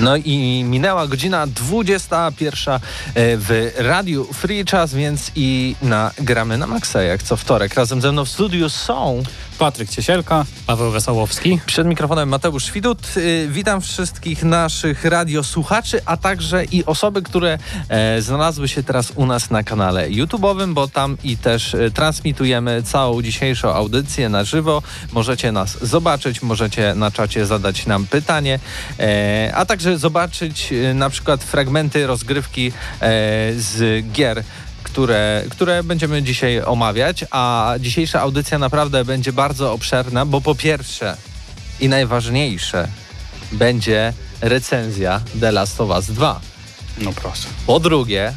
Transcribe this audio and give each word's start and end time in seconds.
No 0.00 0.16
i 0.16 0.64
minęła 0.64 1.06
godzina 1.06 1.46
21 1.46 2.74
e, 2.74 2.80
w 3.14 3.72
Radiu 3.76 4.24
Free 4.32 4.64
Czas, 4.64 4.94
więc 4.94 5.30
i 5.36 5.76
na 5.82 6.10
Gramy 6.18 6.58
na 6.58 6.66
Maxa, 6.66 7.02
jak 7.02 7.22
co 7.22 7.36
wtorek. 7.36 7.74
Razem 7.74 8.00
ze 8.00 8.12
mną 8.12 8.24
w 8.24 8.28
studiu 8.28 8.68
są 8.68 9.22
Patryk 9.60 9.90
Ciesielka, 9.90 10.44
Paweł 10.66 10.90
Wesołowski. 10.90 11.60
Przed 11.66 11.86
mikrofonem 11.86 12.28
Mateusz 12.28 12.72
Widut. 12.72 13.16
Y, 13.16 13.48
witam 13.50 13.80
wszystkich 13.80 14.44
naszych 14.44 15.04
radiosłuchaczy, 15.04 16.00
a 16.06 16.16
także 16.16 16.64
i 16.64 16.84
osoby, 16.84 17.22
które 17.22 17.58
e, 17.88 18.22
znalazły 18.22 18.68
się 18.68 18.82
teraz 18.82 19.12
u 19.16 19.26
nas 19.26 19.50
na 19.50 19.62
kanale 19.62 20.10
YouTube'owym, 20.10 20.74
bo 20.74 20.88
tam 20.88 21.16
i 21.24 21.36
też 21.36 21.74
e, 21.74 21.90
transmitujemy 21.90 22.82
całą 22.82 23.22
dzisiejszą 23.22 23.74
audycję 23.74 24.28
na 24.28 24.44
żywo. 24.44 24.82
Możecie 25.12 25.52
nas 25.52 25.84
zobaczyć, 25.86 26.42
możecie 26.42 26.94
na 26.94 27.10
czacie 27.10 27.46
zadać 27.46 27.86
nam 27.86 28.06
pytanie, 28.06 28.58
e, 28.98 29.52
a 29.54 29.66
także 29.66 29.98
zobaczyć 29.98 30.74
na 30.94 31.10
przykład 31.10 31.44
fragmenty 31.44 32.06
rozgrywki 32.06 32.72
z 33.56 34.04
gier 34.12 34.44
które, 34.82 35.44
które 35.50 35.82
będziemy 35.82 36.22
dzisiaj 36.22 36.62
omawiać, 36.62 37.24
a 37.30 37.74
dzisiejsza 37.80 38.20
audycja 38.20 38.58
naprawdę 38.58 39.04
będzie 39.04 39.32
bardzo 39.32 39.72
obszerna, 39.72 40.26
bo 40.26 40.40
po 40.40 40.54
pierwsze 40.54 41.16
i 41.80 41.88
najważniejsze 41.88 42.88
będzie 43.52 44.12
recenzja 44.40 45.20
The 45.40 45.52
Last 45.52 45.80
of 45.80 45.90
Us 45.90 46.06
2. 46.06 46.40
No 46.98 47.12
proszę. 47.12 47.48
Po 47.66 47.80
drugie, 47.80 48.34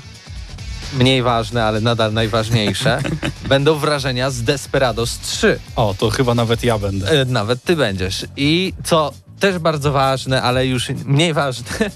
mniej 0.93 1.23
ważne, 1.23 1.63
ale 1.63 1.81
nadal 1.81 2.13
najważniejsze, 2.13 3.01
będą 3.49 3.75
wrażenia 3.75 4.29
z 4.29 4.43
Desperados 4.43 5.19
3. 5.19 5.59
O, 5.75 5.95
to 5.97 6.09
chyba 6.09 6.35
nawet 6.35 6.63
ja 6.63 6.79
będę. 6.79 7.21
E, 7.21 7.25
Nawet 7.25 7.63
ty 7.63 7.75
będziesz. 7.75 8.25
I 8.37 8.73
co 8.83 9.13
też 9.39 9.59
bardzo 9.59 9.91
ważne, 9.91 10.41
ale 10.41 10.67
już 10.67 10.89
mniej 10.89 11.33
ważne, 11.33 11.65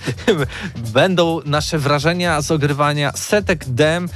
będą 0.94 1.40
nasze 1.45 1.80
wrażenia 1.80 2.42
z 2.42 2.52
ogrywania 2.52 3.12
setek 3.16 3.66
dem 3.66 4.09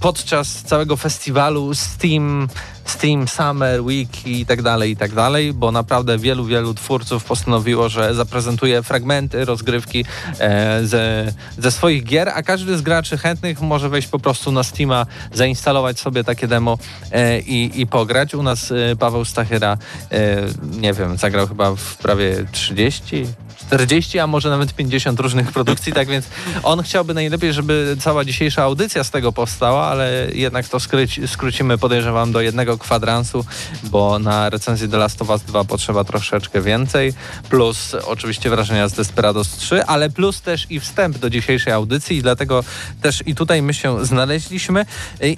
podczas 0.00 0.62
całego 0.62 0.96
festiwalu 0.96 1.74
Steam, 1.74 2.48
Steam 2.84 3.28
Summer 3.28 3.82
Week 3.82 4.26
i 4.26 4.46
tak 4.46 4.62
dalej, 4.62 4.90
i 4.90 4.96
tak 4.96 5.14
dalej, 5.14 5.52
bo 5.52 5.72
naprawdę 5.72 6.18
wielu, 6.18 6.44
wielu 6.44 6.74
twórców 6.74 7.24
postanowiło, 7.24 7.88
że 7.88 8.14
zaprezentuje 8.14 8.82
fragmenty 8.82 9.44
rozgrywki 9.44 10.04
e, 10.38 10.80
ze, 10.84 11.32
ze 11.58 11.70
swoich 11.70 12.04
gier, 12.04 12.28
a 12.28 12.42
każdy 12.42 12.78
z 12.78 12.82
graczy 12.82 13.18
chętnych 13.18 13.60
może 13.60 13.88
wejść 13.88 14.08
po 14.08 14.18
prostu 14.18 14.52
na 14.52 14.62
Steama, 14.62 15.06
zainstalować 15.32 16.00
sobie 16.00 16.24
takie 16.24 16.48
demo 16.48 16.78
e, 17.12 17.40
i, 17.40 17.80
i 17.80 17.86
pograć. 17.86 18.34
U 18.34 18.42
nas 18.42 18.72
e, 18.72 18.96
Paweł 18.96 19.24
Stachyra, 19.24 19.78
e, 20.12 20.36
nie 20.80 20.92
wiem, 20.92 21.16
zagrał 21.16 21.46
chyba 21.46 21.74
w 21.74 21.96
prawie 21.96 22.44
30 22.52 23.26
40, 23.70 24.18
a 24.18 24.26
może 24.26 24.50
nawet 24.50 24.74
50 24.74 25.20
różnych 25.20 25.52
produkcji, 25.52 25.92
tak 25.92 26.08
więc 26.08 26.26
on 26.62 26.82
chciałby 26.82 27.14
najlepiej, 27.14 27.52
żeby 27.52 27.96
cała 28.00 28.24
dzisiejsza 28.24 28.62
audycja 28.62 29.04
z 29.04 29.10
tego 29.10 29.32
powstała, 29.32 29.86
ale 29.86 30.28
jednak 30.34 30.68
to 30.68 30.80
skryci, 30.80 31.28
skrócimy, 31.28 31.78
podejrzewam, 31.78 32.32
do 32.32 32.40
jednego 32.40 32.78
kwadransu, 32.78 33.44
bo 33.82 34.18
na 34.18 34.50
recenzję 34.50 34.88
The 34.88 34.96
Last 34.96 35.22
of 35.22 35.28
Us 35.30 35.42
2 35.42 35.64
potrzeba 35.64 36.04
troszeczkę 36.04 36.62
więcej, 36.62 37.14
plus 37.48 37.94
oczywiście 37.94 38.50
wrażenia 38.50 38.88
z 38.88 38.92
Desperados 38.92 39.56
3, 39.56 39.84
ale 39.84 40.10
plus 40.10 40.40
też 40.40 40.66
i 40.70 40.80
wstęp 40.80 41.18
do 41.18 41.30
dzisiejszej 41.30 41.72
audycji 41.72 42.16
i 42.16 42.22
dlatego 42.22 42.64
też 43.02 43.22
i 43.26 43.34
tutaj 43.34 43.62
my 43.62 43.74
się 43.74 44.04
znaleźliśmy 44.04 44.86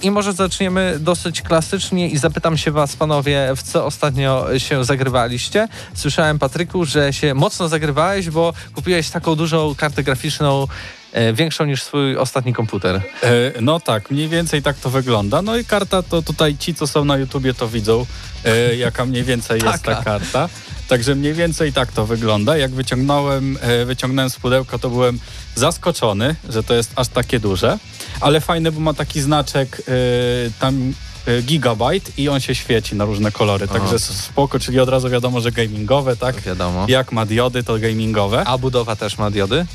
i 0.03 0.11
może 0.11 0.33
zaczniemy 0.33 0.99
dosyć 1.01 1.43
klasycznie 1.43 2.09
i 2.09 2.19
zapytam 2.19 2.57
się 2.57 2.71
was, 2.71 2.97
panowie, 2.97 3.49
w 3.57 3.63
co 3.63 3.87
ostatnio 3.87 4.47
się 4.59 4.85
zagrywaliście. 4.85 5.69
Słyszałem, 5.95 6.39
Patryku, 6.39 6.85
że 6.85 7.13
się 7.13 7.35
mocno 7.35 7.69
zagrywałeś, 7.69 8.22
bo 8.31 8.53
kupiłeś 8.75 9.11
taką 9.11 9.35
dużą 9.35 9.75
kartę 9.75 10.03
graficzną, 10.03 10.67
e, 11.13 11.33
większą 11.33 11.65
niż 11.65 11.83
swój 11.83 12.17
ostatni 12.17 12.53
komputer. 12.53 12.97
E, 12.97 13.01
no 13.61 13.81
tak, 13.81 14.11
mniej 14.11 14.29
więcej 14.29 14.63
tak 14.63 14.77
to 14.77 14.91
wygląda. 14.91 15.43
No 15.43 15.57
i 15.57 15.65
karta 15.65 16.03
to 16.03 16.23
tutaj 16.23 16.57
ci, 16.57 16.75
co 16.75 16.87
są 16.87 17.05
na 17.05 17.17
YouTubie, 17.17 17.55
to 17.55 17.69
widzą, 17.69 18.07
e, 18.45 18.77
jaka 18.77 19.05
mniej 19.05 19.25
więcej 19.25 19.61
jest 19.65 19.83
ta 19.83 20.03
karta. 20.03 20.49
Także 20.89 21.15
mniej 21.15 21.35
więcej 21.35 21.73
tak 21.73 21.93
to 21.93 22.07
wygląda. 22.07 22.57
Jak 22.57 22.71
wyciągnąłem, 22.71 23.59
e, 23.61 23.85
wyciągnąłem 23.85 24.31
z 24.31 24.37
pudełka, 24.37 24.79
to 24.79 24.91
byłem 24.91 25.19
zaskoczony, 25.55 26.37
że 26.49 26.63
to 26.63 26.75
jest 26.75 26.93
aż 26.97 27.09
takie 27.09 27.41
duże. 27.41 27.79
Ale 28.21 28.41
fajne, 28.41 28.73
bo 28.73 28.81
ma 28.81 28.95
taki 28.95 29.21
znaczek 29.21 29.83
e, 29.89 29.93
tam 30.61 30.93
e, 31.27 31.43
gigabyte 31.43 32.13
i 32.17 32.29
on 32.29 32.41
się 32.41 32.55
świeci 32.55 32.97
na 32.97 33.05
różne 33.05 33.33
kolory. 33.33 33.69
Także 33.69 33.99
spoko, 33.99 34.59
czyli 34.59 34.81
od 34.81 34.89
razu 34.89 35.11
wiadomo, 35.11 35.41
że 35.41 35.53
gamingowe, 35.53 36.17
tak? 36.17 36.41
Wiadomo. 36.41 36.85
Jak 36.89 37.13
ma 37.13 37.27
diody, 37.27 37.63
to 37.63 37.79
gamingowe. 37.79 38.45
A 38.45 38.59
budowa 38.59 38.97
też 38.97 39.19
ma 39.19 39.31
diody? 39.31 39.67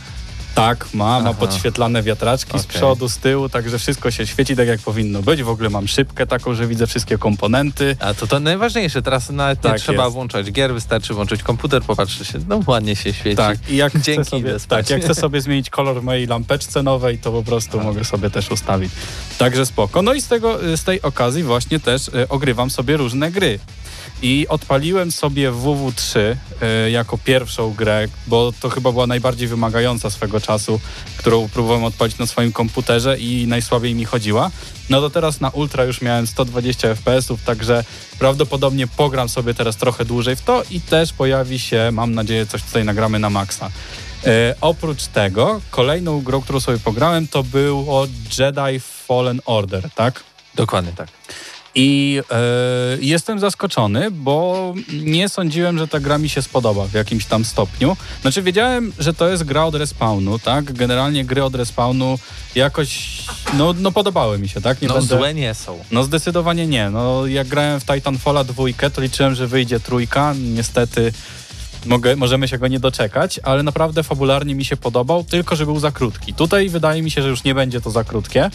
Tak, 0.57 0.94
ma, 0.94 1.19
ma 1.19 1.29
Aha. 1.29 1.34
podświetlane 1.40 2.03
wiatraczki 2.03 2.59
z 2.59 2.66
Okej. 2.66 2.75
przodu, 2.78 3.09
z 3.09 3.18
tyłu, 3.18 3.50
także 3.50 3.79
wszystko 3.79 4.12
się 4.12 4.28
świeci 4.28 4.56
tak 4.56 4.68
jak 4.68 4.79
powinno 4.79 5.22
być. 5.22 5.44
W 5.44 5.50
ogóle 5.50 5.69
mam 5.69 5.88
szybkę 5.88 6.28
taką, 6.28 6.53
że 6.53 6.68
widzę 6.68 6.88
wszystkie 6.88 7.18
komponenty. 7.18 7.95
A 8.00 8.13
to 8.13 8.28
to 8.28 8.40
najważniejsze, 8.40 9.01
teraz 9.01 9.29
nawet 9.29 9.63
nie 9.63 9.69
Tak 9.69 9.79
trzeba 9.81 10.03
jest. 10.03 10.13
włączać 10.13 10.51
gier, 10.51 10.73
wystarczy 10.73 11.13
włączyć 11.13 11.44
komputer, 11.44 11.81
popatrzy 11.81 12.25
się, 12.25 12.40
no 12.47 12.59
ładnie 12.68 12.95
się 12.95 13.13
świeci. 13.13 13.35
Tak, 13.38 13.69
i 13.69 13.75
jak 13.75 13.94
chcę, 13.97 14.01
Dzięki, 14.01 14.29
sobie, 14.29 14.41
idę 14.50 14.59
spać. 14.59 14.88
tak, 14.88 14.90
jak 14.90 15.03
chcę 15.12 15.16
sobie 15.22 15.41
zmienić 15.41 15.69
kolor 15.69 16.03
mojej 16.03 16.28
lampeczce 16.28 16.84
nowej, 16.84 17.18
to 17.18 17.31
po 17.31 17.44
prostu 17.44 17.79
mogę 17.79 18.03
sobie 18.03 18.29
też 18.29 18.51
ustawić. 18.51 18.91
Także 19.38 19.66
spoko. 19.66 20.01
No 20.01 20.13
i 20.13 20.22
z, 20.22 20.28
tego, 20.28 20.59
z 20.78 20.84
tej 20.84 21.01
okazji 21.01 21.44
właśnie 21.44 21.79
też 21.79 22.07
y, 22.07 22.28
ogrywam 22.29 22.69
sobie 22.69 22.97
różne 22.97 23.31
gry. 23.31 23.59
I 24.22 24.45
odpaliłem 24.50 25.11
sobie 25.11 25.51
WW3 25.51 26.19
y, 26.85 26.91
jako 26.91 27.17
pierwszą 27.17 27.73
grę, 27.73 28.07
bo 28.28 28.53
to 28.59 28.69
chyba 28.69 28.91
była 28.91 29.07
najbardziej 29.07 29.47
wymagająca 29.47 30.09
swego 30.09 30.41
czasu, 30.41 30.79
którą 31.17 31.50
próbowałem 31.50 31.83
odpalić 31.83 32.17
na 32.17 32.27
swoim 32.27 32.51
komputerze 32.51 33.17
i 33.17 33.47
najsłabiej 33.47 33.95
mi 33.95 34.06
chodziła. 34.06 34.51
No 34.89 35.01
to 35.01 35.09
teraz 35.09 35.41
na 35.41 35.50
Ultra 35.50 35.83
już 35.83 36.01
miałem 36.01 36.27
120 36.27 36.88
FPS-ów, 36.95 37.44
także 37.44 37.83
prawdopodobnie 38.19 38.88
pogram 38.88 39.29
sobie 39.29 39.53
teraz 39.53 39.77
trochę 39.77 40.06
dłużej 40.06 40.35
w 40.35 40.41
to 40.41 40.63
i 40.72 40.81
też 40.81 41.13
pojawi 41.13 41.59
się, 41.59 41.89
mam 41.91 42.16
nadzieję, 42.16 42.45
coś 42.45 42.63
tutaj 42.63 42.85
nagramy 42.85 43.19
na 43.19 43.29
maksa. 43.29 43.69
E, 44.25 44.56
oprócz 44.61 45.07
tego, 45.07 45.61
kolejną 45.72 46.22
grą, 46.22 46.41
którą 46.41 46.59
sobie 46.59 46.79
pograłem, 46.79 47.27
to 47.27 47.44
było 47.44 48.07
Jedi 48.39 48.79
Fallen 48.79 49.41
Order, 49.45 49.89
tak? 49.95 50.23
Dokładnie 50.56 50.91
tak. 50.91 51.09
I 51.79 52.21
e, 52.31 52.38
jestem 53.01 53.39
zaskoczony, 53.39 54.11
bo 54.11 54.73
nie 55.03 55.29
sądziłem, 55.29 55.77
że 55.77 55.88
ta 55.88 56.00
gra 56.00 56.18
mi 56.18 56.29
się 56.29 56.41
spodoba 56.41 56.85
w 56.88 56.94
jakimś 56.94 57.25
tam 57.25 57.45
stopniu. 57.45 57.97
Znaczy 58.21 58.41
wiedziałem, 58.41 58.94
że 59.00 59.13
to 59.13 59.27
jest 59.29 59.44
gra 59.44 59.63
od 59.65 59.75
respawnu, 59.75 60.39
tak? 60.39 60.74
Generalnie 60.74 61.25
gry 61.25 61.44
od 61.44 61.56
respawnu 61.56 62.19
jakoś, 62.56 63.21
no, 63.53 63.74
no 63.79 63.91
podobały 63.91 64.39
mi 64.39 64.50
się, 64.50 64.62
tak? 64.62 64.81
Nie 64.81 64.88
No 64.88 64.94
będę- 64.94 65.18
złe 65.18 65.33
nie 65.33 65.53
są. 65.53 65.79
no 65.91 66.03
zdecydowanie 66.03 66.68
nie. 66.68 66.89
No, 66.89 67.27
jak 67.27 67.47
grałem 67.47 67.80
w 67.80 67.85
Titanfalla 67.85 68.44
dwójkę, 68.44 68.89
to 68.89 69.01
liczyłem, 69.01 69.35
że 69.35 69.47
wyjdzie 69.47 69.80
trójka. 69.80 70.33
Niestety 70.39 71.13
mogę, 71.85 72.15
możemy 72.15 72.47
się 72.47 72.57
go 72.57 72.68
nie 72.68 72.80
doczekać, 72.80 73.39
ale 73.44 73.63
naprawdę 73.63 74.03
fabularnie 74.03 74.56
mi 74.56 74.65
się 74.65 74.77
podobał, 74.77 75.23
tylko 75.23 75.56
że 75.56 75.65
był 75.65 75.80
za 75.80 75.91
krótki. 75.91 76.33
Tutaj 76.33 76.69
wydaje 76.69 77.01
mi 77.01 77.12
się, 77.12 77.21
że 77.21 77.30
już 77.30 77.44
nie 77.44 77.56
będzie 77.56 77.81
to 77.81 77.91
za 77.91 78.03
krótkie. 78.03 78.50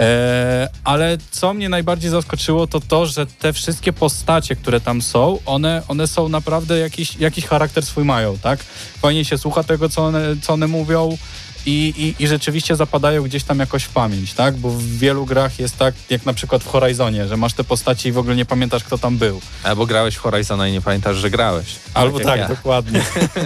E, 0.00 0.68
ale 0.84 1.18
co 1.30 1.54
mnie 1.54 1.68
najbardziej 1.68 2.10
zaskoczyło, 2.10 2.66
to 2.66 2.80
to, 2.80 3.06
że 3.06 3.26
te 3.26 3.52
wszystkie 3.52 3.92
postacie, 3.92 4.56
które 4.56 4.80
tam 4.80 5.02
są, 5.02 5.38
one, 5.46 5.82
one 5.88 6.06
są 6.06 6.28
naprawdę 6.28 6.78
jakiś, 6.78 7.16
jakiś 7.16 7.46
charakter 7.46 7.86
swój 7.86 8.04
mają, 8.04 8.38
tak? 8.38 8.60
Fajnie 9.02 9.24
się 9.24 9.38
słucha 9.38 9.62
tego, 9.62 9.88
co 9.88 10.04
one, 10.04 10.20
co 10.42 10.52
one 10.52 10.66
mówią. 10.66 11.18
I, 11.66 11.94
i, 12.18 12.24
i 12.24 12.28
rzeczywiście 12.28 12.76
zapadają 12.76 13.22
gdzieś 13.22 13.44
tam 13.44 13.58
jakoś 13.58 13.84
w 13.84 13.88
pamięć, 13.88 14.34
tak? 14.34 14.56
Bo 14.56 14.70
w 14.70 14.82
wielu 14.82 15.26
grach 15.26 15.58
jest 15.58 15.76
tak, 15.76 15.94
jak 16.10 16.26
na 16.26 16.32
przykład 16.32 16.64
w 16.64 16.66
Horizonie, 16.66 17.28
że 17.28 17.36
masz 17.36 17.52
te 17.52 17.64
postaci 17.64 18.08
i 18.08 18.12
w 18.12 18.18
ogóle 18.18 18.36
nie 18.36 18.44
pamiętasz, 18.44 18.84
kto 18.84 18.98
tam 18.98 19.18
był. 19.18 19.40
Albo 19.62 19.86
grałeś 19.86 20.14
w 20.14 20.18
Horizona 20.18 20.68
i 20.68 20.72
nie 20.72 20.80
pamiętasz, 20.80 21.16
że 21.16 21.30
grałeś. 21.30 21.66
Albo 21.94 22.18
jak 22.18 22.26
tak, 22.26 22.40
ja. 22.40 22.48
dokładnie. 22.48 23.02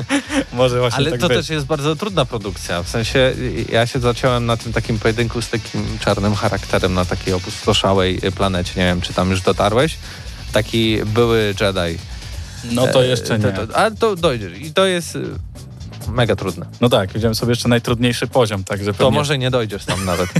Może 0.52 0.78
właśnie 0.78 0.96
Ale 0.96 1.10
tak 1.10 1.20
to 1.20 1.28
być. 1.28 1.36
też 1.36 1.48
jest 1.48 1.66
bardzo 1.66 1.96
trudna 1.96 2.24
produkcja. 2.24 2.82
W 2.82 2.88
sensie 2.88 3.34
ja 3.72 3.86
się 3.86 3.98
zacząłem 3.98 4.46
na 4.46 4.56
tym 4.56 4.72
takim 4.72 4.98
pojedynku 4.98 5.42
z 5.42 5.48
takim 5.48 5.98
czarnym 5.98 6.34
charakterem 6.34 6.94
na 6.94 7.04
takiej 7.04 7.34
opustoszałej 7.34 8.20
planecie. 8.36 8.72
Nie 8.76 8.86
wiem, 8.86 9.00
czy 9.00 9.12
tam 9.12 9.30
już 9.30 9.40
dotarłeś. 9.40 9.96
Taki 10.52 10.98
były 11.04 11.54
Jedi. 11.60 11.98
No 12.64 12.86
to 12.86 13.02
jeszcze 13.02 13.38
nie. 13.38 13.52
To, 13.52 13.66
to, 13.66 13.76
ale 13.76 13.90
to 13.96 14.16
dojdziesz. 14.16 14.58
I 14.58 14.72
to 14.72 14.86
jest 14.86 15.18
mega 16.08 16.36
trudne. 16.36 16.66
No 16.80 16.88
tak, 16.88 17.10
wziąłem 17.12 17.34
sobie 17.34 17.50
jeszcze 17.52 17.68
najtrudniejszy 17.68 18.26
poziom, 18.26 18.64
także 18.64 18.92
To 18.92 18.98
pewnie... 18.98 19.18
może 19.18 19.38
nie 19.38 19.50
dojdziesz 19.50 19.84
tam 19.84 20.04
nawet. 20.04 20.28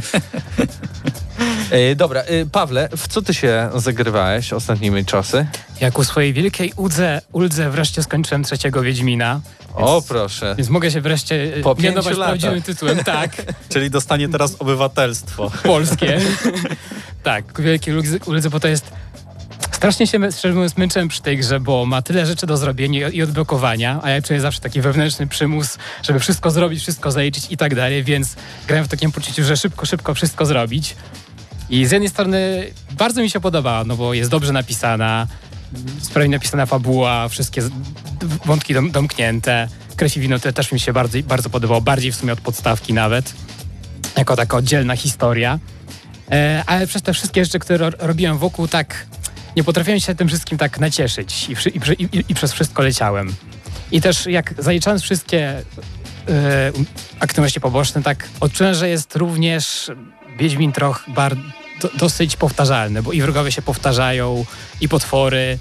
E, 1.71 1.95
Dobra, 1.95 2.23
y, 2.31 2.47
Pawle, 2.53 2.89
w 2.97 3.09
co 3.09 3.23
ty 3.23 3.35
się 3.35 3.71
zagrywałeś 3.75 4.53
ostatnimi 4.53 5.05
czasy? 5.05 5.47
Jak 5.81 5.99
u 5.99 6.05
swojej 6.05 6.33
wielkiej 6.33 6.73
udze, 6.77 7.21
uldze 7.33 7.71
wreszcie 7.71 8.03
skończyłem 8.03 8.45
trzeciego 8.45 8.83
Wiedźmina. 8.83 9.41
O, 9.75 9.95
Więc, 9.95 10.07
proszę. 10.07 10.55
więc 10.59 10.69
mogę 10.71 10.91
się 10.91 11.01
wreszcie 11.01 11.53
Po 11.63 11.75
po 11.75 11.83
mianować 11.83 12.17
prawdziwym 12.17 12.63
tytułem. 12.63 13.05
Tak, 13.05 13.31
Czyli 13.73 13.91
dostanie 13.91 14.29
teraz 14.29 14.57
obywatelstwo. 14.59 15.51
polskie. 15.63 16.21
tak, 17.23 17.53
ku 17.53 17.63
wielkiej 17.63 17.95
uldze, 18.27 18.51
bo 18.51 18.61
to 18.61 18.69
jest... 18.69 18.91
Strasznie 19.75 20.07
się, 20.07 20.33
szczerze 20.33 20.55
męczyłem 20.77 21.09
przy 21.09 21.23
tej 21.23 21.39
grze, 21.39 21.61
bo 21.61 21.87
ma 21.87 22.03
tyle 22.03 22.27
rzeczy 22.27 22.47
do 22.47 22.57
zrobienia 22.57 23.09
i 23.09 23.23
odblokowania, 23.23 24.01
a 24.03 24.11
ja 24.11 24.23
czuję 24.23 24.41
zawsze 24.41 24.61
taki 24.61 24.81
wewnętrzny 24.81 25.27
przymus, 25.27 25.79
żeby 26.03 26.21
wszystko 26.21 26.51
zrobić, 26.51 26.81
wszystko 26.81 27.11
zaliczyć 27.11 27.47
i 27.51 27.57
tak 27.57 27.75
dalej, 27.75 28.05
więc 28.05 28.37
grałem 28.67 28.85
w 28.85 28.89
takim 28.89 29.13
poczuciu, 29.13 29.45
że 29.45 29.57
szybko, 29.57 29.87
szybko 29.87 30.15
wszystko 30.15 30.47
zrobić. 30.47 30.97
I 31.71 31.87
z 31.87 31.91
jednej 31.91 32.09
strony 32.09 32.71
bardzo 32.91 33.23
mi 33.23 33.31
się 33.31 33.41
podoba, 33.41 33.85
no 33.87 33.97
bo 33.97 34.15
jest 34.15 34.31
dobrze 34.31 34.53
napisana, 34.53 35.27
sprawnie 36.03 36.37
napisana 36.37 36.67
fabuła, 36.67 37.29
wszystkie 37.29 37.63
wątki 38.45 38.75
dom, 38.75 38.91
domknięte. 38.91 39.69
Krew 39.97 40.17
i 40.17 40.29
też 40.55 40.73
mi 40.73 40.81
się 40.81 40.93
bardzo, 40.93 41.19
bardzo 41.23 41.51
podobało, 41.51 41.81
bardziej 41.81 42.13
w 42.13 42.17
sumie 42.17 42.33
od 42.33 42.41
podstawki 42.41 42.93
nawet, 42.93 43.35
jako 44.17 44.37
taka 44.37 44.57
oddzielna 44.57 44.97
historia. 44.97 45.59
E, 46.31 46.63
ale 46.67 46.87
przez 46.87 47.03
te 47.03 47.13
wszystkie 47.13 47.45
rzeczy, 47.45 47.59
które 47.59 47.79
ro, 47.79 47.91
robiłem 47.99 48.39
wokół, 48.39 48.69
tak 48.69 49.07
nie 49.57 49.65
potrafiłem 49.65 50.01
się 50.01 50.15
tym 50.15 50.29
wszystkim 50.29 50.59
tak 50.59 50.81
nacieszyć 50.81 51.49
i, 51.49 51.53
i, 51.53 52.19
i, 52.19 52.25
i 52.29 52.35
przez 52.35 52.53
wszystko 52.53 52.83
leciałem. 52.83 53.35
I 53.93 54.01
też 54.01 54.27
jak 54.27 54.55
zaliczając 54.59 55.03
wszystkie 55.03 55.63
e, 56.29 56.73
aktywności 57.21 57.61
poboczne, 57.61 58.03
tak 58.03 58.29
odczułem, 58.41 58.75
że 58.75 58.89
jest 58.89 59.17
również 59.17 59.91
Wiedźmin 60.39 60.73
trochę 60.73 61.13
bar, 61.13 61.37
do, 61.81 61.89
dosyć 61.99 62.37
powtarzalny, 62.37 63.03
bo 63.03 63.13
i 63.13 63.23
wrogowie 63.23 63.53
się 63.53 63.63
powtarzają, 63.63 64.45
i 64.81 64.89
potwory, 64.89 65.59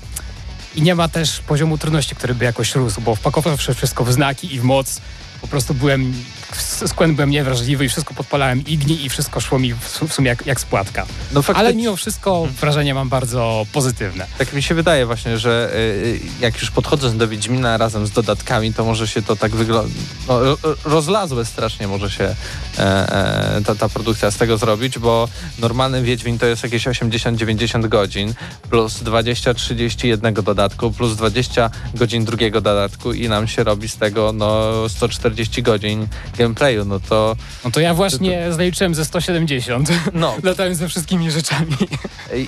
i 0.76 0.82
nie 0.82 0.96
ma 0.96 1.08
też 1.08 1.40
poziomu 1.40 1.78
trudności, 1.78 2.16
który 2.16 2.36
by 2.36 2.46
jakoś 2.46 2.76
rósł, 2.76 3.02
bo 3.02 3.16
wpakowawszy 3.16 3.74
wszystko 3.74 4.06
w 4.06 4.14
znaki 4.14 4.56
i 4.56 4.60
w 4.60 4.64
moc, 4.64 5.02
po 5.42 5.48
prostu 5.48 5.74
byłem, 5.74 6.14
skłęd 6.62 7.16
byłem 7.16 7.30
niewrażliwy 7.30 7.86
i 7.86 7.90
wszystko 7.90 8.14
podpalałem 8.14 8.64
igni 8.68 9.06
i 9.06 9.10
wszystko 9.10 9.40
szło 9.40 9.60
mi 9.60 9.74
w, 9.74 10.14
sumie 10.14 10.30
jak, 10.30 10.46
jak 10.46 10.60
spłatka. 10.60 11.06
No 11.32 11.42
faktycznie. 11.42 11.68
Ale 11.68 11.76
mimo 11.76 11.96
wszystko 11.96 12.48
wrażenia 12.62 12.94
mam 12.94 13.10
bardzo 13.10 13.66
pozytywne. 13.72 14.28
Tak 14.38 14.54
mi 14.54 14.64
się 14.64 14.76
wydaje 14.76 15.06
właśnie, 15.06 15.38
że 15.38 15.72
y, 15.76 16.20
jak 16.40 16.62
już 16.62 16.72
podchodząc 16.72 17.18
do 17.18 17.28
Wiedźmina 17.28 17.78
razem 17.78 18.08
z 18.08 18.12
dodatkami, 18.12 18.74
to 18.74 18.86
może 18.86 19.08
się 19.08 19.22
to 19.22 19.36
tak 19.36 19.52
wygląda, 19.52 19.94
no, 20.28 20.40
ro- 20.40 20.58
rozlazłe 20.86 21.46
strasznie 21.46 21.88
może 21.88 22.12
się 22.12 22.24
e, 22.24 23.56
e, 23.58 23.62
ta, 23.66 23.76
ta 23.76 23.90
produkcja 23.90 24.32
z 24.32 24.38
tego 24.38 24.58
zrobić, 24.58 25.00
bo 25.00 25.28
normalny 25.60 26.04
Wiedźmin 26.04 26.40
to 26.40 26.46
jest 26.46 26.64
jakieś 26.64 26.88
80-90 26.88 27.88
godzin 27.88 28.34
plus 28.70 29.04
20-30 29.04 30.06
jednego 30.08 30.42
dodatku 30.42 30.92
plus 30.92 31.16
20 31.16 31.70
godzin 31.94 32.26
drugiego 32.26 32.62
dodatku 32.62 33.14
i 33.14 33.30
nam 33.30 33.48
się 33.48 33.64
robi 33.64 33.88
z 33.88 33.98
tego 33.98 34.32
no 34.34 34.74
140 34.90 35.64
godzin 35.64 36.08
gameplayu, 36.44 36.86
no 36.86 37.00
to 37.00 37.36
No 37.66 37.72
to 37.72 37.80
ja 37.80 37.94
właśnie 37.94 38.52
zaliczyłem 38.52 38.96
ze 38.96 39.06
170, 39.06 39.90
no 40.14 40.36
latałem 40.44 40.76
ze 40.76 40.88
wszystkimi 40.88 41.32
rzeczami. 41.32 41.78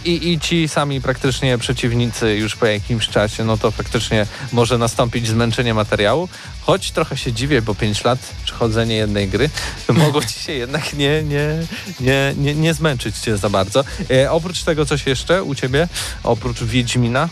I, 0.06 0.32
I 0.32 0.40
ci 0.40 0.68
sami 0.68 1.02
praktycznie 1.02 1.58
przeciwnicy 1.58 2.36
już 2.36 2.56
po 2.56 2.66
jakimś 2.66 3.10
czasie, 3.10 3.44
no 3.44 3.58
to 3.58 3.72
faktycznie 3.72 4.26
może 4.52 4.78
nastąpić 4.78 5.28
zmęczenie 5.28 5.74
materiału. 5.74 6.30
Choć 6.62 6.92
trochę 6.92 7.18
się 7.18 7.34
dziwię, 7.34 7.62
bo 7.62 7.76
5 7.76 8.04
lat 8.04 8.20
przechodzenie 8.46 8.96
jednej 8.96 9.28
gry 9.28 9.50
mogło 9.90 10.22
ci 10.22 10.40
się 10.40 10.54
jednak 10.54 10.94
nie, 10.94 11.24
nie, 11.24 11.48
nie, 12.00 12.34
nie, 12.38 12.56
nie 12.56 12.74
zmęczyć 12.74 13.18
cię 13.18 13.38
za 13.38 13.50
bardzo. 13.50 13.84
E, 14.12 14.32
oprócz 14.32 14.64
tego 14.64 14.86
coś 14.86 15.08
jeszcze 15.08 15.44
u 15.44 15.56
ciebie? 15.56 15.88
Oprócz 16.24 16.64
Wiedźmina? 16.64 17.30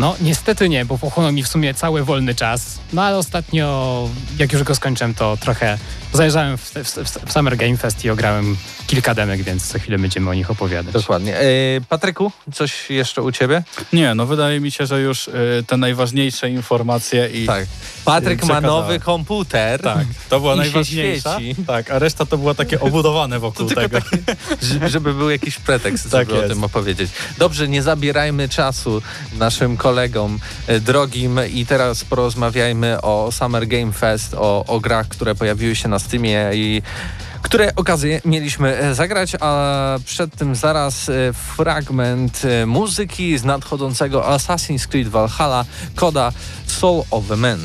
No 0.00 0.16
niestety 0.20 0.68
nie, 0.68 0.84
bo 0.84 0.98
pochłonął 0.98 1.32
mi 1.32 1.42
w 1.42 1.48
sumie 1.48 1.74
cały 1.74 2.04
wolny 2.04 2.34
czas. 2.34 2.78
No 2.92 3.02
ale 3.02 3.16
ostatnio, 3.18 4.08
jak 4.38 4.52
już 4.52 4.62
go 4.62 4.74
skończyłem, 4.74 5.14
to 5.14 5.36
trochę 5.36 5.78
zajrzałem 6.12 6.58
w, 6.58 6.62
w, 6.74 7.26
w 7.26 7.32
Summer 7.32 7.56
Game 7.56 7.76
Fest 7.76 8.04
i 8.04 8.10
ograłem 8.10 8.56
kilka 8.86 9.14
demek, 9.14 9.42
więc 9.42 9.62
za 9.66 9.78
chwilę 9.78 9.98
będziemy 9.98 10.30
o 10.30 10.34
nich 10.34 10.50
opowiadać. 10.50 10.92
Dokładnie. 10.92 11.36
E, 11.38 11.44
Patryku, 11.88 12.32
coś 12.54 12.90
jeszcze 12.90 13.22
u 13.22 13.32
ciebie? 13.32 13.62
Nie, 13.92 14.14
no 14.14 14.26
wydaje 14.26 14.60
mi 14.60 14.70
się, 14.70 14.86
że 14.86 15.00
już 15.00 15.28
y, 15.28 15.32
te 15.66 15.76
najważniejsze 15.76 16.50
informacje 16.50 17.28
i... 17.28 17.46
Tak. 17.46 17.66
Patryk 18.04 18.42
ma 18.42 18.46
Przekazałem. 18.46 18.64
nowy 18.82 19.00
komputer. 19.00 19.82
Tak, 19.82 20.06
to 20.28 20.40
była 20.40 20.56
najważniejsza. 20.56 21.38
świeci. 21.40 21.64
Tak, 21.66 21.90
a 21.90 21.98
reszta 21.98 22.26
to 22.26 22.38
było 22.38 22.54
takie 22.54 22.80
obudowane 22.80 23.38
wokół 23.38 23.66
tego. 23.68 24.00
takie, 24.00 24.16
ż- 24.62 24.90
żeby 24.90 25.14
był 25.14 25.30
jakiś 25.30 25.56
pretekst, 25.58 26.10
Tak 26.10 26.26
żeby 26.28 26.38
o 26.40 26.42
jest. 26.42 26.54
tym 26.54 26.64
opowiedzieć. 26.64 27.10
Dobrze, 27.38 27.68
nie 27.68 27.82
zabierajmy 27.82 28.48
czasu 28.48 29.02
naszym 29.38 29.76
kolegom 29.76 30.38
e, 30.66 30.80
drogim 30.80 31.40
i 31.52 31.66
teraz 31.66 32.04
porozmawiajmy 32.04 33.00
o 33.00 33.32
Summer 33.32 33.66
Game 33.66 33.92
Fest, 33.92 34.34
o, 34.34 34.64
o 34.66 34.80
grach, 34.80 35.08
które 35.08 35.34
pojawiły 35.34 35.76
się 35.76 35.88
na 35.88 35.98
Steamie 36.00 36.50
i 36.54 36.82
które 37.42 37.74
okazję 37.76 38.20
mieliśmy 38.24 38.78
e, 38.78 38.94
zagrać, 38.94 39.36
a 39.40 39.98
przed 40.04 40.36
tym 40.36 40.54
zaraz 40.54 41.08
e, 41.08 41.32
fragment 41.32 42.42
e, 42.44 42.66
muzyki 42.66 43.38
z 43.38 43.44
nadchodzącego 43.44 44.22
Assassin's 44.22 44.86
Creed 44.86 45.08
Valhalla, 45.08 45.64
koda 45.94 46.32
Soul 46.66 47.04
of 47.10 47.30
a 47.30 47.36
Man. 47.36 47.60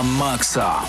Na 0.00 0.02
maksa. 0.02 0.80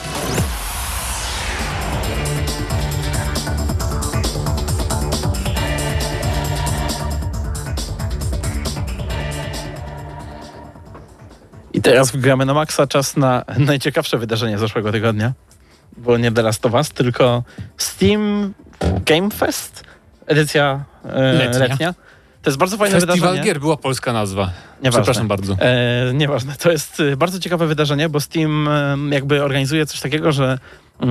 I 11.73 11.81
teraz 11.81 12.11
gramy 12.11 12.45
na 12.45 12.53
maksa 12.53 12.87
czas 12.87 13.17
na 13.17 13.43
najciekawsze 13.57 14.17
wydarzenie 14.17 14.57
zeszłego 14.57 14.91
tygodnia. 14.91 15.33
Bo 15.97 16.17
nie 16.17 16.31
The 16.31 16.41
Last 16.41 16.65
of 16.65 16.73
Us, 16.73 16.89
tylko 16.89 17.43
Steam 17.77 18.53
Game 19.05 19.29
Fest, 19.29 19.83
edycja 20.27 20.83
e, 21.05 21.33
Letnia. 21.33 21.59
letnia. 21.59 21.93
To 22.41 22.49
jest 22.49 22.57
bardzo 22.57 22.77
fajne 22.77 22.91
Festiwal 22.95 23.17
wydarzenie. 23.17 23.43
gier 23.43 23.59
była 23.59 23.77
polska 23.77 24.13
nazwa. 24.13 24.49
Nieważne. 24.83 25.01
Przepraszam 25.01 25.27
bardzo. 25.27 25.53
E, 25.59 26.13
nieważne. 26.13 26.55
To 26.55 26.71
jest 26.71 26.99
e, 26.99 27.17
bardzo 27.17 27.39
ciekawe 27.39 27.67
wydarzenie, 27.67 28.09
bo 28.09 28.19
Steam 28.19 28.69
jakby 29.11 29.43
organizuje 29.43 29.85
coś 29.85 29.99
takiego, 29.99 30.31
że 30.31 30.59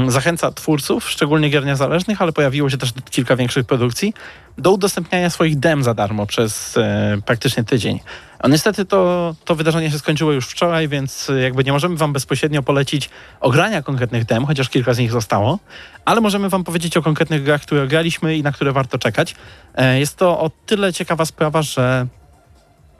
zachęca 0.08 0.52
twórców, 0.52 1.10
szczególnie 1.10 1.48
gier 1.48 1.66
niezależnych, 1.66 2.22
ale 2.22 2.32
pojawiło 2.32 2.70
się 2.70 2.78
też 2.78 2.92
kilka 3.10 3.36
większych 3.36 3.66
produkcji, 3.66 4.14
do 4.58 4.72
udostępniania 4.72 5.30
swoich 5.30 5.58
dem 5.58 5.82
za 5.82 5.94
darmo 5.94 6.26
przez 6.26 6.76
e, 6.76 7.18
praktycznie 7.26 7.64
tydzień. 7.64 8.00
A 8.38 8.48
niestety 8.48 8.84
to, 8.84 9.34
to 9.44 9.54
wydarzenie 9.54 9.90
się 9.90 9.98
skończyło 9.98 10.32
już 10.32 10.46
wczoraj, 10.46 10.88
więc 10.88 11.30
e, 11.30 11.40
jakby 11.40 11.64
nie 11.64 11.72
możemy 11.72 11.96
wam 11.96 12.12
bezpośrednio 12.12 12.62
polecić 12.62 13.10
ogrania 13.40 13.82
konkretnych 13.82 14.24
dem, 14.24 14.46
chociaż 14.46 14.68
kilka 14.68 14.94
z 14.94 14.98
nich 14.98 15.12
zostało, 15.12 15.58
ale 16.04 16.20
możemy 16.20 16.48
wam 16.48 16.64
powiedzieć 16.64 16.96
o 16.96 17.02
konkretnych 17.02 17.42
grach, 17.42 17.62
które 17.62 17.86
graliśmy 17.86 18.36
i 18.36 18.42
na 18.42 18.52
które 18.52 18.72
warto 18.72 18.98
czekać. 18.98 19.34
E, 19.74 19.98
jest 19.98 20.16
to 20.16 20.40
o 20.40 20.50
tyle 20.66 20.92
ciekawa 20.92 21.24
sprawa, 21.24 21.62
że 21.62 22.06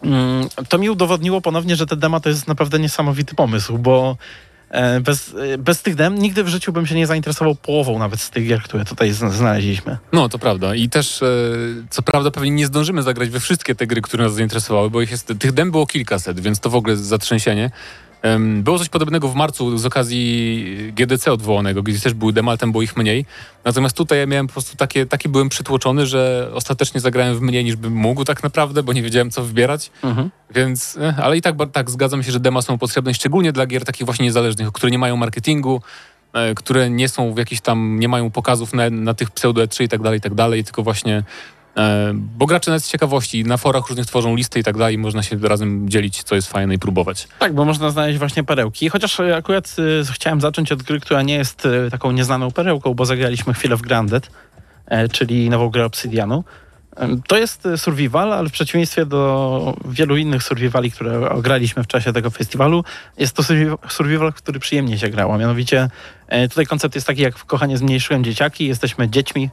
Mm, 0.02 0.49
to 0.68 0.78
mi 0.78 0.90
udowodniło 0.90 1.40
ponownie, 1.40 1.76
że 1.76 1.87
te 1.87 1.97
dema 1.97 2.20
to 2.20 2.28
jest 2.28 2.49
naprawdę 2.49 2.78
niesamowity 2.78 3.35
pomysł, 3.35 3.78
bo 3.78 4.16
bez, 5.00 5.35
e, 5.55 5.59
bez 5.59 5.83
tych 5.83 5.95
dem 5.95 6.19
nigdy 6.19 6.45
w 6.45 6.49
życiu 6.49 6.73
bym 6.73 6.87
się 6.87 6.95
nie 6.95 7.07
zainteresował 7.07 7.55
połową 7.55 7.99
nawet 7.99 8.21
z 8.21 8.31
tych 8.31 8.47
gier, 8.49 8.62
które 8.62 8.85
tutaj 8.85 9.11
zna- 9.12 9.31
znaleźliśmy. 9.31 9.99
No, 10.12 10.29
to 10.29 10.39
prawda. 10.39 10.75
I 10.75 10.89
też, 10.89 11.23
e, 11.23 11.27
co 11.91 12.03
prawda, 12.03 12.31
pewnie 12.31 12.50
nie 12.50 12.67
zdążymy 12.67 13.03
zagrać 13.03 13.31
we 13.31 13.41
wszystkie 13.41 13.75
te 13.75 13.87
gry, 13.87 14.03
które 14.03 14.25
nas 14.25 14.35
zainteresowały, 14.35 14.91
bo 14.91 15.03
ich 15.03 15.11
jest, 15.11 15.33
tych 15.39 15.53
dem 15.53 15.71
było 15.71 15.87
kilkaset, 15.87 16.41
więc 16.41 16.61
to 16.61 16.71
w 16.71 16.75
ogóle 16.75 16.97
zatrzęsienie. 16.97 17.71
Było 18.62 18.79
coś 18.79 18.89
podobnego 18.89 19.29
w 19.29 19.35
marcu 19.35 19.79
z 19.79 19.87
okazji 19.87 20.93
GDC 20.93 21.33
odwołanego, 21.33 21.83
gdzie 21.83 22.00
też 22.00 22.15
były 22.15 22.33
dema, 22.33 22.50
ale 22.50 22.59
tam 22.59 22.73
było 22.73 22.83
ich 22.83 22.97
mniej. 22.97 23.27
Natomiast 23.65 23.97
tutaj 23.97 24.19
ja 24.19 24.27
miałem 24.27 24.47
po 24.47 24.53
prostu 24.53 24.77
takie, 24.77 25.07
taki 25.07 25.29
byłem 25.29 25.49
przytłoczony, 25.49 26.07
że 26.07 26.50
ostatecznie 26.55 27.00
zagrałem 27.00 27.35
w 27.37 27.41
mniej 27.41 27.65
niż 27.65 27.77
bym 27.77 27.93
mógł 27.93 28.25
tak 28.25 28.43
naprawdę, 28.43 28.83
bo 28.83 28.93
nie 28.93 29.03
wiedziałem 29.03 29.31
co 29.31 29.45
wybierać. 29.45 29.91
Więc, 30.55 30.99
eh, 31.00 31.19
ale 31.19 31.37
i 31.37 31.43
tak, 31.43 31.55
tak 31.73 31.91
zgadzam 31.91 32.23
się, 32.23 32.33
że 32.33 32.41
dema 32.41 32.62
są 32.62 32.79
potrzebne, 32.79 33.15
szczególnie 33.15 33.53
dla 33.53 33.67
gier 33.67 33.85
takich 33.85 34.05
właśnie 34.05 34.25
niezależnych, 34.25 34.73
które 34.73 34.91
nie 34.91 34.99
mają 34.99 35.17
marketingu, 35.17 35.83
e, 36.33 36.55
które 36.55 36.91
nie 36.91 37.09
są 37.09 37.35
w 37.35 37.39
jakichś 37.39 37.61
tam, 37.61 38.00
nie 38.00 38.09
mają 38.09 38.31
pokazów 38.31 38.73
na, 38.73 38.91
na 38.91 39.15
tych 39.15 39.31
pseudo 39.31 39.62
E3 39.65 39.85
i 39.85 39.89
tak 39.89 40.03
dalej, 40.03 40.19
i 40.19 40.23
tak 40.23 40.35
dalej, 40.35 40.65
tylko 40.65 40.83
właśnie, 40.83 41.17
e, 41.17 41.25
bo 42.15 42.47
gracze 42.47 42.71
nawet 42.71 42.85
z 42.85 42.91
ciekawości 42.91 43.45
na 43.45 43.57
forach 43.57 43.89
różnych 43.89 44.07
tworzą 44.07 44.37
listy 44.37 44.61
i 44.61 44.62
tak 44.65 44.79
dalej, 44.79 44.99
można 44.99 45.23
się 45.23 45.39
razem 45.39 45.89
dzielić, 45.89 46.23
co 46.23 46.35
jest 46.35 46.50
fajne 46.50 46.75
i 46.75 46.79
próbować. 46.79 47.29
Tak, 47.39 47.55
bo 47.55 47.65
można 47.65 47.91
znaleźć 47.91 48.19
właśnie 48.19 48.45
perełki. 48.45 48.89
Chociaż 48.89 49.21
e, 49.21 49.37
akurat 49.37 49.77
e, 50.00 50.12
chciałem 50.12 50.41
zacząć 50.41 50.73
od 50.73 50.83
gry, 50.83 51.00
która 51.00 51.23
nie 51.23 51.35
jest 51.35 51.67
e, 51.67 51.91
taką 51.91 52.12
nieznaną 52.12 52.50
perełką, 52.50 52.95
bo 52.95 53.05
zagraliśmy 53.05 53.55
chwilę 53.55 53.77
w 53.77 53.83
Grounded, 53.83 54.31
e, 54.87 55.09
czyli 55.09 55.50
nową 55.50 55.69
grę 55.69 55.85
Obsidianu. 55.85 56.45
To 57.27 57.39
jest 57.39 57.67
e, 57.67 57.79
survival, 57.79 58.33
ale 58.33 58.49
w 58.49 58.53
przeciwieństwie 58.53 59.07
do 59.07 59.77
wielu 59.85 60.17
innych 60.17 60.43
survivali, 60.43 60.91
które 60.91 61.31
ograliśmy 61.31 61.85
w 61.85 61.87
czasie 61.87 62.12
tego 62.12 62.31
festiwalu, 62.31 62.85
jest 63.19 63.37
to 63.37 63.43
survi- 63.43 63.77
survival, 63.89 64.33
który 64.33 64.61
przyjemnie 64.61 64.99
się 64.99 65.09
grało. 65.09 65.39
Mianowicie 65.39 65.91
e, 66.29 66.49
tutaj 66.49 66.67
koncept 66.67 66.95
jest 66.95 67.07
taki, 67.07 67.23
jak 67.23 67.39
w 67.39 67.45
Kochanie 67.45 67.79
zmniejszyłem 67.79 68.25
dzieciaki, 68.25 68.67
jesteśmy 68.67 69.09
dziećmi 69.09 69.50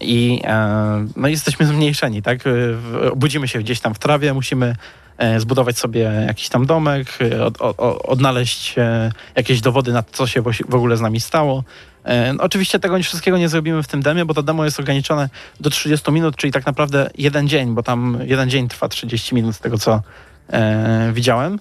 i 0.00 0.40
e, 0.44 1.06
no, 1.16 1.28
jesteśmy 1.28 1.66
zmniejszeni, 1.66 2.22
tak? 2.22 2.46
E, 2.46 2.50
Budzimy 3.16 3.48
się 3.48 3.58
gdzieś 3.58 3.80
tam 3.80 3.94
w 3.94 3.98
trawie, 3.98 4.34
musimy 4.34 4.76
e, 5.18 5.40
zbudować 5.40 5.78
sobie 5.78 6.00
jakiś 6.26 6.48
tam 6.48 6.66
domek, 6.66 7.18
od, 7.46 7.62
o- 7.62 7.74
o- 7.76 8.02
odnaleźć 8.02 8.74
jakieś 9.36 9.60
dowody 9.60 9.92
na 9.92 10.02
to, 10.02 10.12
co 10.12 10.26
się 10.26 10.42
w 10.68 10.74
ogóle 10.74 10.96
z 10.96 11.00
nami 11.00 11.20
stało. 11.20 11.64
No, 12.34 12.44
Oczywiście 12.44 12.78
tego 12.78 12.98
wszystkiego 13.02 13.38
nie 13.38 13.48
zrobimy 13.48 13.82
w 13.82 13.86
tym 13.88 14.02
demie, 14.02 14.24
bo 14.24 14.34
to 14.34 14.42
demo 14.42 14.64
jest 14.64 14.80
ograniczone 14.80 15.28
do 15.60 15.70
30 15.70 16.12
minut, 16.12 16.36
czyli 16.36 16.52
tak 16.52 16.66
naprawdę 16.66 17.10
jeden 17.18 17.48
dzień, 17.48 17.74
bo 17.74 17.82
tam 17.82 18.18
jeden 18.24 18.50
dzień 18.50 18.68
trwa 18.68 18.88
30 18.88 19.34
minut 19.34 19.56
z 19.56 19.58
tego, 19.60 19.78
co 19.78 20.02
e, 20.52 21.10
widziałem. 21.12 21.58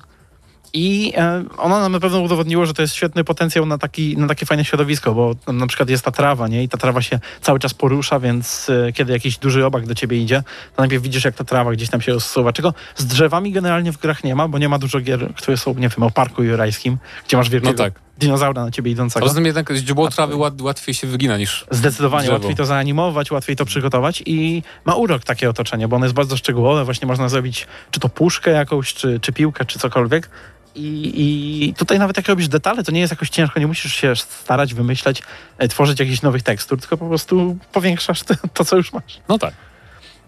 I 0.74 1.14
e, 1.18 1.44
ono 1.58 1.80
nam 1.80 1.92
na 1.92 2.00
pewno 2.00 2.20
udowodniło, 2.20 2.66
że 2.66 2.74
to 2.74 2.82
jest 2.82 2.96
świetny 2.96 3.24
potencjał 3.24 3.66
na, 3.66 3.78
taki, 3.78 4.18
na 4.18 4.28
takie 4.28 4.46
fajne 4.46 4.66
środowisko, 4.66 5.14
bo 5.14 5.36
na 5.54 5.68
przykład 5.68 5.90
jest 5.90 6.06
ta 6.06 6.12
trawa, 6.12 6.48
nie? 6.48 6.64
I 6.64 6.70
ta 6.70 6.78
trawa 6.78 7.02
się 7.02 7.20
cały 7.42 7.60
czas 7.60 7.74
porusza, 7.74 8.20
więc 8.20 8.70
e, 8.70 8.92
kiedy 8.94 9.14
jakiś 9.14 9.38
duży 9.38 9.66
obak 9.66 9.86
do 9.88 9.96
ciebie 9.96 10.18
idzie, 10.18 10.44
to 10.76 10.82
najpierw 10.82 11.04
widzisz, 11.04 11.26
jak 11.26 11.36
ta 11.36 11.44
trawa 11.44 11.72
gdzieś 11.72 11.90
tam 11.90 12.02
się 12.02 12.14
rozsuwa. 12.14 12.54
Czego 12.54 12.74
z 12.96 13.06
drzewami 13.06 13.52
generalnie 13.52 13.92
w 13.92 13.98
grach 13.98 14.24
nie 14.24 14.36
ma, 14.36 14.48
bo 14.48 14.58
nie 14.58 14.70
ma 14.70 14.80
dużo 14.80 15.00
gier, 15.00 15.34
które 15.36 15.58
są, 15.58 15.74
nie 15.74 15.90
wiem, 15.90 16.04
o 16.04 16.12
parku 16.12 16.44
jurajskim, 16.44 16.98
gdzie 17.28 17.38
masz 17.38 17.50
wielkiego 17.50 17.72
No 17.72 17.78
tak. 17.78 17.94
dinozaura 18.18 18.66
na 18.66 18.72
ciebie 18.72 18.92
idącego. 18.92 19.30
Tym 19.34 19.46
jednak 19.46 19.72
źdźbło 19.76 20.10
trawy 20.10 20.36
łat, 20.36 20.62
łatwiej 20.62 20.96
się 20.96 21.08
wygina 21.08 21.38
niż 21.38 21.66
Zdecydowanie 21.72 22.24
Drzewo. 22.24 22.38
łatwiej 22.38 22.56
to 22.56 22.66
zaanimować, 22.66 23.32
łatwiej 23.32 23.56
to 23.56 23.66
przygotować 23.66 24.24
i 24.26 24.64
ma 24.86 24.96
urok 24.96 25.24
takie 25.24 25.50
otoczenie, 25.50 25.88
bo 25.88 25.96
ono 25.96 26.06
jest 26.06 26.16
bardzo 26.16 26.38
szczegółowe. 26.38 26.86
Właśnie 26.86 27.08
można 27.08 27.30
zrobić 27.30 27.68
czy 27.92 28.00
to 28.00 28.10
puszkę 28.10 28.52
jakąś, 28.52 28.94
czy, 28.94 29.20
czy 29.20 29.34
piłkę, 29.34 29.66
czy 29.66 29.80
cokolwiek. 29.80 30.30
I, 30.76 31.70
I 31.70 31.74
tutaj 31.74 32.00
nawet 32.00 32.18
jak 32.18 32.28
robisz 32.28 32.48
detale, 32.48 32.84
to 32.84 32.92
nie 32.92 33.00
jest 33.00 33.12
jakoś 33.12 33.30
ciężko, 33.30 33.60
nie 33.60 33.68
musisz 33.68 33.94
się 33.94 34.16
starać, 34.16 34.74
wymyśleć, 34.74 35.24
e, 35.58 35.68
tworzyć 35.68 36.00
jakichś 36.00 36.22
nowych 36.22 36.44
tekstur, 36.44 36.80
tylko 36.80 36.98
po 36.98 37.08
prostu 37.08 37.58
powiększasz 37.72 38.24
to, 38.24 38.34
to 38.54 38.66
co 38.66 38.78
już 38.78 38.94
masz. 38.94 39.20
No 39.30 39.38
tak. 39.38 39.54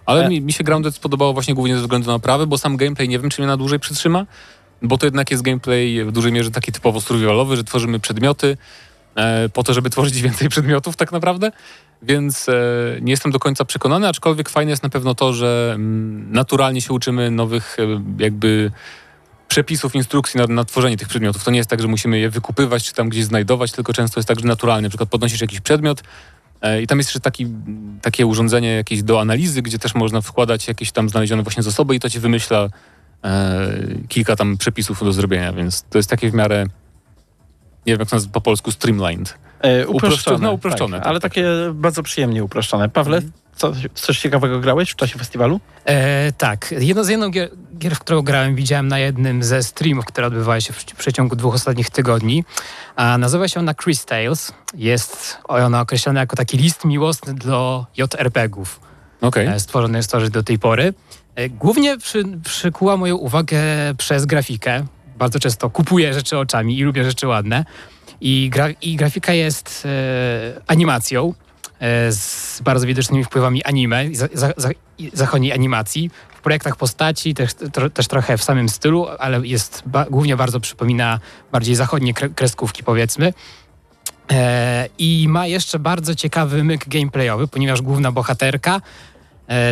Ale 0.06 0.26
E- 0.26 0.30
mi, 0.30 0.42
mi 0.42 0.54
się 0.54 0.64
Grounded 0.64 0.96
spodobało 0.96 1.34
właśnie 1.34 1.54
głównie 1.54 1.76
ze 1.76 1.82
względu 1.82 2.12
na 2.12 2.20
prawy, 2.20 2.48
bo 2.48 2.58
sam 2.58 2.78
gameplay 2.78 3.10
nie 3.10 3.20
wiem, 3.20 3.30
czy 3.30 3.42
mnie 3.42 3.48
na 3.48 3.58
dłużej 3.58 3.80
przytrzyma, 3.80 4.26
bo 4.82 4.98
to 4.98 5.06
jednak 5.06 5.32
jest 5.32 5.44
gameplay 5.44 6.06
w 6.06 6.12
dużej 6.12 6.32
mierze 6.32 6.52
taki 6.52 6.72
typowo 6.72 7.02
survivalowy, 7.02 7.58
że 7.58 7.64
tworzymy 7.64 8.00
przedmioty 8.00 8.58
e, 9.16 9.50
po 9.50 9.64
to, 9.64 9.74
żeby 9.74 9.90
tworzyć 9.90 10.22
więcej 10.22 10.50
przedmiotów 10.56 10.96
tak 10.96 11.12
naprawdę, 11.12 11.52
więc 12.02 12.50
e, 12.50 12.54
nie 13.02 13.12
jestem 13.12 13.32
do 13.32 13.40
końca 13.40 13.66
przekonany, 13.66 14.08
aczkolwiek 14.08 14.50
fajne 14.50 14.70
jest 14.70 14.84
na 14.84 14.90
pewno 14.90 15.16
to, 15.16 15.34
że 15.34 15.72
mm, 15.76 16.32
naturalnie 16.32 16.82
się 16.82 16.94
uczymy 16.94 17.32
nowych 17.32 17.78
e, 17.80 18.02
jakby 18.24 18.72
przepisów, 19.52 19.96
instrukcji 19.96 20.38
na, 20.38 20.48
na 20.48 20.66
tworzenie 20.66 20.98
tych 20.98 21.08
przedmiotów. 21.08 21.44
To 21.44 21.52
nie 21.52 21.58
jest 21.58 21.70
tak, 21.70 21.82
że 21.82 21.88
musimy 21.88 22.20
je 22.20 22.30
wykupywać 22.30 22.84
czy 22.84 22.94
tam 22.94 23.10
gdzieś 23.10 23.24
znajdować, 23.24 23.72
tylko 23.72 23.94
często 23.94 24.20
jest 24.20 24.28
tak, 24.28 24.40
że 24.40 24.48
naturalnie. 24.48 24.84
Na 24.84 24.90
przykład 24.90 25.10
podnosisz 25.10 25.42
jakiś 25.42 25.62
przedmiot 25.62 26.04
e, 26.62 26.82
i 26.82 26.88
tam 26.88 26.98
jest 26.98 27.10
jeszcze 27.10 27.20
taki, 27.20 27.48
takie 28.02 28.26
urządzenie 28.26 28.76
jakieś 28.76 29.04
do 29.04 29.22
analizy, 29.22 29.62
gdzie 29.62 29.80
też 29.80 29.96
można 29.96 30.22
wkładać 30.22 30.68
jakieś 30.68 30.92
tam 30.92 31.10
znalezione 31.10 31.44
właśnie 31.44 31.64
zasoby 31.64 31.96
i 31.96 32.00
to 32.00 32.10
ci 32.10 32.20
wymyśla 32.20 32.68
e, 33.24 33.70
kilka 34.08 34.36
tam 34.36 34.58
przepisów 34.58 35.00
do 35.04 35.14
zrobienia, 35.14 35.54
więc 35.54 35.84
to 35.90 35.98
jest 36.00 36.10
takie 36.10 36.32
w 36.32 36.34
miarę 36.34 36.66
nie 37.86 37.94
wiem 37.94 38.00
jak 38.00 38.10
to 38.10 38.16
nazwać 38.16 38.34
po 38.34 38.42
polsku, 38.42 38.72
streamlined. 38.72 39.38
E, 39.62 39.88
Uproszczone, 39.88 40.38
no, 40.38 40.52
uproszczone, 40.52 40.98
tak, 40.98 41.04
tak, 41.04 41.10
ale 41.10 41.20
tak. 41.20 41.32
takie 41.32 41.46
bardzo 41.74 42.04
przyjemnie 42.04 42.44
uproszczone. 42.44 42.90
Pawle, 42.90 43.22
co, 43.56 43.72
coś 43.94 44.20
ciekawego 44.20 44.60
grałeś 44.60 44.92
w 44.92 44.96
czasie 44.96 45.20
festiwalu? 45.20 45.60
E, 45.86 46.32
tak, 46.32 46.74
jedno 46.80 47.04
z 47.04 47.10
jedną 47.10 47.30
gier, 47.30 47.50
gier, 47.82 47.96
w 47.96 48.00
którą 48.00 48.22
grałem, 48.22 48.56
widziałem 48.56 48.88
na 48.88 49.00
jednym 49.00 49.44
ze 49.44 49.64
streamów, 49.64 50.06
które 50.06 50.28
odbywały 50.28 50.62
się 50.62 50.74
w, 50.74 50.86
przeciągu 50.86 51.36
dwóch 51.36 51.56
ostatnich 51.56 51.90
tygodni. 51.90 52.44
A 52.96 53.18
nazywa 53.18 53.48
się 53.48 53.60
ona 53.60 53.74
Chris 53.74 54.06
Tales. 54.06 54.54
Jest 54.74 55.38
ona 55.48 55.82
określona 55.82 56.20
jako 56.20 56.36
taki 56.36 56.58
list 56.58 56.86
miłosny 56.86 57.34
do 57.34 57.86
JRPG-ów. 57.98 58.80
Okej. 59.22 59.48
e, 59.48 59.60
stworzony 59.60 59.98
jest 59.98 60.12
to 60.12 60.30
do 60.30 60.44
tej 60.44 60.60
pory. 60.60 60.94
E, 61.36 61.50
Głównie 61.50 61.98
przy, 61.98 62.24
przykuła 62.44 62.98
moją 62.98 63.16
uwagę 63.16 63.60
przez 63.98 64.26
grafikę. 64.26 64.86
Bardzo 65.18 65.40
często 65.40 65.70
kupuję 65.70 66.14
rzeczy 66.14 66.38
oczami 66.38 66.80
i 66.80 66.84
lubię 66.84 67.04
rzeczy 67.04 67.28
ładne. 67.28 67.66
I, 68.22 68.50
gra, 68.50 68.70
i 68.70 68.96
grafika 68.96 69.34
jest 69.34 69.84
e, 69.86 70.62
animacją 70.68 71.34
z 72.10 72.62
bardzo 72.62 72.88
widocznymi 72.88 73.24
wpływami 73.24 73.64
anime, 73.64 74.06
za, 74.14 74.28
za, 74.56 74.70
zachodniej 75.14 75.54
animacji. 75.54 76.10
W 76.36 76.42
projektach 76.42 76.76
postaci, 76.76 77.34
też, 77.34 77.54
tro, 77.54 77.90
też 77.90 78.08
trochę 78.08 78.38
w 78.38 78.44
samym 78.44 78.70
stylu, 78.70 79.08
ale 79.20 79.48
jest 79.48 79.84
ba, 79.86 80.06
głównie 80.10 80.38
bardzo 80.38 80.60
przypomina 80.60 81.20
bardziej 81.52 81.76
zachodnie 81.76 82.14
kre, 82.14 82.30
kreskówki, 82.30 82.84
powiedzmy. 82.84 83.34
E, 84.32 84.90
I 84.98 85.26
ma 85.30 85.48
jeszcze 85.48 85.80
bardzo 85.80 86.16
ciekawy 86.16 86.64
myk 86.64 86.88
gameplayowy, 86.88 87.48
ponieważ 87.48 87.82
główna 87.82 88.12
bohaterka 88.12 88.76
e, 88.76 88.82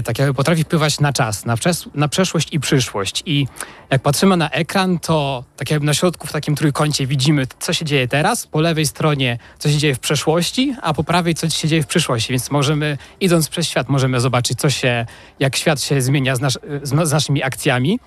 tak 0.03 0.19
jakby 0.19 0.33
potrafi 0.33 0.63
wpływać 0.63 0.99
na 0.99 1.13
czas, 1.13 1.45
na, 1.45 1.55
przes- 1.55 1.87
na 1.95 2.07
przeszłość 2.07 2.47
i 2.51 2.59
przyszłość. 2.59 3.23
I 3.25 3.47
jak 3.89 4.01
patrzymy 4.01 4.37
na 4.37 4.49
ekran, 4.49 4.99
to 4.99 5.43
tak 5.57 5.71
jakby 5.71 5.85
na 5.85 5.93
środku 5.93 6.27
w 6.27 6.31
takim 6.31 6.55
trójkącie 6.55 7.07
widzimy, 7.07 7.47
co 7.59 7.73
się 7.73 7.85
dzieje 7.85 8.07
teraz, 8.07 8.47
po 8.47 8.61
lewej 8.61 8.85
stronie, 8.85 9.37
co 9.59 9.69
się 9.69 9.77
dzieje 9.77 9.95
w 9.95 9.99
przeszłości, 9.99 10.75
a 10.81 10.93
po 10.93 11.03
prawej, 11.03 11.35
co 11.35 11.49
się 11.49 11.67
dzieje 11.67 11.83
w 11.83 11.87
przyszłości. 11.87 12.33
Więc 12.33 12.51
możemy, 12.51 12.97
idąc 13.19 13.49
przez 13.49 13.67
świat, 13.67 13.89
możemy 13.89 14.19
zobaczyć, 14.19 14.59
co 14.59 14.69
się, 14.69 15.05
jak 15.39 15.55
świat 15.55 15.81
się 15.81 16.01
zmienia 16.01 16.35
z, 16.35 16.41
nasz, 16.41 16.57
z, 16.83 17.07
z 17.09 17.11
naszymi 17.11 17.43
akcjami. 17.43 17.99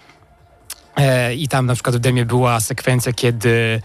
E, 0.97 1.35
I 1.35 1.49
tam 1.49 1.67
na 1.67 1.75
przykład 1.75 1.97
w 1.97 1.99
demie 1.99 2.25
była 2.25 2.61
sekwencja, 2.61 3.13
kiedy 3.13 3.83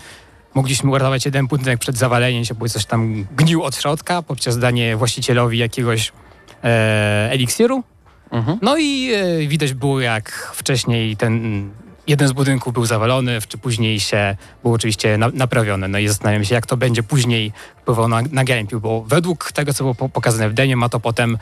mogliśmy 0.53 0.91
uratować 0.91 1.25
jeden 1.25 1.48
budynek 1.48 1.79
przed 1.79 1.98
zawaleniem 1.98 2.46
się, 2.46 2.53
bo 2.56 2.70
coś 2.70 2.86
tam 2.86 3.27
gnił 3.36 3.63
od 3.63 3.75
środka 3.75 4.22
poprzez 4.22 4.58
danie 4.58 4.98
właścicielowi 4.98 5.58
jakiegoś 5.58 6.12
e, 6.64 7.30
eliksiru. 7.32 7.84
Mhm. 8.32 8.60
No 8.62 8.78
i 8.78 9.12
e, 9.14 9.48
widać 9.48 9.74
było, 9.74 10.02
jak 10.02 10.52
wcześniej 10.54 11.18
ten 11.18 11.70
jeden 12.08 12.28
z 12.28 12.32
budynków 12.32 12.74
był 12.74 12.86
zawalony, 12.86 13.40
czy 13.48 13.58
później 13.58 14.00
się 14.00 14.36
był 14.64 14.74
oczywiście 14.74 15.18
na, 15.18 15.30
naprawiony. 15.34 15.88
No 15.88 16.00
i 16.00 16.08
zastanawiam 16.08 16.44
się, 16.44 16.56
jak 16.56 16.66
to 16.66 16.78
będzie 16.78 17.04
później 17.04 17.52
wpływało 17.82 18.08
na, 18.08 18.22
na 18.32 18.44
gameplay, 18.44 18.82
bo 18.82 19.02
według 19.02 19.52
tego, 19.52 19.74
co 19.74 19.84
było 19.84 19.96
po- 19.96 20.10
pokazane 20.10 20.50
w 20.50 20.54
demie, 20.54 20.76
ma 20.76 20.90
to 20.90 21.00
potem 21.00 21.38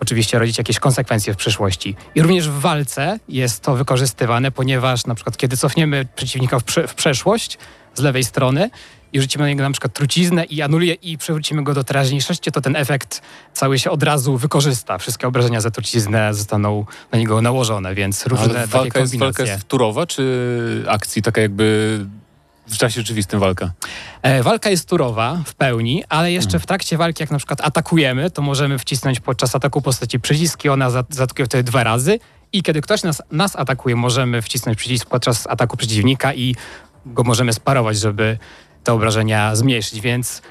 oczywiście 0.00 0.38
rodzić 0.38 0.58
jakieś 0.58 0.78
konsekwencje 0.78 1.34
w 1.34 1.36
przyszłości. 1.36 1.96
I 2.14 2.22
również 2.22 2.48
w 2.48 2.60
walce 2.60 3.18
jest 3.28 3.62
to 3.62 3.76
wykorzystywane, 3.76 4.50
ponieważ 4.50 5.06
na 5.06 5.14
przykład 5.14 5.36
kiedy 5.36 5.56
cofniemy 5.56 6.06
przeciwnika 6.16 6.58
w, 6.58 6.64
prze, 6.64 6.88
w 6.88 6.94
przeszłość 6.94 7.58
z 7.94 8.00
lewej 8.00 8.24
strony 8.24 8.70
i 9.14 9.20
rzucimy 9.20 9.44
na 9.44 9.48
niego 9.48 9.62
na 9.62 9.70
przykład 9.70 9.92
truciznę 9.92 10.44
i 10.44 10.62
anuluje 10.62 10.94
i 10.94 11.18
przewrócimy 11.18 11.64
go 11.64 11.74
do 11.74 11.84
teraźniejszości, 11.84 12.52
to 12.52 12.60
ten 12.60 12.76
efekt 12.76 13.22
cały 13.52 13.78
się 13.78 13.90
od 13.90 14.02
razu 14.02 14.36
wykorzysta. 14.36 14.98
Wszystkie 14.98 15.28
obrażenia 15.28 15.60
za 15.60 15.70
truciznę 15.70 16.34
zostaną 16.34 16.86
na 17.12 17.18
niego 17.18 17.42
nałożone, 17.42 17.94
więc 17.94 18.26
różne 18.26 18.44
Ale 18.44 18.54
takie 18.54 18.66
walka 18.68 18.98
jest, 19.00 19.12
walka 19.18 19.26
kombinacje. 19.36 19.54
jest 19.54 19.68
turowa, 19.68 20.06
czy 20.06 20.84
akcji 20.88 21.22
taka 21.22 21.40
jakby 21.40 22.06
w 22.68 22.76
czasie 22.76 23.00
rzeczywistym 23.00 23.40
walka? 23.40 23.70
E, 24.22 24.42
Walka 24.42 24.70
jest 24.70 24.88
turowa 24.88 25.42
w 25.46 25.54
pełni, 25.54 26.04
ale 26.08 26.32
jeszcze 26.32 26.58
w 26.58 26.66
trakcie 26.66 26.96
walki, 26.96 27.22
jak 27.22 27.30
na 27.30 27.38
przykład 27.38 27.60
atakujemy, 27.60 28.30
to 28.30 28.42
możemy 28.42 28.78
wcisnąć 28.78 29.20
podczas 29.20 29.54
ataku 29.54 29.82
postaci 29.82 30.20
przyciski, 30.20 30.68
ona 30.68 30.90
za- 30.90 31.04
zaatakuje 31.10 31.46
wtedy 31.46 31.62
dwa 31.62 31.84
razy 31.84 32.18
i 32.52 32.62
kiedy 32.62 32.80
ktoś 32.80 33.02
nas, 33.02 33.22
nas 33.30 33.56
atakuje, 33.56 33.96
możemy 33.96 34.42
wcisnąć 34.42 34.78
przycisk 34.78 35.08
podczas 35.08 35.46
ataku 35.46 35.76
przeciwnika 35.76 36.34
i 36.34 36.54
go 37.06 37.22
możemy 37.24 37.52
sparować, 37.52 37.98
żeby 37.98 38.38
te 38.84 38.92
obrażenia 38.92 39.56
zmniejszyć, 39.56 40.00
więc 40.00 40.42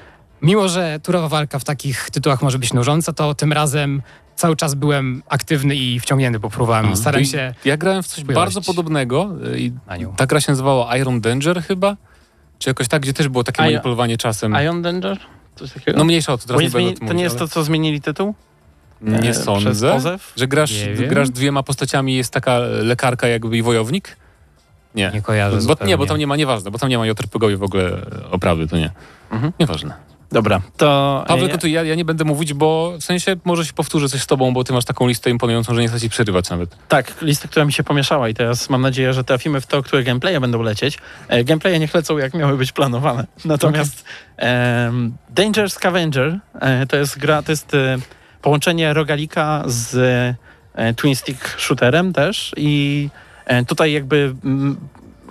mimo, 0.42 0.68
że 0.68 1.00
turowa 1.02 1.28
walka 1.28 1.58
w 1.58 1.64
takich 1.64 2.10
tytułach 2.10 2.42
może 2.42 2.58
być 2.58 2.72
nużąca, 2.72 3.12
to 3.12 3.34
tym 3.34 3.52
razem 3.52 4.02
cały 4.36 4.56
czas 4.56 4.74
byłem 4.74 5.22
aktywny 5.28 5.74
i 5.76 6.00
wciągnięty, 6.00 6.38
bo 6.38 6.50
próbowałem, 6.50 6.96
staram 6.96 7.20
I 7.20 7.26
się... 7.26 7.54
Ja 7.64 7.76
grałem 7.76 8.02
w 8.02 8.06
coś 8.06 8.24
bardzo 8.24 8.62
podobnego 8.62 9.30
y, 9.54 9.60
i 9.60 9.72
na 9.86 9.96
nią. 9.96 10.14
ta 10.16 10.26
gra 10.26 10.40
się 10.40 10.52
nazywała 10.52 10.96
Iron 10.96 11.20
Danger 11.20 11.62
chyba, 11.62 11.96
czy 12.58 12.70
jakoś 12.70 12.88
tak, 12.88 13.02
gdzie 13.02 13.12
też 13.12 13.28
było 13.28 13.44
takie 13.44 13.62
manipulowanie 13.62 14.16
czasem. 14.18 14.54
Ion 14.64 14.82
Danger? 14.82 15.18
Coś 15.56 15.72
takiego? 15.72 15.98
No 15.98 16.04
mniejsza 16.04 16.32
o 16.32 16.38
to, 16.38 16.46
teraz 16.46 16.62
nie 16.62 16.70
zmieni- 16.70 17.08
to 17.08 17.12
nie 17.12 17.22
jest 17.22 17.38
to, 17.38 17.48
co 17.48 17.64
zmienili 17.64 18.00
tytuł? 18.00 18.34
Nie 19.00 19.30
E, 19.30 19.34
sądzę, 19.34 19.92
pozew? 19.92 20.32
że 20.36 20.48
grasz, 20.48 20.74
grasz 21.08 21.30
dwiema 21.30 21.62
postaciami, 21.62 22.14
jest 22.16 22.32
taka 22.32 22.58
lekarka 22.58 23.28
jakby 23.28 23.56
i 23.56 23.62
wojownik. 23.62 24.16
Nie. 24.94 25.10
Nie 25.14 25.22
kojarzę 25.22 25.58
Bo, 25.66 25.86
nie, 25.86 25.98
bo 25.98 26.06
tam 26.06 26.18
nie 26.18 26.26
ma, 26.26 26.36
nieważne, 26.36 26.70
bo 26.70 26.78
tam 26.78 26.88
nie 26.88 26.98
ma 26.98 27.06
JRPG-owi 27.06 27.56
w 27.56 27.62
ogóle 27.62 27.84
e, 27.84 28.30
oprawy, 28.30 28.68
to 28.68 28.76
nie. 28.76 28.90
Mhm. 29.30 29.52
Nieważne. 29.60 29.94
Dobra, 30.34 30.60
to... 30.76 31.24
Paweł, 31.28 31.48
to 31.48 31.66
ja, 31.66 31.82
ja 31.82 31.94
nie 31.94 32.04
będę 32.04 32.24
mówić, 32.24 32.54
bo 32.54 32.92
w 33.00 33.04
sensie 33.04 33.36
może 33.44 33.66
się 33.66 33.72
powtórzę 33.72 34.08
coś 34.08 34.22
z 34.22 34.26
tobą, 34.26 34.54
bo 34.54 34.64
ty 34.64 34.72
masz 34.72 34.84
taką 34.84 35.06
listę 35.06 35.30
imponującą, 35.30 35.74
że 35.74 35.80
nie 35.80 35.88
chcę 35.88 36.00
ci 36.00 36.08
przerywać 36.08 36.50
nawet. 36.50 36.76
Tak, 36.88 37.14
lista, 37.22 37.48
która 37.48 37.64
mi 37.64 37.72
się 37.72 37.84
pomieszała 37.84 38.28
i 38.28 38.34
teraz 38.34 38.70
mam 38.70 38.82
nadzieję, 38.82 39.12
że 39.12 39.24
trafimy 39.24 39.60
w 39.60 39.66
to, 39.66 39.82
które 39.82 40.02
gameplaye 40.02 40.40
będą 40.40 40.62
lecieć. 40.62 40.98
E, 41.28 41.44
gameplaye 41.44 41.78
niech 41.78 41.94
lecą 41.94 42.18
jak 42.18 42.34
miały 42.34 42.56
być 42.56 42.72
planowane. 42.72 43.26
Natomiast 43.44 44.04
Danger 45.30 45.70
Scavenger 45.70 46.38
e, 46.60 46.86
to 46.86 46.96
jest 46.96 47.18
gra, 47.18 47.42
to 47.42 47.52
jest 47.52 47.74
e, 47.74 47.98
połączenie 48.42 48.94
rogalika 48.94 49.62
z 49.66 50.36
twin 50.96 51.16
stick 51.16 51.60
shooterem 51.60 52.12
też 52.12 52.54
i 52.56 53.08
tutaj 53.66 53.92
jakby 53.92 54.34
mm, 54.44 54.76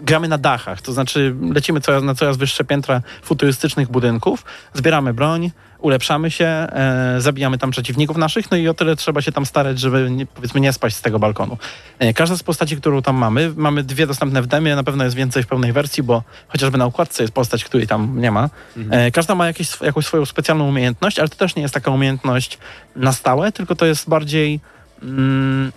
gramy 0.04 0.28
na 0.28 0.38
dachach, 0.38 0.82
to 0.82 0.94
znaczy 0.94 1.36
lecimy 1.54 1.82
coraz, 1.82 2.04
na 2.04 2.16
coraz 2.16 2.38
wyższe 2.38 2.64
piętra 2.64 3.02
futurystycznych 3.22 3.92
budynków, 3.92 4.46
zbieramy 4.74 5.14
broń, 5.14 5.52
ulepszamy 5.80 6.32
się, 6.32 6.46
e, 6.46 7.16
zabijamy 7.18 7.58
tam 7.58 7.72
przeciwników 7.72 8.18
naszych, 8.18 8.52
no 8.52 8.58
i 8.58 8.68
o 8.68 8.74
tyle 8.74 8.96
trzeba 8.96 9.22
się 9.22 9.32
tam 9.32 9.46
starać, 9.46 9.80
żeby 9.80 10.12
nie, 10.12 10.26
powiedzmy 10.26 10.62
nie 10.62 10.74
spaść 10.74 10.96
z 10.96 11.02
tego 11.02 11.20
balkonu. 11.20 11.58
E, 12.00 12.14
każda 12.14 12.38
z 12.38 12.44
postaci, 12.44 12.78
którą 12.78 13.02
tam 13.02 13.16
mamy, 13.16 13.54
mamy 13.56 13.84
dwie 13.84 14.08
dostępne 14.08 14.42
w 14.42 14.48
demie, 14.48 14.76
na 14.76 14.84
pewno 14.84 15.04
jest 15.04 15.16
więcej 15.16 15.44
w 15.44 15.48
pełnej 15.48 15.74
wersji, 15.74 16.04
bo 16.04 16.24
chociażby 16.48 16.78
na 16.78 16.86
układce 16.86 17.24
jest 17.24 17.34
postać, 17.34 17.64
której 17.64 17.88
tam 17.88 18.22
nie 18.22 18.32
ma. 18.32 18.50
E, 18.90 19.12
każda 19.12 19.36
ma 19.36 19.48
jakieś, 19.48 19.82
jakąś 19.82 20.06
swoją 20.06 20.26
specjalną 20.26 20.68
umiejętność, 20.68 21.20
ale 21.20 21.30
to 21.30 21.36
też 21.36 21.56
nie 21.56 21.62
jest 21.62 21.74
taka 21.74 21.92
umiejętność 21.92 22.58
na 22.96 23.12
stałe, 23.12 23.52
tylko 23.52 23.76
to 23.76 23.86
jest 23.86 24.10
bardziej 24.10 24.60
mm, 25.02 25.72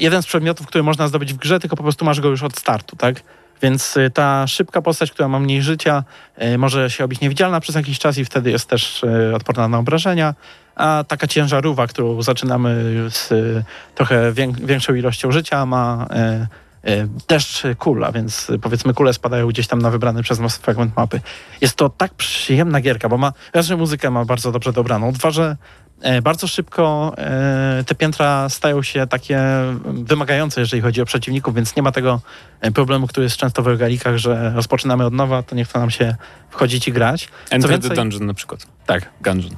jeden 0.00 0.22
z 0.22 0.26
przedmiotów, 0.26 0.66
który 0.66 0.84
można 0.84 1.08
zdobyć 1.08 1.34
w 1.34 1.36
grze, 1.36 1.60
tylko 1.60 1.76
po 1.76 1.82
prostu 1.82 2.04
masz 2.04 2.20
go 2.20 2.28
już 2.28 2.42
od 2.42 2.56
startu, 2.58 2.96
tak? 2.96 3.22
Więc 3.62 3.96
y, 3.96 4.10
ta 4.10 4.46
szybka 4.46 4.82
postać, 4.82 5.10
która 5.10 5.28
ma 5.28 5.38
mniej 5.40 5.62
życia, 5.62 6.04
y, 6.42 6.58
może 6.58 6.90
się 6.90 7.04
robić 7.04 7.20
niewidzialna 7.20 7.60
przez 7.60 7.74
jakiś 7.74 7.98
czas 7.98 8.18
i 8.18 8.24
wtedy 8.24 8.50
jest 8.50 8.68
też 8.68 9.02
y, 9.02 9.34
odporna 9.34 9.68
na 9.68 9.78
obrażenia. 9.78 10.34
A 10.76 11.04
taka 11.08 11.26
ciężarówka, 11.26 11.86
którą 11.86 12.22
zaczynamy 12.22 12.94
z 13.10 13.32
trochę 13.94 14.32
wię- 14.32 14.66
większą 14.66 14.94
ilością 14.94 15.32
życia, 15.32 15.66
ma 15.66 16.06
deszcz 17.28 17.62
kul, 17.78 18.04
a 18.04 18.12
więc 18.12 18.52
powiedzmy 18.62 18.94
kule 18.94 19.12
spadają 19.12 19.48
gdzieś 19.48 19.66
tam 19.66 19.82
na 19.82 19.90
wybrany 19.90 20.22
przez 20.22 20.38
nas 20.38 20.56
fragment 20.56 20.96
mapy. 20.96 21.20
Jest 21.60 21.76
to 21.76 21.88
tak 21.88 22.14
przyjemna 22.14 22.80
gierka, 22.80 23.08
bo 23.08 23.18
ma, 23.18 23.32
raz, 23.52 23.66
że 23.66 23.76
muzykę 23.76 24.10
ma 24.10 24.24
bardzo 24.24 24.52
dobrze 24.52 24.72
dobraną, 24.72 25.12
dwa, 25.12 25.30
że 25.30 25.56
bardzo 26.22 26.48
szybko 26.48 27.14
e, 27.18 27.84
te 27.86 27.94
piętra 27.94 28.48
stają 28.48 28.82
się 28.82 29.06
takie 29.06 29.40
wymagające, 29.84 30.60
jeżeli 30.60 30.82
chodzi 30.82 31.02
o 31.02 31.04
przeciwników, 31.04 31.54
więc 31.54 31.76
nie 31.76 31.82
ma 31.82 31.92
tego 31.92 32.20
e, 32.60 32.70
problemu, 32.70 33.06
który 33.06 33.24
jest 33.24 33.36
często 33.36 33.62
w 33.62 33.66
regalikach, 33.66 34.16
że 34.16 34.52
rozpoczynamy 34.54 35.06
od 35.06 35.14
nowa, 35.14 35.42
to 35.42 35.56
nie 35.56 35.64
chce 35.64 35.78
nam 35.78 35.90
się 35.90 36.16
wchodzić 36.50 36.88
i 36.88 36.92
grać. 36.92 37.28
Enter 37.50 37.70
więcej- 37.70 37.90
the 37.90 37.96
Dungeon 37.96 38.26
na 38.26 38.34
przykład. 38.34 38.66
Tak. 38.86 39.10
Gungeon. 39.20 39.56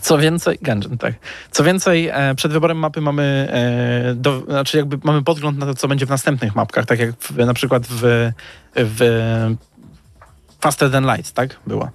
Co 0.00 0.18
więcej, 0.18 0.58
Gungeon, 0.62 0.98
tak. 0.98 1.14
Co 1.50 1.64
więcej, 1.64 2.08
e, 2.08 2.34
przed 2.34 2.52
wyborem 2.52 2.78
mapy 2.78 3.00
mamy, 3.00 3.48
e, 3.52 4.14
do, 4.14 4.40
znaczy 4.40 4.76
jakby 4.76 4.98
mamy 5.04 5.22
podgląd 5.22 5.58
na 5.58 5.66
to, 5.66 5.74
co 5.74 5.88
będzie 5.88 6.06
w 6.06 6.10
następnych 6.10 6.54
mapkach, 6.54 6.86
tak 6.86 6.98
jak 6.98 7.12
w, 7.12 7.36
na 7.36 7.54
przykład 7.54 7.86
w, 7.86 8.30
w 8.74 9.00
Faster 10.60 10.90
Than 10.90 11.04
Light, 11.04 11.32
tak? 11.32 11.56
Było. 11.66 11.90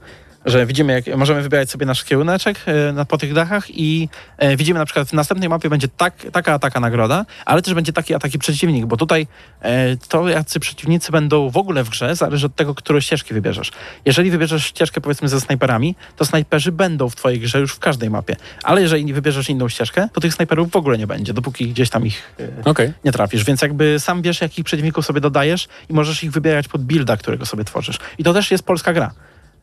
Że 0.47 0.65
widzimy, 0.65 0.93
jak 0.93 1.17
możemy 1.17 1.41
wybierać 1.41 1.69
sobie 1.69 1.85
nasz 1.85 2.03
kieruneczek 2.03 2.57
e, 2.65 2.91
na, 2.91 3.05
po 3.05 3.17
tych 3.17 3.33
dachach 3.33 3.65
i 3.69 4.09
e, 4.37 4.57
widzimy 4.57 4.79
na 4.79 4.85
przykład 4.85 5.07
w 5.07 5.13
następnej 5.13 5.49
mapie 5.49 5.69
będzie 5.69 5.87
tak, 5.87 6.13
taka, 6.31 6.59
taka 6.59 6.79
nagroda, 6.79 7.25
ale 7.45 7.61
też 7.61 7.73
będzie 7.73 7.93
taki, 7.93 8.13
a 8.13 8.19
taki 8.19 8.39
przeciwnik, 8.39 8.85
bo 8.85 8.97
tutaj 8.97 9.27
e, 9.61 9.97
to, 9.97 10.29
jacy 10.29 10.59
przeciwnicy 10.59 11.11
będą 11.11 11.49
w 11.49 11.57
ogóle 11.57 11.83
w 11.83 11.89
grze, 11.89 12.15
zależy 12.15 12.45
od 12.45 12.55
tego, 12.55 12.75
którą 12.75 12.99
ścieżkę 12.99 13.33
wybierzesz. 13.33 13.71
Jeżeli 14.05 14.31
wybierzesz 14.31 14.65
ścieżkę 14.65 15.01
powiedzmy 15.01 15.29
ze 15.29 15.41
snajperami, 15.41 15.95
to 16.15 16.25
snajperzy 16.25 16.71
będą 16.71 17.09
w 17.09 17.15
twojej 17.15 17.39
grze 17.39 17.59
już 17.59 17.73
w 17.73 17.79
każdej 17.79 18.09
mapie, 18.09 18.35
ale 18.63 18.81
jeżeli 18.81 19.05
nie 19.05 19.13
wybierzesz 19.13 19.49
inną 19.49 19.69
ścieżkę, 19.69 20.09
to 20.13 20.21
tych 20.21 20.33
snajperów 20.33 20.71
w 20.71 20.75
ogóle 20.75 20.97
nie 20.97 21.07
będzie, 21.07 21.33
dopóki 21.33 21.67
gdzieś 21.67 21.89
tam 21.89 22.07
ich 22.07 22.35
Okej. 22.65 22.93
nie 23.05 23.11
trafisz, 23.11 23.43
więc 23.43 23.61
jakby 23.61 23.99
sam 23.99 24.21
wiesz, 24.21 24.41
jakich 24.41 24.65
przeciwników 24.65 25.05
sobie 25.05 25.21
dodajesz 25.21 25.67
i 25.89 25.93
możesz 25.93 26.23
ich 26.23 26.31
wybierać 26.31 26.67
pod 26.67 26.83
builda, 26.83 27.17
którego 27.17 27.45
sobie 27.45 27.63
tworzysz. 27.63 27.99
I 28.17 28.23
to 28.23 28.33
też 28.33 28.51
jest 28.51 28.63
polska 28.63 28.93
gra. 28.93 29.11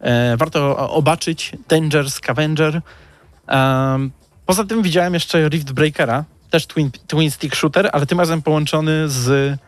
E, 0.05 0.37
warto 0.37 0.91
obaczyć 0.91 1.53
Danger 1.69 2.11
Scavenger. 2.11 2.81
Um, 3.49 4.11
poza 4.47 4.65
tym 4.65 4.83
widziałem 4.83 5.15
jeszcze 5.15 5.49
Rift 5.49 5.73
Breakera, 5.73 6.25
też 6.51 6.67
twin, 6.67 6.91
twin 7.07 7.31
stick 7.31 7.55
shooter, 7.55 7.91
ale 7.93 8.07
tym 8.07 8.19
razem 8.19 8.43
połączony 8.43 9.09
z 9.09 9.59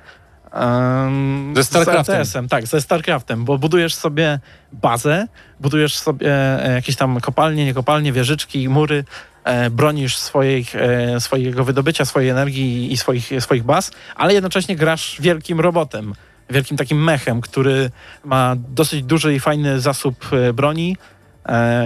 um, 0.55 1.53
Ze 1.57 1.65
StarCraftem. 1.65 2.05
Z 2.05 2.09
RTS-em, 2.09 2.49
tak, 2.49 2.67
ze 2.67 2.81
StarCraftem, 2.81 3.45
bo 3.45 3.59
budujesz 3.59 3.95
sobie 3.95 4.41
bazę, 4.73 5.29
budujesz 5.61 5.99
sobie 5.99 6.29
e, 6.65 6.75
jakieś 6.75 6.97
tam 6.97 7.21
kopalnie, 7.21 7.65
niekopalnie, 7.65 8.13
wieżyczki, 8.13 8.69
mury, 8.69 9.05
e, 9.45 9.71
bronisz 9.71 10.17
swoich, 10.17 10.77
e, 10.77 11.21
swojego 11.21 11.65
wydobycia, 11.65 12.05
swojej 12.05 12.31
energii 12.31 12.93
i 12.93 12.97
swoich, 12.97 13.31
swoich 13.41 13.65
baz, 13.65 13.91
ale 14.17 14.35
jednocześnie 14.35 14.77
grasz 14.77 15.17
wielkim 15.21 15.61
robotem, 15.61 16.15
wielkim 16.51 16.77
takim 16.77 17.05
mechem, 17.05 17.41
który 17.41 17.91
ma 18.25 18.57
dosyć 18.57 19.03
duży 19.03 19.35
i 19.35 19.41
fajny 19.41 19.81
zasób 19.81 20.27
e, 20.33 20.53
broni 20.53 20.97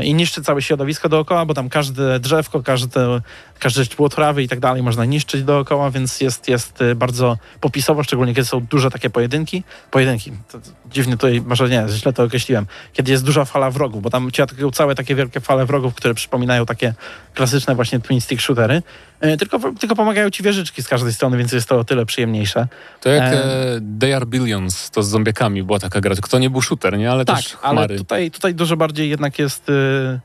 i 0.03 0.15
niszczy 0.15 0.43
całe 0.43 0.63
środowisko 0.63 1.09
dookoła, 1.09 1.47
bo 1.47 1.55
tam 1.55 1.69
każde 1.69 2.21
drzewko, 2.21 2.63
każde, 2.63 3.21
każde 3.59 3.87
tło 3.87 4.09
trawy 4.09 4.43
i 4.43 4.49
tak 4.49 4.61
dalej 4.61 4.83
można 4.83 5.05
niszczyć 5.05 5.43
dookoła, 5.43 5.91
więc 5.91 6.21
jest, 6.21 6.49
jest 6.49 6.83
e, 6.83 6.95
bardzo 6.95 7.39
popisowo, 7.61 8.03
szczególnie 8.03 8.35
kiedy 8.35 8.47
są 8.47 8.61
duże 8.61 8.91
takie 8.91 9.11
pojedynki. 9.11 9.63
Pojedynki, 9.91 10.33
to, 10.53 10.59
to 10.59 10.71
dziwnie 10.91 11.13
tutaj, 11.13 11.41
może 11.47 11.69
nie, 11.69 11.85
źle 11.89 12.13
to 12.13 12.23
określiłem, 12.23 12.67
kiedy 12.93 13.13
jest 13.13 13.25
duża 13.25 13.45
fala 13.45 13.71
wrogów, 13.71 14.03
bo 14.03 14.11
tam 14.11 14.31
ci 14.31 14.43
atakują 14.43 14.71
całe 14.71 14.95
takie 14.95 15.15
wielkie 15.15 15.41
fale 15.41 15.67
wrogów, 15.67 15.95
które 15.95 16.15
przypominają 16.15 16.67
takie 16.67 16.95
klasyczne 17.35 17.75
właśnie 17.75 18.01
twin 18.01 18.21
stick 18.21 18.43
shootery, 18.43 18.83
e, 19.21 19.37
tylko, 19.37 19.59
tylko 19.81 19.97
pomagają 19.97 20.31
ci 20.31 20.43
wieżyczki 20.43 20.83
z 20.83 20.89
każdej 20.89 21.13
strony, 21.13 21.37
więc 21.37 21.53
jest 21.53 21.69
to 21.69 21.79
o 21.79 21.85
tyle 21.85 22.07
przyjemniejsze. 22.07 22.69
To 23.01 23.09
jak 23.09 23.23
E, 23.23 23.45
e, 23.45 23.81
They 24.01 24.17
Are 24.17 24.27
Billions, 24.27 24.91
to 24.91 25.03
z 25.03 25.09
zombiakami 25.09 25.63
była 25.63 25.79
taka 25.79 26.01
gra, 26.01 26.15
tylko 26.15 26.29
to 26.29 26.39
nie 26.39 26.51
był 26.51 26.63
shooter, 26.63 26.99
nie? 26.99 27.11
Ale 27.11 27.25
Tak, 27.25 27.37
też 27.37 27.57
ale 27.63 27.77
chmary. 27.77 27.97
tutaj, 27.99 28.31
tutaj 28.31 28.55
dużo 28.55 28.77
bardziej 28.77 29.11
jednak 29.11 29.39
jest 29.39 29.50
y, 29.59 30.21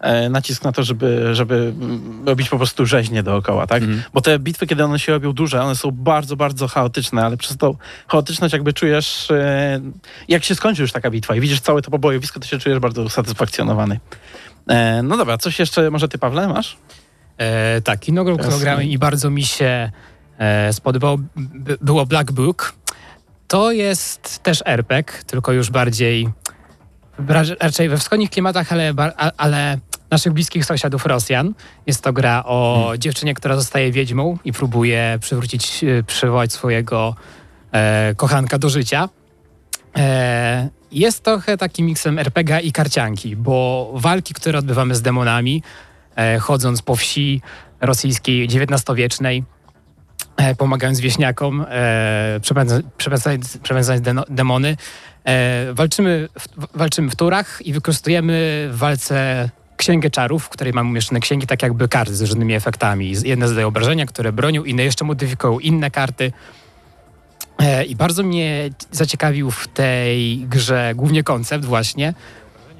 e, 0.00 0.28
nacisk 0.28 0.64
na 0.64 0.72
to, 0.72 0.82
żeby, 0.82 1.34
żeby 1.34 1.72
robić 2.26 2.48
po 2.48 2.56
prostu 2.56 2.86
rzeźnie 2.86 3.22
dookoła, 3.22 3.66
tak? 3.66 3.82
Mhm. 3.82 4.02
Bo 4.14 4.20
te 4.20 4.38
bitwy, 4.38 4.66
kiedy 4.66 4.84
one 4.84 4.98
się 4.98 5.12
robią 5.12 5.32
duże, 5.32 5.62
one 5.62 5.76
są 5.76 5.90
bardzo, 5.90 6.36
bardzo 6.36 6.68
chaotyczne, 6.68 7.24
ale 7.24 7.36
przez 7.36 7.56
tą 7.56 7.74
chaotyczność 8.08 8.52
jakby 8.52 8.72
czujesz, 8.72 9.30
e, 9.30 9.80
jak 10.28 10.44
się 10.44 10.54
skończy 10.54 10.82
już 10.82 10.92
taka 10.92 11.10
bitwa 11.10 11.36
i 11.36 11.40
widzisz 11.40 11.60
całe 11.60 11.82
to 11.82 11.90
pobojowisko, 11.90 12.40
to 12.40 12.46
się 12.46 12.58
czujesz 12.58 12.78
bardzo 12.78 13.02
usatysfakcjonowany. 13.02 14.00
E, 14.68 15.02
no 15.02 15.16
dobra, 15.16 15.38
coś 15.38 15.58
jeszcze 15.58 15.90
może 15.90 16.08
ty, 16.08 16.18
Pawle, 16.18 16.48
masz? 16.48 16.76
E, 17.38 17.80
tak, 17.80 18.08
Jasne. 18.44 18.64
grałem 18.64 18.82
i 18.82 18.98
bardzo 18.98 19.30
mi 19.30 19.44
się 19.44 19.90
e, 20.38 20.72
spodobało, 20.72 21.18
by, 21.36 21.78
było 21.80 22.06
Black 22.06 22.32
Book. 22.32 22.74
To 23.48 23.72
jest 23.72 24.42
też 24.42 24.62
RPG, 24.66 25.22
tylko 25.26 25.52
już 25.52 25.70
bardziej 25.70 26.28
raczej 27.60 27.88
we 27.88 27.98
wschodnich 27.98 28.30
klimatach, 28.30 28.72
ale, 28.72 28.94
ale 29.36 29.78
naszych 30.10 30.32
bliskich 30.32 30.64
sąsiadów 30.64 31.06
Rosjan. 31.06 31.54
Jest 31.86 32.02
to 32.02 32.12
gra 32.12 32.42
o 32.44 32.92
dziewczynie, 32.98 33.34
która 33.34 33.56
zostaje 33.56 33.92
wiedźmą 33.92 34.38
i 34.44 34.52
próbuje 34.52 35.18
przywrócić, 35.20 35.84
e, 35.84 36.02
przywołać 36.02 36.52
swojego 36.52 37.14
e, 37.72 38.14
kochanka 38.14 38.58
do 38.58 38.68
życia. 38.68 39.08
E, 39.96 40.68
jest 40.92 41.24
trochę 41.24 41.56
takim 41.56 41.86
miksem 41.86 42.18
RPG 42.18 42.60
i 42.60 42.72
karcianki, 42.72 43.36
bo 43.36 43.90
walki, 43.94 44.34
które 44.34 44.58
odbywamy 44.58 44.94
z 44.94 45.02
demonami, 45.02 45.62
e, 46.16 46.38
chodząc 46.38 46.82
po 46.82 46.96
wsi 46.96 47.42
rosyjskiej 47.80 48.44
XIX-wiecznej, 48.48 49.44
e, 50.36 50.54
pomagając 50.54 51.00
wieśniakom, 51.00 51.66
e, 51.68 52.40
przepędzać 53.62 54.00
deno- 54.00 54.24
demony, 54.28 54.76
e, 55.24 55.72
walczymy, 55.72 56.28
w, 56.38 56.78
walczymy 56.78 57.10
w 57.10 57.16
turach 57.16 57.66
i 57.66 57.72
wykorzystujemy 57.72 58.68
w 58.72 58.76
walce 58.76 59.50
księgę 59.76 60.10
czarów, 60.10 60.44
w 60.44 60.48
której 60.48 60.72
mamy 60.72 60.90
umieszczone 60.90 61.20
księgi 61.20 61.46
tak 61.46 61.62
jakby 61.62 61.88
karty 61.88 62.16
z 62.16 62.20
różnymi 62.20 62.54
efektami. 62.54 63.12
Jedne 63.24 63.48
zadają 63.48 63.68
obrażenia, 63.68 64.06
które 64.06 64.32
bronią, 64.32 64.64
inne 64.64 64.82
jeszcze 64.82 65.04
modyfikują 65.04 65.58
inne 65.58 65.90
karty. 65.90 66.32
E, 67.58 67.84
I 67.84 67.96
bardzo 67.96 68.22
mnie 68.22 68.70
zaciekawił 68.92 69.50
w 69.50 69.68
tej 69.68 70.38
grze 70.38 70.92
głównie 70.94 71.22
koncept 71.22 71.64
właśnie 71.64 72.14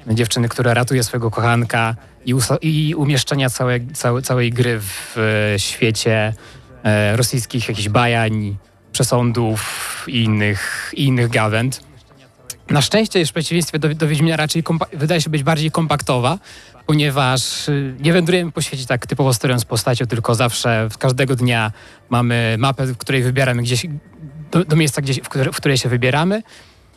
dziewczyny, 0.07 0.49
która 0.49 0.73
ratuje 0.73 1.03
swojego 1.03 1.31
kochanka 1.31 1.95
i, 2.25 2.35
i 2.61 2.95
umieszczenia 2.95 3.49
całe, 3.49 3.79
całe, 3.93 4.21
całej 4.21 4.51
gry 4.51 4.79
w 4.79 5.15
świecie 5.57 6.33
e, 6.83 7.17
rosyjskich 7.17 7.69
jakichś 7.69 7.89
bajań, 7.89 8.57
przesądów 8.91 10.05
i 10.07 10.23
innych, 10.23 10.93
i 10.97 11.03
innych 11.03 11.29
gawęd. 11.29 11.90
Na 12.71 12.81
szczęście, 12.81 13.25
w 13.25 13.31
przeciwieństwie 13.31 13.79
do, 13.79 13.89
do 13.95 14.07
Wiedźmina, 14.07 14.37
raczej 14.37 14.63
wydaje 14.93 15.21
się 15.21 15.29
być 15.29 15.43
bardziej 15.43 15.71
kompaktowa, 15.71 16.37
ponieważ 16.85 17.69
y, 17.69 17.95
nie 17.99 18.13
wędrujemy 18.13 18.51
po 18.51 18.61
świecie 18.61 18.85
tak 18.85 19.07
typowo 19.07 19.33
sterując 19.33 19.65
postacią, 19.65 20.05
tylko 20.05 20.35
zawsze 20.35 20.89
każdego 20.99 21.35
dnia 21.35 21.71
mamy 22.09 22.55
mapę, 22.59 22.85
w 22.85 22.97
której 22.97 23.23
wybieramy 23.23 23.61
gdzieś 23.61 23.85
do, 24.51 24.65
do 24.65 24.75
miejsca, 24.75 25.01
gdzieś, 25.01 25.19
w, 25.19 25.29
które, 25.29 25.51
w 25.51 25.55
której 25.55 25.77
się 25.77 25.89
wybieramy. 25.89 26.43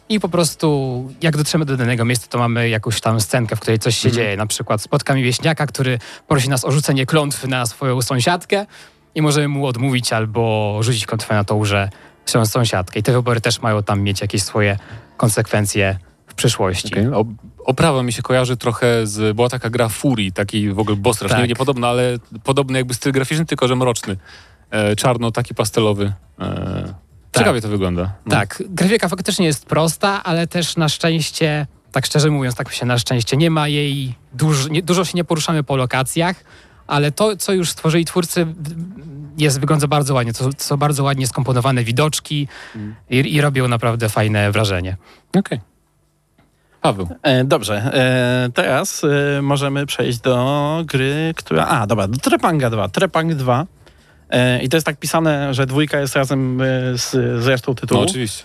I 0.09 0.21
po 0.21 0.29
prostu, 0.29 1.09
jak 1.23 1.37
dotrzemy 1.37 1.65
do 1.65 1.77
danego 1.77 2.05
miejsca, 2.05 2.27
to 2.29 2.39
mamy 2.39 2.69
jakąś 2.69 3.01
tam 3.01 3.21
scenkę, 3.21 3.57
w 3.57 3.61
której 3.61 3.79
coś 3.79 3.97
się 3.97 4.13
dzieje. 4.13 4.37
Na 4.37 4.47
przykład 4.47 4.83
spotkamy 4.83 5.23
wieśniaka, 5.23 5.67
który 5.67 5.99
prosi 6.29 6.49
nas 6.49 6.65
o 6.65 6.71
rzucenie 6.71 7.07
klątwy 7.07 7.49
na 7.49 7.67
swoją 7.67 8.03
sąsiadkę 8.03 8.67
i 9.15 9.23
możemy 9.23 9.49
mu 9.49 9.67
odmówić 9.67 10.13
albo 10.13 10.79
rzucić 10.81 11.07
klątwę 11.07 11.35
na 11.35 11.45
tą, 11.45 11.65
że 11.65 11.91
sąsiadkę. 12.27 13.01
I 13.01 13.03
te 13.03 13.13
wybory 13.13 13.41
też 13.41 13.63
mają 13.63 13.83
tam 13.83 14.01
mieć 14.01 14.21
jakieś 14.21 14.43
swoje 14.43 14.79
konsekwencje 15.17 15.99
w 16.27 16.35
przyszłości. 16.35 16.93
Okej. 16.93 17.07
O, 17.07 17.25
oprawa 17.65 18.03
mi 18.03 18.13
się 18.13 18.23
kojarzy 18.23 18.57
trochę 18.57 19.07
z... 19.07 19.37
Była 19.37 19.49
taka 19.49 19.71
gra 19.71 19.89
Fury, 19.89 20.33
taki 20.33 20.71
w 20.71 20.79
ogóle 20.79 20.97
boss. 20.97 21.19
Tak. 21.19 21.39
Nie, 21.39 21.47
nie 21.47 21.87
ale 21.87 22.19
podobny 22.45 22.79
jakby 22.79 22.95
styl 22.95 23.13
graficzny, 23.13 23.47
tylko 23.47 23.69
że 23.69 23.77
mroczny. 23.77 24.17
E, 24.71 24.97
czarno, 24.97 25.31
taki 25.31 25.55
pastelowy. 25.55 26.13
E, 26.41 26.95
Ciekawie 27.39 27.61
to 27.61 27.69
wygląda. 27.69 28.13
No. 28.27 28.31
Tak, 28.31 28.63
grafika 28.69 29.09
faktycznie 29.09 29.47
jest 29.47 29.67
prosta, 29.67 30.23
ale 30.25 30.47
też 30.47 30.77
na 30.77 30.89
szczęście, 30.89 31.67
tak 31.93 32.07
szczerze 32.07 32.31
mówiąc, 32.31 32.55
tak 32.55 32.73
się 32.73 32.87
na 32.87 32.99
szczęście, 32.99 33.37
nie 33.37 33.51
ma 33.51 33.69
jej, 33.69 34.15
duż, 34.33 34.71
nie, 34.71 34.83
dużo 34.83 35.05
się 35.05 35.13
nie 35.15 35.25
poruszamy 35.25 35.63
po 35.63 35.77
lokacjach, 35.77 36.45
ale 36.87 37.12
to, 37.12 37.37
co 37.37 37.53
już 37.53 37.70
stworzyli 37.70 38.05
twórcy, 38.05 38.47
jest, 39.38 39.61
wygląda 39.61 39.87
bardzo 39.87 40.14
ładnie. 40.14 40.33
To 40.33 40.51
są 40.59 40.77
bardzo 40.77 41.05
ładnie 41.05 41.27
skomponowane 41.27 41.85
widoczki 41.85 42.49
i, 43.11 43.35
i 43.35 43.40
robią 43.40 43.68
naprawdę 43.68 44.09
fajne 44.09 44.53
wrażenie. 44.53 44.97
Okej. 45.38 45.61
Paweł. 46.81 47.09
E, 47.23 47.44
dobrze, 47.44 47.75
e, 47.94 48.49
teraz 48.55 49.03
e, 49.05 49.42
możemy 49.42 49.87
przejść 49.87 50.18
do 50.18 50.83
gry, 50.87 51.35
która... 51.37 51.66
A, 51.66 51.87
dobra, 51.87 52.09
do 52.09 52.18
Trepanga 52.18 52.70
2. 52.70 52.88
Trepang 52.88 53.35
2. 53.35 53.66
E, 54.31 54.62
I 54.62 54.68
to 54.68 54.77
jest 54.77 54.87
tak 54.87 54.97
pisane, 54.97 55.55
że 55.55 55.66
dwójka 55.66 56.01
jest 56.01 56.16
razem 56.16 56.59
z, 56.94 57.11
z 57.44 57.47
resztą 57.47 57.70
No 57.73 57.75
tytułu. 57.75 58.01
oczywiście. 58.03 58.44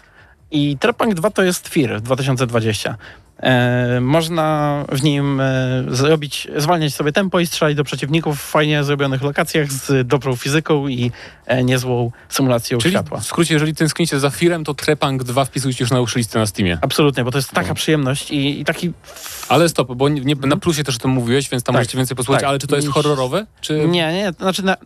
I 0.52 0.78
Trepang 0.78 1.14
2 1.14 1.30
to 1.30 1.44
jest 1.44 1.68
FIR 1.68 2.02
2020. 2.02 2.96
E, 3.44 4.00
można 4.02 4.86
w 4.92 5.04
nim 5.04 5.42
e, 5.42 5.84
zrobić, 5.88 6.48
zwalniać 6.58 6.94
sobie 6.96 7.12
tempo 7.12 7.40
i 7.40 7.48
strzelać 7.48 7.76
do 7.76 7.84
przeciwników 7.84 8.40
w 8.40 8.42
fajnie 8.42 8.84
zrobionych 8.84 9.22
lokacjach 9.22 9.72
z 9.72 10.08
dobrą 10.08 10.36
fizyką 10.36 10.88
i 10.88 11.12
e, 11.46 11.64
niezłą 11.64 12.12
symulacją 12.30 12.78
Czyli 12.78 12.92
światła. 12.94 13.20
w 13.20 13.26
skrócie, 13.26 13.54
jeżeli 13.54 13.76
tęsknicie 13.76 14.20
za 14.20 14.30
Firem, 14.30 14.64
to 14.64 14.74
Trepang 14.74 15.24
2 15.24 15.46
wpisujcie 15.46 15.84
już 15.84 15.92
na 15.92 16.02
uszylisty 16.02 16.40
na 16.40 16.46
Steamie. 16.46 16.78
Absolutnie, 16.82 17.24
bo 17.24 17.32
to 17.32 17.38
jest 17.38 17.52
taka 17.52 17.68
No. 17.70 17.76
przyjemność 17.76 18.32
i, 18.32 18.60
i 18.62 18.66
taki... 18.66 18.92
Ale 19.50 19.70
stop, 19.70 19.94
bo 19.96 20.10
nie, 20.10 20.22
nie, 20.22 20.36
na 20.36 20.58
plusie 20.58 20.84
też 20.84 20.96
o 20.96 21.00
tym 21.00 21.12
mówiłeś, 21.12 21.50
więc 21.50 21.64
tam 21.64 21.74
Tak. 21.74 21.80
możecie 21.80 21.98
więcej 21.98 22.18
posłuchać, 22.18 22.42
Tak. 22.42 22.50
ale 22.50 22.60
czy 22.60 22.68
to 22.68 22.76
jest 22.76 22.88
horrorowe? 22.88 23.46
Czy... 23.62 23.74
Nie, 23.88 24.14
nie, 24.14 24.32
znaczy 24.40 24.64
na, 24.66 24.78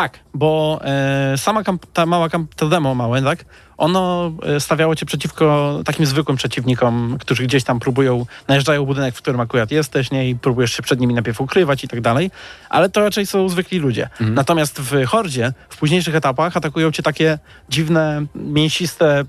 tak, 0.00 0.18
bo 0.34 0.80
e, 0.84 1.38
sama 1.38 1.62
ta 1.92 2.06
mała 2.06 2.28
to 2.56 2.68
demo 2.68 2.94
małe, 2.94 3.22
tak, 3.22 3.44
ono 3.76 4.32
e, 4.42 4.60
stawiało 4.60 4.96
cię 4.96 5.06
przeciwko 5.06 5.80
takim 5.84 6.06
zwykłym 6.06 6.36
przeciwnikom, 6.36 7.16
którzy 7.20 7.42
gdzieś 7.42 7.64
tam 7.64 7.80
próbują, 7.80 8.26
najeżdżają 8.48 8.86
budynek, 8.86 9.14
w 9.14 9.18
którym 9.18 9.40
akurat 9.40 9.70
jesteś, 9.70 10.10
nie, 10.10 10.30
i 10.30 10.36
próbujesz 10.36 10.72
się 10.72 10.82
przed 10.82 11.00
nimi 11.00 11.14
najpierw 11.14 11.40
ukrywać 11.40 11.84
i 11.84 11.88
tak 11.88 12.00
dalej, 12.00 12.30
ale 12.68 12.88
to 12.88 13.00
raczej 13.00 13.26
są 13.26 13.48
zwykli 13.48 13.78
ludzie. 13.78 14.08
Natomiast 14.20 14.80
w 14.80 15.04
Hordzie, 15.04 15.52
w 15.68 15.76
późniejszych 15.76 16.14
etapach 16.14 16.56
atakują 16.56 16.92
cię 16.92 17.02
takie 17.02 17.38
dziwne, 17.68 18.26
mięsiste 18.34 19.24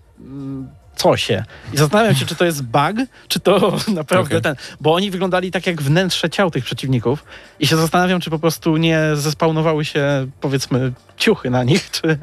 mm, 0.91 1.01
cosie. 1.04 1.43
I 1.73 1.77
zastanawiam 1.77 2.15
się, 2.15 2.25
czy 2.25 2.36
to 2.36 2.45
jest 2.45 2.63
bug, 2.63 2.95
czy 3.27 3.39
to 3.39 3.77
naprawdę 3.88 4.38
Okej. 4.38 4.41
ten. 4.41 4.56
Bo 4.82 4.93
oni 4.93 5.12
wyglądali 5.12 5.51
tak 5.51 5.67
jak 5.67 5.82
wnętrze 5.82 6.30
ciał 6.30 6.51
tych 6.51 6.65
przeciwników. 6.65 7.23
I 7.60 7.67
się 7.67 7.77
zastanawiam, 7.77 8.21
czy 8.21 8.30
po 8.30 8.39
prostu 8.39 8.77
nie 8.77 9.01
zespawnowały 9.13 9.86
się, 9.86 10.27
powiedzmy, 10.41 10.93
ciuchy 11.17 11.49
na 11.49 11.63
nich, 11.63 11.91
czy, 11.91 12.17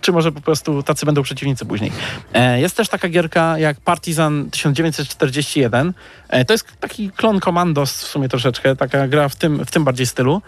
czy 0.00 0.12
może 0.12 0.32
po 0.32 0.40
prostu 0.40 0.82
tacy 0.82 1.06
będą 1.06 1.22
przeciwnicy 1.22 1.64
później. 1.64 1.92
E, 2.32 2.60
jest 2.60 2.76
też 2.76 2.88
taka 2.88 3.08
gierka 3.08 3.58
jak 3.58 3.80
Partizan 3.80 4.50
1941. 4.50 5.94
E, 6.28 6.44
to 6.44 6.54
jest 6.54 6.66
taki 6.80 7.10
klon 7.10 7.40
Commandos 7.40 8.04
w 8.04 8.06
sumie 8.06 8.28
troszeczkę, 8.28 8.76
taka 8.76 9.08
gra 9.08 9.28
w 9.28 9.36
tym, 9.36 9.64
w 9.64 9.70
tym 9.70 9.84
bardziej 9.84 10.06
stylu. 10.06 10.42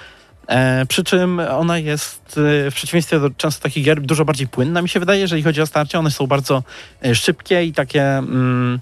E, 0.46 0.86
przy 0.86 1.04
czym 1.04 1.40
ona 1.40 1.78
jest 1.78 2.40
e, 2.66 2.70
w 2.70 2.74
przeciwieństwie 2.74 3.20
do 3.20 3.30
często 3.30 3.62
takich 3.62 3.84
gier 3.84 4.00
dużo 4.00 4.24
bardziej 4.24 4.48
płynna, 4.48 4.82
mi 4.82 4.88
się 4.88 5.00
wydaje, 5.00 5.20
jeżeli 5.20 5.42
chodzi 5.42 5.60
o 5.60 5.66
starcie. 5.66 5.98
One 5.98 6.10
są 6.10 6.26
bardzo 6.26 6.62
e, 7.04 7.14
szybkie 7.14 7.64
i 7.64 7.72
takie 7.72 8.02
mm, 8.02 8.80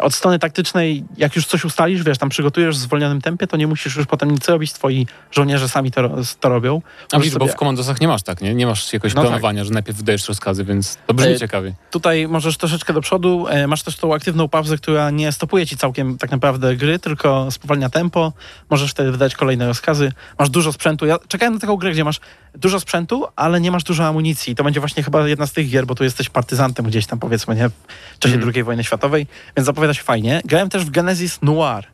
od 0.00 0.14
strony 0.14 0.38
taktycznej, 0.38 1.04
jak 1.16 1.36
już 1.36 1.46
coś 1.46 1.64
ustalisz, 1.64 2.02
wiesz, 2.02 2.18
tam 2.18 2.28
przygotujesz 2.28 2.76
w 2.76 2.78
zwolnionym 2.78 3.20
tempie, 3.20 3.46
to 3.46 3.56
nie 3.56 3.66
musisz 3.66 3.96
już 3.96 4.06
potem 4.06 4.30
nic 4.30 4.48
robić, 4.48 4.72
twoi 4.72 5.06
żołnierze 5.30 5.68
sami 5.68 5.90
to, 5.90 6.10
to 6.40 6.48
robią. 6.48 6.82
A 7.12 7.18
widzisz, 7.18 7.32
bo 7.34 7.38
sobie- 7.44 7.52
w 7.52 7.56
komandosach 7.56 8.00
nie 8.00 8.08
masz 8.08 8.22
tak, 8.22 8.40
nie? 8.40 8.54
Nie 8.54 8.66
masz 8.66 8.92
jakoś 8.92 9.14
No 9.14 9.22
tak. 9.22 9.28
planowania, 9.30 9.64
że 9.64 9.70
najpierw 9.70 9.98
wydajesz 9.98 10.28
rozkazy, 10.28 10.64
więc 10.64 10.98
to 11.06 11.14
brzmi 11.14 11.32
E, 11.32 11.38
ciekawie. 11.38 11.72
Tutaj 11.90 12.28
możesz 12.28 12.56
troszeczkę 12.56 12.92
do 12.92 13.00
przodu, 13.00 13.46
e, 13.48 13.66
masz 13.66 13.82
też 13.82 13.96
tą 13.96 14.14
aktywną 14.14 14.48
pauzę, 14.48 14.76
która 14.76 15.10
nie 15.10 15.32
stopuje 15.32 15.66
ci 15.66 15.76
całkiem 15.76 16.18
tak 16.18 16.30
naprawdę 16.30 16.76
gry, 16.76 16.98
tylko 16.98 17.50
spowalnia 17.50 17.90
tempo, 17.90 18.32
możesz 18.70 18.90
wtedy 18.90 19.12
wydać 19.12 19.34
kolejne 19.34 19.66
rozkazy, 19.66 20.12
masz 20.38 20.50
dużo 20.50 20.72
sprzętu. 20.72 21.06
Ja 21.06 21.18
czekałem 21.28 21.54
na 21.54 21.60
taką 21.60 21.76
grę, 21.76 21.90
gdzie 21.92 22.04
masz 22.04 22.20
dużo 22.54 22.80
sprzętu, 22.80 23.26
ale 23.36 23.60
nie 23.60 23.70
masz 23.70 23.84
dużo 23.84 24.06
amunicji. 24.06 24.54
To 24.54 24.64
będzie 24.64 24.80
właśnie 24.80 25.02
chyba 25.02 25.28
jedna 25.28 25.46
z 25.46 25.52
tych 25.52 25.70
gier, 25.70 25.86
bo 25.86 25.94
tu 25.94 26.04
jesteś 26.04 26.28
partyzantem 26.30 26.86
gdzieś 26.86 27.06
tam 27.06 27.18
powiedzmy, 27.18 27.54
nie? 27.56 27.68
W 28.14 28.18
czasie 28.18 28.34
Mhm. 28.34 28.52
II 28.54 28.64
wojny 28.64 28.84
światowej, 28.84 29.26
więc 29.56 29.66
zapowiada 29.66 29.94
się 29.94 30.02
fajnie. 30.02 30.40
Grałem 30.44 30.68
też 30.68 30.84
w 30.84 30.90
Genesis 30.90 31.42
Noir. 31.42 31.84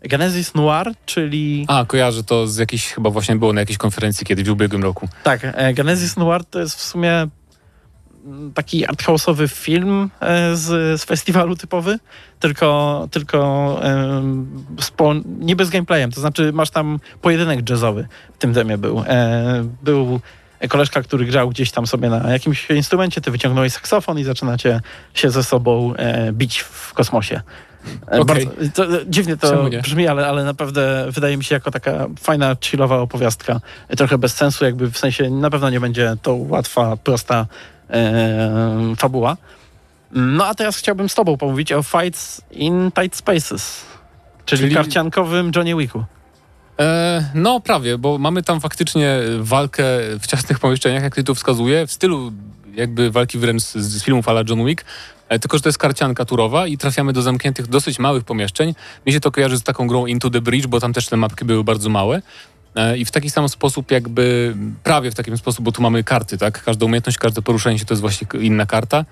Genesis 0.00 0.54
Noir, 0.54 0.92
czyli... 1.06 1.64
A, 1.68 1.84
kojarzę 1.84 2.22
to 2.24 2.46
z 2.46 2.56
jakiejś, 2.56 2.86
chyba 2.92 3.10
właśnie 3.10 3.36
było 3.36 3.52
na 3.52 3.60
jakiejś 3.60 3.78
konferencji 3.78 4.26
kiedyś 4.26 4.48
w 4.48 4.50
ubiegłym 4.50 4.82
roku. 4.82 5.08
Tak, 5.22 5.40
e, 5.42 5.74
Genesis 5.74 6.16
Noir 6.16 6.44
to 6.44 6.60
jest 6.60 6.76
w 6.76 6.82
sumie 6.82 7.12
mm, 7.12 7.30
taki 8.54 8.86
arthouse'owy 8.86 9.48
film 9.48 10.10
e, 10.20 10.56
z, 10.56 11.00
z 11.00 11.04
festiwalu 11.04 11.56
typowy, 11.56 11.98
tylko, 12.40 13.08
tylko 13.10 13.78
em, 13.82 14.64
z 14.80 14.90
po, 14.90 15.14
niby 15.40 15.64
z 15.64 15.70
gameplayem, 15.70 16.12
to 16.12 16.20
znaczy 16.20 16.52
masz 16.52 16.70
tam 16.70 16.98
pojedynek 17.22 17.70
jazzowy 17.70 18.06
w 18.34 18.38
tym 18.38 18.52
demie 18.52 18.78
był. 18.78 19.04
E, 19.06 19.64
Był 19.82 20.20
koleżka, 20.68 21.02
który 21.02 21.24
grał 21.24 21.48
gdzieś 21.48 21.70
tam 21.70 21.86
sobie 21.86 22.08
na 22.10 22.32
jakimś 22.32 22.70
instrumencie, 22.70 23.20
ty 23.20 23.30
wyciągnąłeś 23.30 23.72
saksofon 23.72 24.18
i 24.18 24.24
zaczynacie 24.24 24.80
się 25.14 25.30
ze 25.30 25.44
sobą 25.44 25.94
e, 25.94 26.32
bić 26.32 26.58
w 26.60 26.92
kosmosie. 26.92 27.40
Okej. 28.06 28.24
Bardzo, 28.24 28.50
to, 28.74 28.86
dziwnie 29.06 29.36
to 29.36 29.68
nie? 29.68 29.80
brzmi, 29.80 30.08
ale, 30.08 30.26
ale 30.26 30.44
naprawdę 30.44 31.06
wydaje 31.10 31.36
mi 31.36 31.44
się 31.44 31.54
jako 31.54 31.70
taka 31.70 32.06
fajna, 32.20 32.56
chillowa 32.60 32.98
opowiastka. 32.98 33.60
Trochę 33.96 34.18
bez 34.18 34.34
sensu, 34.34 34.64
jakby 34.64 34.90
w 34.90 34.98
sensie 34.98 35.30
na 35.30 35.50
pewno 35.50 35.70
nie 35.70 35.80
będzie 35.80 36.16
to 36.22 36.34
łatwa, 36.34 36.96
prosta 36.96 37.46
e, 37.90 38.94
fabuła. 38.98 39.36
No 40.12 40.46
a 40.46 40.54
teraz 40.54 40.76
chciałbym 40.76 41.08
z 41.08 41.14
tobą 41.14 41.36
pomówić 41.36 41.72
o 41.72 41.82
Fights 41.82 42.40
in 42.50 42.90
Tight 42.92 43.16
Spaces, 43.16 43.84
czyli, 44.44 44.62
Czyli- 44.62 44.74
karciankowym 44.74 45.50
Johnny 45.56 45.76
Wicku. 45.76 46.04
E, 46.80 47.30
no 47.34 47.60
prawie, 47.60 47.98
bo 47.98 48.18
mamy 48.18 48.42
tam 48.42 48.60
faktycznie 48.60 49.18
walkę 49.40 49.84
w 50.20 50.26
ciasnych 50.26 50.58
pomieszczeniach, 50.58 51.02
jak 51.02 51.14
tytuł 51.14 51.34
wskazuje, 51.34 51.86
w 51.86 51.92
stylu 51.92 52.32
jakby 52.74 53.10
walki 53.10 53.38
wręcz 53.38 53.62
z, 53.62 53.74
z 53.76 54.04
filmów 54.04 54.28
ala 54.28 54.42
John 54.48 54.66
Wick, 54.66 54.84
e, 55.28 55.38
tylko 55.38 55.56
że 55.56 55.62
to 55.62 55.68
jest 55.68 55.78
karcianka 55.78 56.24
turowa 56.24 56.66
i 56.66 56.78
trafiamy 56.78 57.12
do 57.12 57.22
zamkniętych, 57.22 57.66
dosyć 57.66 57.98
małych 57.98 58.24
pomieszczeń. 58.24 58.74
Mi 59.06 59.12
się 59.12 59.20
to 59.20 59.30
kojarzy 59.30 59.58
z 59.58 59.62
taką 59.62 59.86
grą 59.86 60.06
Into 60.06 60.30
the 60.30 60.40
Bridge, 60.40 60.66
bo 60.66 60.80
tam 60.80 60.92
też 60.92 61.08
te 61.08 61.16
mapki 61.16 61.44
były 61.44 61.64
bardzo 61.64 61.88
małe. 61.88 62.22
E, 62.76 62.98
I 62.98 63.04
w 63.04 63.10
taki 63.10 63.30
sam 63.30 63.48
sposób 63.48 63.90
jakby, 63.90 64.54
prawie 64.82 65.10
w 65.10 65.14
takim 65.14 65.36
sposób, 65.36 65.64
bo 65.64 65.72
tu 65.72 65.82
mamy 65.82 66.04
karty, 66.04 66.38
tak? 66.38 66.64
Każda 66.64 66.86
umiejętność, 66.86 67.18
każde 67.18 67.42
poruszenie 67.42 67.78
się 67.78 67.84
to 67.84 67.94
jest 67.94 68.00
właśnie 68.00 68.26
inna 68.40 68.66
karta. 68.66 69.04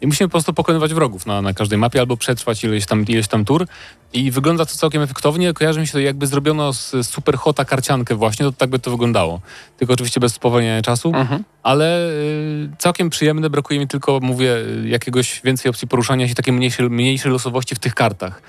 I 0.00 0.06
musimy 0.06 0.28
po 0.28 0.32
prostu 0.32 0.54
pokonywać 0.54 0.94
wrogów 0.94 1.26
na, 1.26 1.42
na 1.42 1.54
każdej 1.54 1.78
mapie 1.78 2.00
albo 2.00 2.16
przetrwać 2.16 2.64
ileś 2.64 2.86
tam, 2.86 3.04
ileś 3.06 3.28
tam 3.28 3.44
tur. 3.44 3.66
I 4.12 4.30
wygląda 4.30 4.66
to 4.66 4.76
całkiem 4.76 5.02
efektownie. 5.02 5.54
Kojarzy 5.54 5.80
mi 5.80 5.86
się 5.86 5.92
to 5.92 5.98
jakby 5.98 6.26
zrobiono 6.26 6.72
z 6.72 7.06
super 7.06 7.36
hota 7.36 7.64
karciankę 7.64 8.14
właśnie, 8.14 8.46
to 8.46 8.52
tak 8.52 8.70
by 8.70 8.78
to 8.78 8.90
wyglądało. 8.90 9.40
Tylko 9.78 9.94
oczywiście 9.94 10.20
bez 10.20 10.34
spowolniania 10.34 10.82
czasu, 10.82 11.12
ale 11.62 12.10
y, 12.10 12.70
całkiem 12.78 13.10
przyjemne. 13.10 13.50
Brakuje 13.50 13.80
mi 13.80 13.88
tylko, 13.88 14.20
mówię, 14.22 14.56
y, 14.56 14.88
jakiegoś 14.88 15.40
więcej 15.44 15.70
opcji 15.70 15.88
poruszania 15.88 16.28
się, 16.28 16.34
takiej 16.34 16.54
mniejszej, 16.54 16.90
mniejszej 16.90 17.32
losowości 17.32 17.74
w 17.74 17.78
tych 17.78 17.94
kartach. 17.94 18.42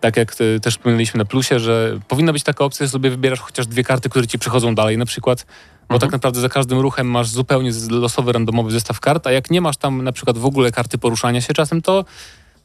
Tak 0.00 0.16
jak 0.16 0.40
y, 0.40 0.60
też 0.60 0.74
wspomnieliśmy 0.74 1.18
na 1.18 1.24
plusie, 1.24 1.58
że 1.58 1.98
powinna 2.08 2.32
być 2.32 2.42
taka 2.42 2.64
opcja, 2.64 2.86
że 2.86 2.90
sobie 2.90 3.10
wybierasz 3.10 3.40
chociaż 3.40 3.66
dwie 3.66 3.84
karty, 3.84 4.08
które 4.08 4.26
ci 4.26 4.38
przychodzą 4.38 4.74
dalej 4.74 4.98
na 4.98 5.06
przykład, 5.06 5.46
bo 5.88 5.98
tak 5.98 6.12
naprawdę 6.12 6.40
za 6.40 6.48
każdym 6.48 6.78
ruchem 6.78 7.10
masz 7.10 7.28
zupełnie 7.28 7.70
losowy, 7.90 8.32
randomowy 8.32 8.70
zestaw 8.70 9.00
kart, 9.00 9.26
a 9.26 9.32
jak 9.32 9.50
nie 9.50 9.60
masz 9.60 9.76
tam 9.76 10.04
na 10.04 10.12
przykład 10.12 10.38
w 10.38 10.46
ogóle 10.46 10.72
karty 10.72 10.98
poruszania 10.98 11.40
się 11.40 11.54
czasem, 11.54 11.82
to, 11.82 12.04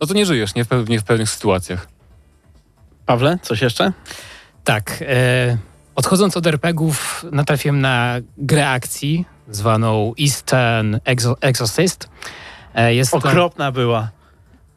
no 0.02 0.08
to 0.08 0.14
nie 0.14 0.26
żyjesz 0.26 0.56
nie 0.56 0.66
w, 0.66 0.68
pew- 0.68 0.90
nie 0.90 1.00
w 1.00 1.04
pewnych 1.04 1.30
sytuacjach. 1.30 1.88
Pawle, 3.06 3.40
coś 3.42 3.62
jeszcze? 3.62 3.94
Tak. 4.64 5.04
E, 5.08 5.58
odchodząc 5.96 6.38
od 6.38 6.48
RPGów, 6.48 7.26
natrafiłem 7.32 7.82
na 7.82 8.16
grę 8.38 8.70
akcji 8.70 9.26
zwaną 9.50 10.14
Eastern 10.22 10.98
Exo 11.06 11.36
Exorcist. 11.42 12.10
E, 12.76 12.96
jest 12.96 13.12
to... 13.12 13.18
Okropna 13.18 13.72
była. 13.72 14.10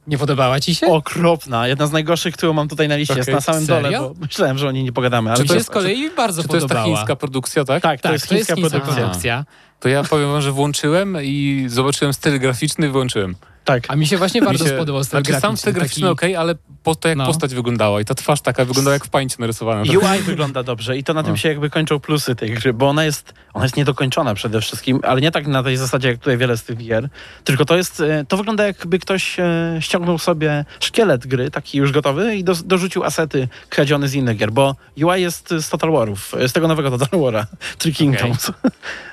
Nie 0.06 0.18
podobała 0.18 0.60
ci 0.60 0.74
się? 0.74 0.86
Okropna. 0.86 1.68
Jedna 1.68 1.86
z 1.86 1.92
najgorszych, 1.92 2.34
którą 2.34 2.52
mam 2.52 2.68
tutaj 2.68 2.88
na 2.88 2.96
liście. 2.96 3.14
Jest 3.14 3.28
Okej, 3.28 3.34
na 3.34 3.40
samym 3.40 3.66
serio? 3.66 3.82
dole, 4.00 4.14
bo 4.14 4.20
myślałem, 4.20 4.58
że 4.58 4.68
o 4.68 4.70
niej 4.70 4.84
nie 4.84 4.92
pogadamy. 4.92 5.30
Ale 5.32 5.42
Mi 5.42 5.48
to 5.48 5.54
się 5.54 5.58
jest, 5.58 5.66
z 5.66 5.70
kolei 5.70 6.10
bardzo 6.16 6.42
Czy 6.42 6.48
to 6.48 6.54
jest 6.56 6.68
ta 6.68 6.74
podobała. 6.74 6.96
chińska 6.96 7.16
produkcja, 7.16 7.64
tak? 7.64 7.82
tak, 7.82 8.00
to 8.00 8.02
Tak, 8.02 8.12
jest 8.12 8.28
chińska 8.28 8.54
produkcja. 8.56 9.44
To 9.80 9.88
ja 9.88 10.04
powiem 10.04 10.32
wam, 10.32 10.40
że 10.42 10.52
włączyłem 10.52 11.16
i 11.22 11.64
zobaczyłem 11.68 12.12
styl 12.14 12.40
graficzny 12.40 12.86
i 12.86 12.90
wyłączyłem. 12.90 13.34
Tak. 13.64 13.84
A 13.88 13.96
mi 13.96 14.06
się 14.06 14.16
właśnie 14.16 14.42
bardzo 14.42 14.64
Mi 14.64 14.70
się- 14.70 14.76
spodobał 14.76 15.04
styl 15.04 15.22
znaczy, 15.24 15.40
sam 15.40 15.56
styl 15.56 15.72
graficzny. 15.72 16.00
graficzny 16.00 16.10
okej, 16.10 16.36
ale 16.36 16.54
po 16.84 16.94
to 16.94 17.08
jak 17.08 17.18
No. 17.18 17.26
postać 17.26 17.54
wyglądała 17.54 18.00
i 18.00 18.04
ta 18.04 18.14
twarz 18.14 18.40
taka 18.40 18.64
wyglądała 18.64 18.94
jak 18.94 19.04
w 19.04 19.08
pańcie 19.08 19.36
narysowana. 19.38 19.82
UI 19.82 20.22
wygląda 20.22 20.62
dobrze 20.62 20.96
i 20.98 21.04
to 21.04 21.14
na 21.14 21.22
tym 21.22 21.32
No. 21.32 21.36
się 21.36 21.48
jakby 21.48 21.70
kończą 21.70 22.00
plusy 22.00 22.34
tej 22.34 22.50
gry, 22.50 22.72
bo 22.72 22.88
ona 22.88 23.04
jest, 23.04 23.34
ona 23.54 23.64
jest 23.64 23.76
niedokończona 23.76 24.34
przede 24.34 24.60
wszystkim, 24.60 25.00
ale 25.02 25.20
nie 25.20 25.30
tak 25.30 25.46
na 25.46 25.62
tej 25.62 25.76
zasadzie 25.76 26.08
jak 26.08 26.18
tutaj 26.18 26.36
wiele 26.38 26.56
z 26.56 26.64
tych 26.64 26.76
gier, 26.78 27.08
tylko 27.44 27.64
to 27.64 27.76
jest, 27.76 28.00
e, 28.00 28.24
to 28.28 28.36
wygląda 28.36 28.66
jakby 28.66 28.98
ktoś 28.98 29.40
e, 29.40 29.76
ściągnął 29.80 30.18
sobie 30.18 30.64
szkielet 30.80 31.26
gry, 31.26 31.50
taki 31.50 31.78
już 31.78 31.92
gotowy 31.92 32.36
i 32.36 32.44
do, 32.44 32.54
dorzucił 32.64 33.04
asety 33.04 33.48
kradzione 33.68 34.08
z 34.08 34.14
innych 34.14 34.36
gier, 34.36 34.52
bo 34.52 34.76
UI 35.02 35.22
jest 35.22 35.48
z 35.60 35.68
Total 35.68 35.90
Warów, 35.92 36.34
e, 36.34 36.48
z 36.48 36.52
tego 36.52 36.68
nowego 36.68 36.90
Total 36.98 37.20
Wara, 37.20 37.46
Three 37.78 37.94
Kingdoms. 37.94 38.50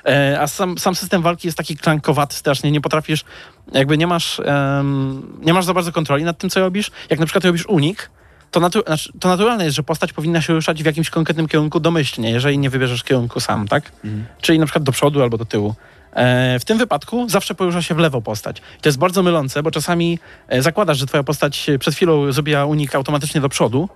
E, 0.06 0.38
A 0.40 0.46
sam, 0.46 0.78
sam 0.78 0.94
system 0.94 1.22
walki 1.22 1.48
jest 1.48 1.58
taki 1.58 1.76
klankowaty 1.76 2.34
strasznie, 2.36 2.70
nie 2.70 2.80
potrafisz, 2.80 3.24
jakby 3.72 3.98
nie 3.98 4.06
masz, 4.06 4.40
em, 4.44 5.22
nie 5.42 5.54
masz 5.54 5.64
za 5.64 5.74
bardzo 5.74 5.92
kontroli 5.92 6.24
nad 6.24 6.38
tym, 6.38 6.50
co 6.50 6.60
robisz. 6.60 6.90
Jak 7.10 7.20
na 7.20 7.26
przykład 7.26 7.44
robisz 7.44 7.61
unik, 7.66 8.10
to, 8.50 8.60
natu- 8.60 8.86
znaczy, 8.86 9.12
to 9.20 9.28
naturalne 9.28 9.64
jest, 9.64 9.76
że 9.76 9.82
postać 9.82 10.12
powinna 10.12 10.42
się 10.42 10.52
ruszać 10.52 10.82
w 10.82 10.86
jakimś 10.86 11.10
konkretnym 11.10 11.48
kierunku 11.48 11.80
domyślnie, 11.80 12.30
jeżeli 12.30 12.58
nie 12.58 12.70
wybierzesz 12.70 13.04
kierunku 13.04 13.40
sam, 13.40 13.68
tak? 13.68 13.92
Czyli 14.40 14.58
na 14.58 14.66
przykład 14.66 14.84
do 14.84 14.92
przodu 14.92 15.22
albo 15.22 15.38
do 15.38 15.44
tyłu. 15.44 15.74
E, 16.12 16.58
w 16.58 16.64
tym 16.64 16.78
wypadku 16.78 17.28
zawsze 17.28 17.54
porusza 17.54 17.82
się 17.82 17.94
w 17.94 17.98
lewo 17.98 18.20
postać. 18.20 18.58
I 18.78 18.82
to 18.82 18.88
jest 18.88 18.98
bardzo 18.98 19.22
mylące, 19.22 19.62
bo 19.62 19.70
czasami 19.70 20.18
e, 20.48 20.62
zakładasz, 20.62 20.98
że 20.98 21.06
twoja 21.06 21.22
postać 21.22 21.66
przed 21.78 21.94
chwilą 21.94 22.32
zrobiła 22.32 22.64
unik 22.64 22.94
automatycznie 22.94 23.40
do 23.40 23.48
przodu, 23.48 23.88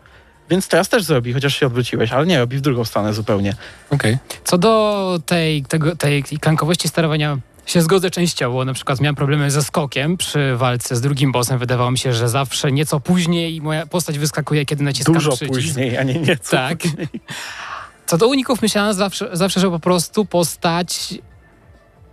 więc 0.50 0.68
teraz 0.68 0.88
też 0.88 1.02
zrobi, 1.02 1.32
chociaż 1.32 1.56
się 1.56 1.66
odwróciłeś, 1.66 2.12
ale 2.12 2.26
nie, 2.26 2.38
robi 2.38 2.56
w 2.56 2.60
drugą 2.60 2.84
stronę 2.84 3.14
zupełnie. 3.14 3.54
Okej. 3.90 4.18
Co 4.44 4.58
do 4.58 5.18
tej, 5.26 5.62
tego, 5.62 5.96
tej 5.96 6.22
klankowości 6.22 6.88
sterowania 6.88 7.38
się 7.66 7.82
zgodzę 7.82 8.10
częściowo. 8.10 8.64
Na 8.64 8.72
przykład 8.74 9.00
miałem 9.00 9.14
problemy 9.14 9.50
ze 9.50 9.62
skokiem 9.62 10.16
przy 10.16 10.56
walce 10.56 10.96
z 10.96 11.00
drugim 11.00 11.32
bossem. 11.32 11.58
Wydawało 11.58 11.90
mi 11.90 11.98
się, 11.98 12.12
że 12.12 12.28
zawsze 12.28 12.72
nieco 12.72 13.00
później 13.00 13.60
moja 13.60 13.86
postać 13.86 14.18
wyskakuje, 14.18 14.66
kiedy 14.66 14.84
naciskam 14.84 15.14
Dużo 15.14 15.30
przycisk. 15.36 15.52
później, 15.54 15.98
a 15.98 16.02
nie 16.02 16.14
nieco. 16.14 16.50
Tak. 16.56 16.78
Co 18.06 18.18
do 18.18 18.28
uników 18.28 18.62
myślałem 18.62 18.94
zawsze, 18.94 19.28
zawsze, 19.32 19.60
że 19.60 19.70
po 19.70 19.78
prostu 19.80 20.24
postać 20.24 21.14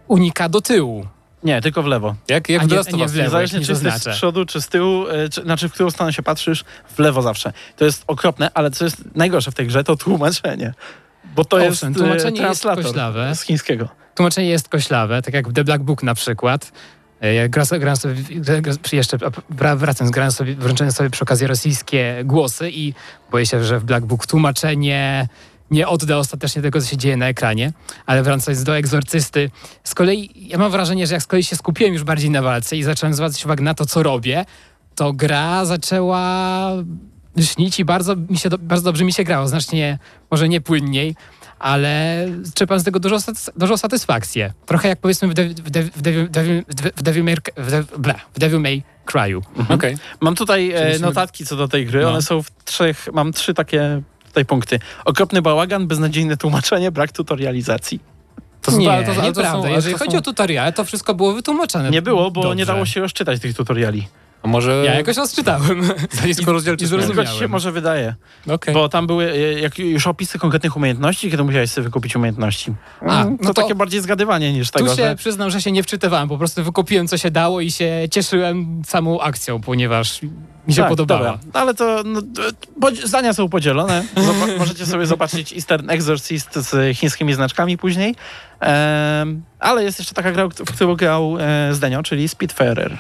unika 0.08 0.50
do 0.50 0.62
tyłu. 0.62 1.08
Nie, 1.44 1.62
tylko 1.62 1.84
w 1.84 1.86
lewo. 1.86 2.16
Jak, 2.28 2.50
jak 2.50 2.62
A 2.64 2.66
w 2.66 2.70
nie- 2.70 2.78
nie 2.78 3.08
w 3.08 3.16
lewo. 3.16 3.24
Niezależnie 3.24 3.58
jak 3.60 3.66
czy 3.66 3.72
jesteś 3.72 3.92
z 3.92 3.94
zaznaczę. 3.94 4.18
przodu, 4.18 4.46
czy 4.46 4.62
z 4.62 4.68
tyłu, 4.68 5.08
e, 5.08 5.30
czy, 5.30 5.42
znaczy 5.42 5.70
w 5.70 5.74
którą 5.74 5.92
stronę 5.92 6.14
się 6.14 6.24
patrzysz, 6.24 6.64
w 6.96 7.00
lewo 7.00 7.22
zawsze. 7.22 7.54
To 7.76 7.86
jest 7.86 8.04
okropne, 8.08 8.52
ale 8.54 8.72
co 8.72 8.84
jest 8.86 8.98
najgorsze 9.16 9.52
w 9.52 9.56
tej 9.56 9.68
grze, 9.68 9.84
to 9.84 9.96
tłumaczenie. 9.96 10.74
Bo 11.36 11.46
to 11.46 11.58
Owszem, 11.58 11.70
jest 11.70 11.84
e, 11.84 11.92
tłumaczenie 11.94 12.30
jest 12.30 12.38
translator 12.38 12.84
koślawe. 12.84 13.36
z 13.36 13.42
chińskiego. 13.42 13.88
Tłumaczenie 14.16 14.48
jest 14.48 14.70
koślawe, 14.70 15.22
tak 15.22 15.34
jak 15.34 15.50
w 15.50 15.54
The 15.54 15.64
Black 15.64 15.84
Book 15.84 16.04
na 16.04 16.16
przykład. 16.16 16.72
E, 17.22 17.34
Ja 17.34 17.48
gra, 17.48 17.64
grałem 17.80 17.98
sobie, 17.98 18.16
jeszcze 18.92 19.18
grałem 20.12 20.32
sobie, 20.32 20.56
wręczyłem 20.56 20.92
sobie 20.92 21.10
przy 21.10 21.24
okazji 21.24 21.48
rosyjskie 21.48 22.22
głosy 22.26 22.72
i 22.72 22.94
boję 23.32 23.46
się, 23.46 23.64
że 23.64 23.80
w 23.80 23.84
Black 23.84 24.06
Book 24.06 24.28
tłumaczenie 24.28 25.28
nie 25.72 25.88
odda 25.88 26.18
ostatecznie 26.18 26.62
tego, 26.62 26.82
co 26.82 26.88
się 26.88 26.98
dzieje 26.98 27.18
na 27.18 27.28
ekranie, 27.28 27.72
ale 28.06 28.24
wracając 28.24 28.64
do 28.64 28.78
egzorcysty, 28.78 29.52
z 29.84 29.96
kolei 29.96 30.48
ja 30.48 30.58
mam 30.58 30.72
wrażenie, 30.72 31.08
że 31.08 31.14
jak 31.14 31.24
z 31.24 31.28
kolei 31.28 31.44
się 31.44 31.56
skupiłem 31.56 31.94
już 31.94 32.04
bardziej 32.04 32.30
na 32.30 32.42
walce 32.42 32.78
i 32.78 32.84
zacząłem 32.84 33.14
zwracać 33.14 33.46
uwagę 33.46 33.64
na 33.64 33.74
to, 33.74 33.86
co 33.86 34.04
robię, 34.04 34.46
to 34.96 35.14
gra 35.14 35.66
zaczęła 35.66 36.70
śnić 37.40 37.80
i 37.80 37.86
bardzo, 37.86 38.16
mi 38.16 38.38
się 38.38 38.50
bardzo 38.60 38.84
dobrze 38.86 39.06
mi 39.06 39.14
się 39.14 39.24
grało, 39.24 39.48
znacznie 39.48 40.00
może 40.32 40.50
nie 40.50 40.62
płynniej, 40.62 41.16
ale 41.64 42.26
czerpam 42.54 42.80
z 42.80 42.84
tego 42.84 43.00
dużo, 43.00 43.16
satys- 43.16 43.50
dużą 43.58 43.78
satysfakcję. 43.78 44.54
Trochę 44.66 44.90
jak 44.90 45.00
powiedzmy 45.00 45.28
w, 45.28 45.32
w, 45.34 45.36
w, 45.36 45.72
Devil- 45.72 46.64
w, 46.96 47.02
Devil 47.02 47.24
May, 47.24 47.36
w, 47.58 48.40
Devil 48.40 48.60
May 48.60 48.84
Cry'u. 49.06 49.42
Okej. 49.70 49.98
Mam 50.22 50.36
tutaj 50.36 50.72
e, 50.72 51.00
notatki 51.00 51.46
co 51.46 51.56
do 51.56 51.68
tej 51.68 51.86
gry. 51.86 52.02
No. 52.02 52.10
One 52.10 52.22
są 52.22 52.44
w 52.44 52.52
trzech, 52.66 53.08
mam 53.14 53.34
trzy 53.34 53.54
takie 53.54 54.02
tutaj 54.28 54.46
punkty. 54.46 54.80
Okropny 55.06 55.42
bałagan, 55.42 55.88
beznadziejne 55.88 56.38
tłumaczenie, 56.38 56.92
brak 56.92 57.12
tutorializacji. 57.12 58.00
To 58.62 58.72
nie, 58.78 58.86
to- 58.86 58.94
ale 58.94 59.06
to 59.06 59.22
nieprawda. 59.22 59.52
są- 59.52 59.68
Jeżeli 59.68 59.94
to 59.94 60.00
chodzi 60.00 60.12
są- 60.12 60.18
o 60.18 60.22
tutoriale, 60.22 60.74
to 60.74 60.86
wszystko 60.86 61.14
było 61.16 61.34
wytłumaczone. 61.34 61.90
Nie 61.90 62.02
było, 62.02 62.32
bo 62.32 62.42
dobrze. 62.42 62.56
nie 62.56 62.66
dało 62.66 62.86
się 62.86 63.00
rozczytać 63.02 63.42
tych 63.42 63.56
tutoriali. 63.56 64.08
A 64.44 64.48
może 64.48 64.84
Ja 64.86 64.94
jakoś 64.94 65.18
rozczytałem. 65.18 65.84
za 66.22 66.26
nisko 66.26 66.52
rozdzielczość. 66.54 66.92
Tylko 66.92 67.26
ci 67.26 67.40
się 67.40 67.48
może 67.48 67.72
wydaje. 67.72 68.16
Okej. 68.48 68.74
Bo 68.74 68.90
tam 68.90 69.08
były 69.08 69.32
e, 69.32 69.38
jak 69.60 69.80
już 69.80 70.08
opisy 70.08 70.40
konkretnych 70.40 70.78
umiejętności, 70.78 71.32
kiedy 71.32 71.44
musiałeś 71.44 71.72
sobie 71.72 71.84
wykupić 71.86 72.16
umiejętności. 72.16 72.74
A, 73.02 73.24
no 73.24 73.38
no 73.42 73.54
to- 73.54 73.62
takie 73.62 73.76
bardziej 73.76 74.02
zgadywanie 74.02 74.54
niż 74.54 74.72
Tu 74.72 74.80
tego, 74.80 74.90
się 74.96 75.04
że... 75.04 75.16
przyznam, 75.16 75.50
że 75.50 75.62
się 75.62 75.72
nie 75.72 75.84
wczytywałem. 75.84 76.30
Po 76.30 76.38
prostu 76.38 76.64
wykupiłem, 76.64 77.08
co 77.08 77.18
się 77.18 77.32
dało 77.32 77.62
i 77.62 77.72
się 77.72 78.08
cieszyłem 78.12 78.82
samą 78.88 79.22
akcją, 79.22 79.62
ponieważ 79.62 80.22
mi 80.68 80.74
się 80.74 80.82
Tak, 80.82 80.90
podobała. 80.90 81.20
dobra. 81.20 81.40
Ale 81.62 81.74
to 81.74 82.04
no, 82.06 82.22
zdania 83.04 83.34
są 83.34 83.50
podzielone. 83.50 84.04
Zoba- 84.16 84.58
możecie 84.60 84.86
sobie 84.86 85.06
zobaczyć 85.06 85.54
Eastern 85.54 85.90
Exorcist 85.90 86.56
z 86.56 86.98
chińskimi 86.98 87.34
znaczkami 87.34 87.78
później. 87.78 88.16
Em, 88.60 89.44
ale 89.60 89.84
jest 89.84 90.00
jeszcze 90.00 90.16
taka 90.16 90.32
gra, 90.32 90.48
w 90.48 90.76
którą 90.76 90.96
grał 90.96 91.38
e, 91.40 91.74
Zdenio, 91.74 92.04
czyli 92.04 92.28
Speedfarer. 92.30 92.98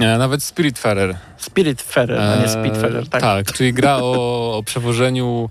E, 0.00 0.18
Nawet 0.18 0.42
Spiritfarer. 0.42 1.16
Spiritfarer, 1.36 2.18
a 2.20 2.36
nie 2.36 2.44
E, 2.44 2.48
Speedfarer, 2.48 3.08
tak? 3.08 3.20
Tak, 3.20 3.52
czyli 3.52 3.72
gra 3.72 3.96
o, 3.96 4.56
o 4.56 4.62
przewożeniu 4.62 5.50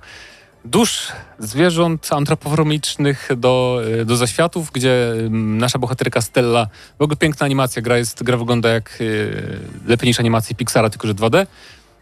dusz 0.66 1.08
zwierząt 1.40 2.08
antropomorficznych 2.14 3.30
do, 3.38 3.82
e, 4.02 4.06
do 4.06 4.18
zaświatów, 4.18 4.72
gdzie 4.72 5.14
nasza 5.30 5.80
bohaterka 5.80 6.22
Stella, 6.22 6.68
w 7.00 7.02
ogóle 7.02 7.18
piękna 7.18 7.46
animacja, 7.46 7.82
gra, 7.82 7.98
jest, 7.98 8.24
gra 8.24 8.38
wygląda 8.38 8.70
jak 8.70 9.00
e, 9.02 9.90
lepiej 9.90 10.08
niż 10.08 10.20
animacji 10.20 10.56
Pixara, 10.56 10.90
tylko 10.90 11.08
że 11.08 11.14
2D. 11.14 11.46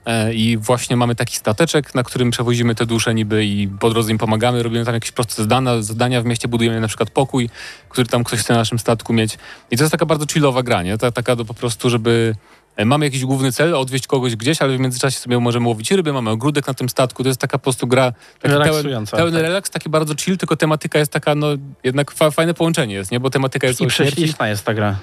E, 0.07 0.33
I 0.33 0.57
właśnie 0.57 0.95
mamy 0.95 1.15
taki 1.15 1.35
stateczek, 1.35 1.95
na 1.95 2.03
którym 2.03 2.31
przewozimy 2.31 2.75
te 2.75 2.85
dusze 2.85 3.13
niby 3.13 3.45
i 3.45 3.67
po 3.67 3.89
drodze 3.89 4.11
im 4.11 4.17
pomagamy, 4.17 4.63
robimy 4.63 4.85
tam 4.85 4.93
jakieś 4.93 5.11
proste 5.11 5.35
zadania, 5.35 5.81
zadania 5.81 6.21
w 6.21 6.25
mieście, 6.25 6.47
budujemy 6.47 6.81
na 6.81 6.87
przykład 6.87 7.09
pokój, 7.09 7.49
który 7.89 8.07
tam 8.07 8.23
ktoś 8.23 8.39
chce 8.39 8.53
na 8.53 8.59
naszym 8.59 8.79
statku 8.79 9.13
mieć. 9.13 9.37
I 9.71 9.77
to 9.77 9.83
jest 9.83 9.91
taka 9.91 10.05
bardzo 10.05 10.25
chillowa 10.33 10.63
gra, 10.63 10.83
nie? 10.83 10.97
Ta, 10.97 11.11
taka 11.11 11.35
do, 11.35 11.45
po 11.45 11.53
prostu, 11.53 11.89
żeby 11.89 12.35
e, 12.75 12.85
mamy 12.85 13.05
jakiś 13.05 13.25
główny 13.25 13.51
cel, 13.51 13.75
odwieźć 13.75 14.07
kogoś 14.07 14.35
gdzieś, 14.35 14.61
ale 14.61 14.77
w 14.77 14.79
międzyczasie 14.79 15.19
sobie 15.19 15.39
możemy 15.39 15.67
łowić 15.67 15.91
ryby, 15.91 16.13
mamy 16.13 16.29
ogródek 16.29 16.67
na 16.67 16.73
tym 16.73 16.89
statku, 16.89 17.23
to 17.23 17.29
jest 17.29 17.41
taka 17.41 17.57
po 17.57 17.63
prostu 17.63 17.87
gra, 17.87 18.11
taki 18.11 18.41
pełen, 18.41 18.59
Relaksująca, 18.59 19.17
pełny 19.17 19.31
tak. 19.31 19.41
relaks, 19.41 19.69
taki 19.69 19.89
bardzo 19.89 20.15
chill, 20.15 20.37
tylko 20.37 20.55
tematyka 20.55 20.99
jest 20.99 21.11
taka, 21.11 21.35
no 21.35 21.47
jednak 21.83 22.11
fa 22.11 22.31
fajne 22.31 22.53
połączenie 22.53 22.95
jest, 22.95 23.11
nie? 23.11 23.19
Bo 23.19 23.29
tematyka 23.29 23.67
jest 23.67 23.81
I 23.81 23.87
prześliczna 23.87 24.47
jest 24.47 24.65
ta 24.65 24.73
gra. 24.73 24.95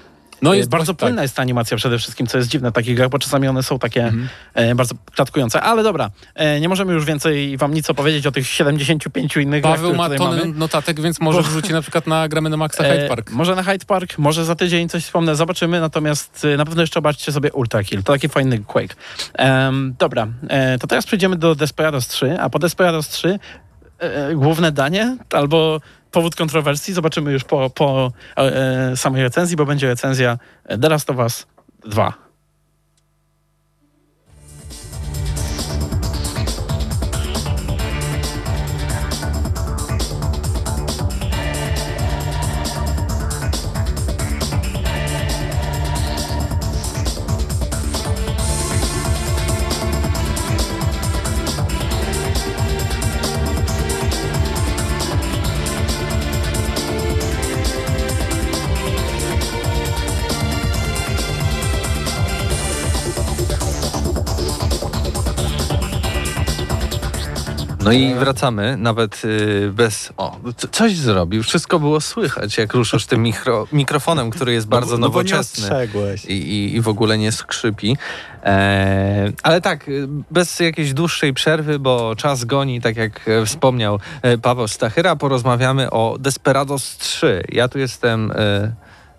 No 0.45 0.55
jest 0.55 0.69
bardzo 0.69 0.85
właśnie 0.85 0.95
tak. 0.95 1.07
płynna 1.09 1.23
jest 1.23 1.37
ta 1.37 1.43
animacja 1.43 1.77
przede 1.77 1.99
wszystkim, 1.99 2.27
co 2.27 2.39
jest 2.39 2.51
dziwne 2.51 2.71
w 2.71 2.73
takich 2.75 2.97
grach, 2.97 3.09
bo 3.09 3.19
czasami 3.19 3.49
one 3.49 3.63
są 3.63 3.79
takie 3.79 4.13
e, 4.55 4.75
bardzo 4.75 4.95
klatkujące. 5.15 5.63
Ale 5.63 5.83
dobra, 5.83 6.11
e, 6.35 6.61
nie 6.61 6.69
możemy 6.69 6.93
już 6.93 7.05
więcej 7.05 7.57
wam 7.57 7.75
nic 7.75 7.91
opowiedzieć 7.91 8.27
o 8.27 8.33
tych 8.33 8.47
75 8.49 9.37
innych 9.37 9.63
grach, 9.63 9.75
Paweł 9.77 9.91
które 9.93 10.09
ma 10.09 10.17
tonę 10.17 10.41
mamy. 10.41 10.53
notatek, 10.59 11.01
więc 11.01 11.21
może 11.21 11.39
Bo- 11.39 11.45
wrzuci 11.49 11.73
na 11.73 11.83
przykład 11.83 12.07
na 12.07 12.29
gramy 12.29 12.51
na 12.51 12.57
Maxa 12.57 12.83
Hyde 12.85 13.05
E, 13.05 13.09
Park. 13.09 13.31
może 13.31 13.55
na 13.57 13.63
Hyde 13.63 13.85
Park, 13.87 14.19
może 14.19 14.45
za 14.45 14.55
tydzień 14.55 14.89
coś 14.89 15.05
wspomnę, 15.05 15.37
zobaczymy. 15.37 15.81
Natomiast 15.81 16.45
e, 16.45 16.57
na 16.57 16.65
pewno 16.65 16.81
jeszcze 16.83 16.99
obaczcie 16.99 17.33
sobie 17.33 17.53
Ultra 17.53 17.85
Kill. 17.85 18.03
To 18.03 18.13
taki 18.13 18.29
fajny 18.29 18.59
Quake. 18.59 18.95
Dobra, 19.99 20.27
e, 20.49 20.79
to 20.79 20.87
teraz 20.87 21.07
przejdziemy 21.07 21.37
do 21.37 21.55
Desperados 21.55 22.09
3, 22.09 22.37
a 22.41 22.51
po 22.51 22.59
Desperados 22.59 23.09
3 23.09 23.39
e, 24.05 24.35
główne 24.35 24.73
danie 24.73 25.17
albo 25.33 25.81
powód 26.11 26.37
kontrowersji 26.37 26.95
zobaczymy 26.95 27.33
już 27.33 27.45
po, 27.45 27.71
po 27.71 28.13
e, 28.37 28.97
samej 28.97 29.23
recenzji, 29.23 29.57
bo 29.57 29.67
będzie 29.67 29.87
recenzja 29.87 30.39
e, 30.65 30.79
The 30.79 30.89
Last 30.89 31.11
Us 31.11 31.47
2. 31.87 32.24
No 67.85 67.93
i 67.93 68.15
wracamy, 68.15 68.77
nawet 68.77 69.25
y, 69.25 69.71
bez... 69.73 70.13
O, 70.17 70.37
coś 70.71 70.97
zrobił, 70.97 71.43
wszystko 71.43 71.79
było 71.81 72.01
słychać, 72.01 72.59
jak 72.59 72.75
ruszysz 72.75 73.07
tym 73.07 73.23
mikro, 73.23 73.67
mikrofonem, 73.73 74.31
który 74.31 74.53
jest 74.53 74.67
bardzo 74.67 74.99
no 74.99 75.11
bo 75.11 75.23
nie 75.23 75.31
nowoczesny. 75.31 75.65
ostrzegłeś. 75.65 76.25
I, 76.25 76.33
i, 76.33 76.77
i 76.77 76.81
w 76.81 76.89
ogóle 76.89 77.19
nie 77.19 77.33
skrzypi. 77.33 77.97
E, 78.45 79.33
ale 79.43 79.61
tak, 79.61 79.89
y, 79.89 80.09
bez 80.31 80.61
jakiejś 80.61 80.95
dłuższej 80.95 81.35
przerwy, 81.35 81.79
bo 81.79 82.17
czas 82.17 82.45
goni, 82.45 82.81
tak 82.81 82.97
jak 82.97 83.29
e, 83.29 83.47
wspomniał 83.47 84.01
e, 84.23 84.39
Paweł 84.39 84.69
Stachyra, 84.69 85.17
porozmawiamy 85.17 85.91
o 85.91 86.17
Desperados 86.21 86.97
3. 86.97 87.43
Ja 87.53 87.69
tu 87.69 87.79
jestem 87.79 88.33
e, 88.35 88.73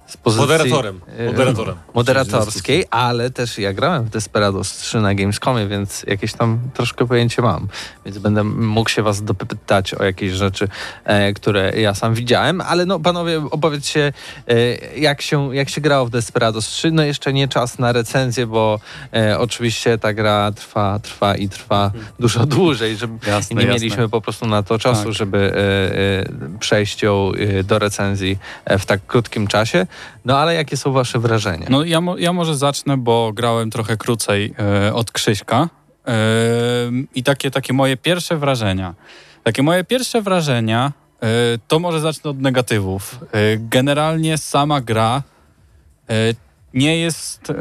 z 0.08 0.18
pozycji... 0.18 0.42
Moderatorem. 0.42 1.02
e, 1.18 1.26
Moderatorem. 1.26 1.76
Moderatorskiej, 1.94 2.86
ale 2.90 3.30
też 3.30 3.58
ja 3.58 3.74
grałem 3.74 4.04
w 4.04 4.10
Desperados 4.10 4.78
3 4.78 5.02
na 5.02 5.16
Gamescomie, 5.16 5.68
więc 5.68 6.04
jakieś 6.08 6.34
tam 6.34 6.60
troszkę 6.74 7.08
pojęcie 7.08 7.42
mam. 7.42 7.68
Więc 8.06 8.18
będę 8.18 8.44
mógł 8.44 8.90
się 8.90 9.04
was 9.04 9.24
dopytać 9.24 9.94
o 9.94 10.04
jakieś 10.04 10.32
rzeczy, 10.32 10.68
e, 11.04 11.34
które 11.34 11.72
ja 11.82 11.94
sam 11.94 12.14
widziałem. 12.14 12.62
Ale 12.62 12.86
no, 12.86 13.00
panowie, 13.00 13.42
opowiedzcie, 13.52 14.14
e, 14.48 14.76
jak, 15.00 15.22
się, 15.22 15.56
jak 15.56 15.70
się 15.70 15.82
grało 15.82 16.06
w 16.06 16.10
Desperados 16.10 16.68
3. 16.68 16.92
No 16.92 17.04
jeszcze 17.04 17.34
nie 17.34 17.48
czas 17.48 17.80
na 17.80 17.92
recenzję, 17.92 18.48
bo 18.48 18.80
e, 19.14 19.40
oczywiście 19.40 19.98
ta 19.98 20.14
gra 20.14 20.52
trwa, 20.52 21.00
trwa 21.00 21.36
i 21.36 21.50
trwa 21.50 21.92
dużo 22.20 22.46
dłużej, 22.46 22.98
żeby 22.98 23.28
Jasne, 23.28 23.56
nie 23.56 23.62
jasne. 23.62 23.80
mieliśmy 23.80 24.10
po 24.10 24.22
prostu 24.22 24.48
na 24.48 24.64
to 24.64 24.80
czasu, 24.80 25.04
Tak. 25.04 25.14
żeby 25.14 25.38
e, 25.38 26.56
e, 26.56 26.60
przejść 26.60 27.04
ją 27.04 27.32
e, 27.60 27.64
do 27.64 27.80
recenzji 27.80 28.38
w 28.80 28.86
tak 28.86 29.06
krótkim 29.08 29.48
czasie. 29.48 29.88
No 30.26 30.40
ale 30.40 30.54
jakie 30.54 30.78
są 30.78 30.92
wasze 30.92 31.20
wrażenia? 31.20 31.68
No 31.70 31.84
ja, 31.84 32.02
ja 32.18 32.34
może 32.34 32.56
zacznę, 32.56 32.98
bo 32.98 33.34
grałem 33.34 33.72
trochę 33.72 33.98
krócej 33.98 34.54
e, 34.60 34.94
od 34.94 35.12
Krzyśka. 35.12 35.70
E, 36.08 36.18
I 37.16 37.24
takie, 37.24 37.52
takie 37.52 37.74
moje 37.74 37.98
pierwsze 37.98 38.38
wrażenia. 38.38 38.96
Takie 39.44 39.64
moje 39.64 39.84
pierwsze 39.84 40.22
wrażenia, 40.22 40.92
e, 41.22 41.28
to 41.68 41.80
może 41.80 42.00
zacznę 42.00 42.30
od 42.30 42.40
negatywów. 42.40 43.20
Generalnie 43.60 44.38
sama 44.38 44.82
gra 44.82 45.24
nie 46.74 46.98
jest, 46.98 47.54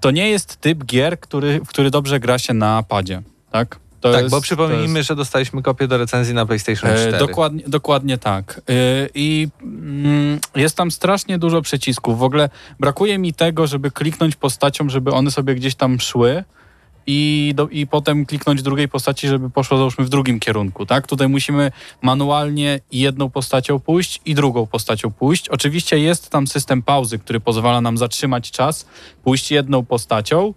to 0.00 0.10
nie 0.10 0.30
jest 0.30 0.56
typ 0.56 0.84
gier, 0.84 1.20
który, 1.20 1.60
w 1.60 1.68
który 1.68 1.90
dobrze 1.90 2.20
gra 2.20 2.38
się 2.38 2.54
na 2.54 2.82
padzie, 2.82 3.22
tak? 3.50 3.78
To 4.00 4.12
tak, 4.12 4.22
jest- 4.22 4.34
bo 4.34 4.40
przypomnijmy, 4.40 5.02
że 5.02 5.16
dostaliśmy 5.16 5.62
kopię 5.62 5.88
do 5.88 5.98
recenzji 5.98 6.34
na 6.34 6.46
PlayStation 6.46 6.90
4. 6.90 7.16
E, 7.16 7.18
dokładnie, 7.18 7.62
dokładnie 7.66 8.18
tak. 8.18 8.60
E, 8.68 8.72
I 9.14 9.48
mm, 9.62 10.38
jest 10.56 10.76
tam 10.76 10.90
strasznie 10.90 11.38
dużo 11.38 11.62
przycisków. 11.62 12.18
W 12.18 12.22
ogóle 12.22 12.50
brakuje 12.80 13.18
mi 13.18 13.34
tego, 13.34 13.66
żeby 13.66 13.90
kliknąć 13.90 14.36
postacią, 14.36 14.88
żeby 14.88 15.10
one 15.10 15.30
sobie 15.30 15.54
gdzieś 15.54 15.74
tam 15.74 16.00
szły. 16.00 16.44
I, 17.10 17.52
do, 17.54 17.68
I 17.68 17.86
potem 17.86 18.26
kliknąć 18.26 18.62
drugiej 18.62 18.88
postaci, 18.88 19.28
żeby 19.28 19.50
poszło 19.50 19.78
załóżmy 19.78 20.04
w 20.04 20.08
drugim 20.08 20.40
kierunku, 20.40 20.86
tak? 20.86 21.06
Tutaj 21.06 21.28
musimy 21.28 21.72
manualnie 22.02 22.80
jedną 22.92 23.30
postacią 23.30 23.80
pójść 23.80 24.20
i 24.24 24.34
drugą 24.34 24.66
postacią 24.66 25.10
pójść. 25.10 25.48
Oczywiście 25.48 25.98
jest 25.98 26.30
tam 26.30 26.46
system 26.46 26.82
pauzy, 26.82 27.18
który 27.18 27.40
pozwala 27.40 27.80
nam 27.80 27.98
zatrzymać 27.98 28.50
czas, 28.50 28.86
pójść 29.24 29.50
jedną 29.50 29.84
postacią, 29.84 30.54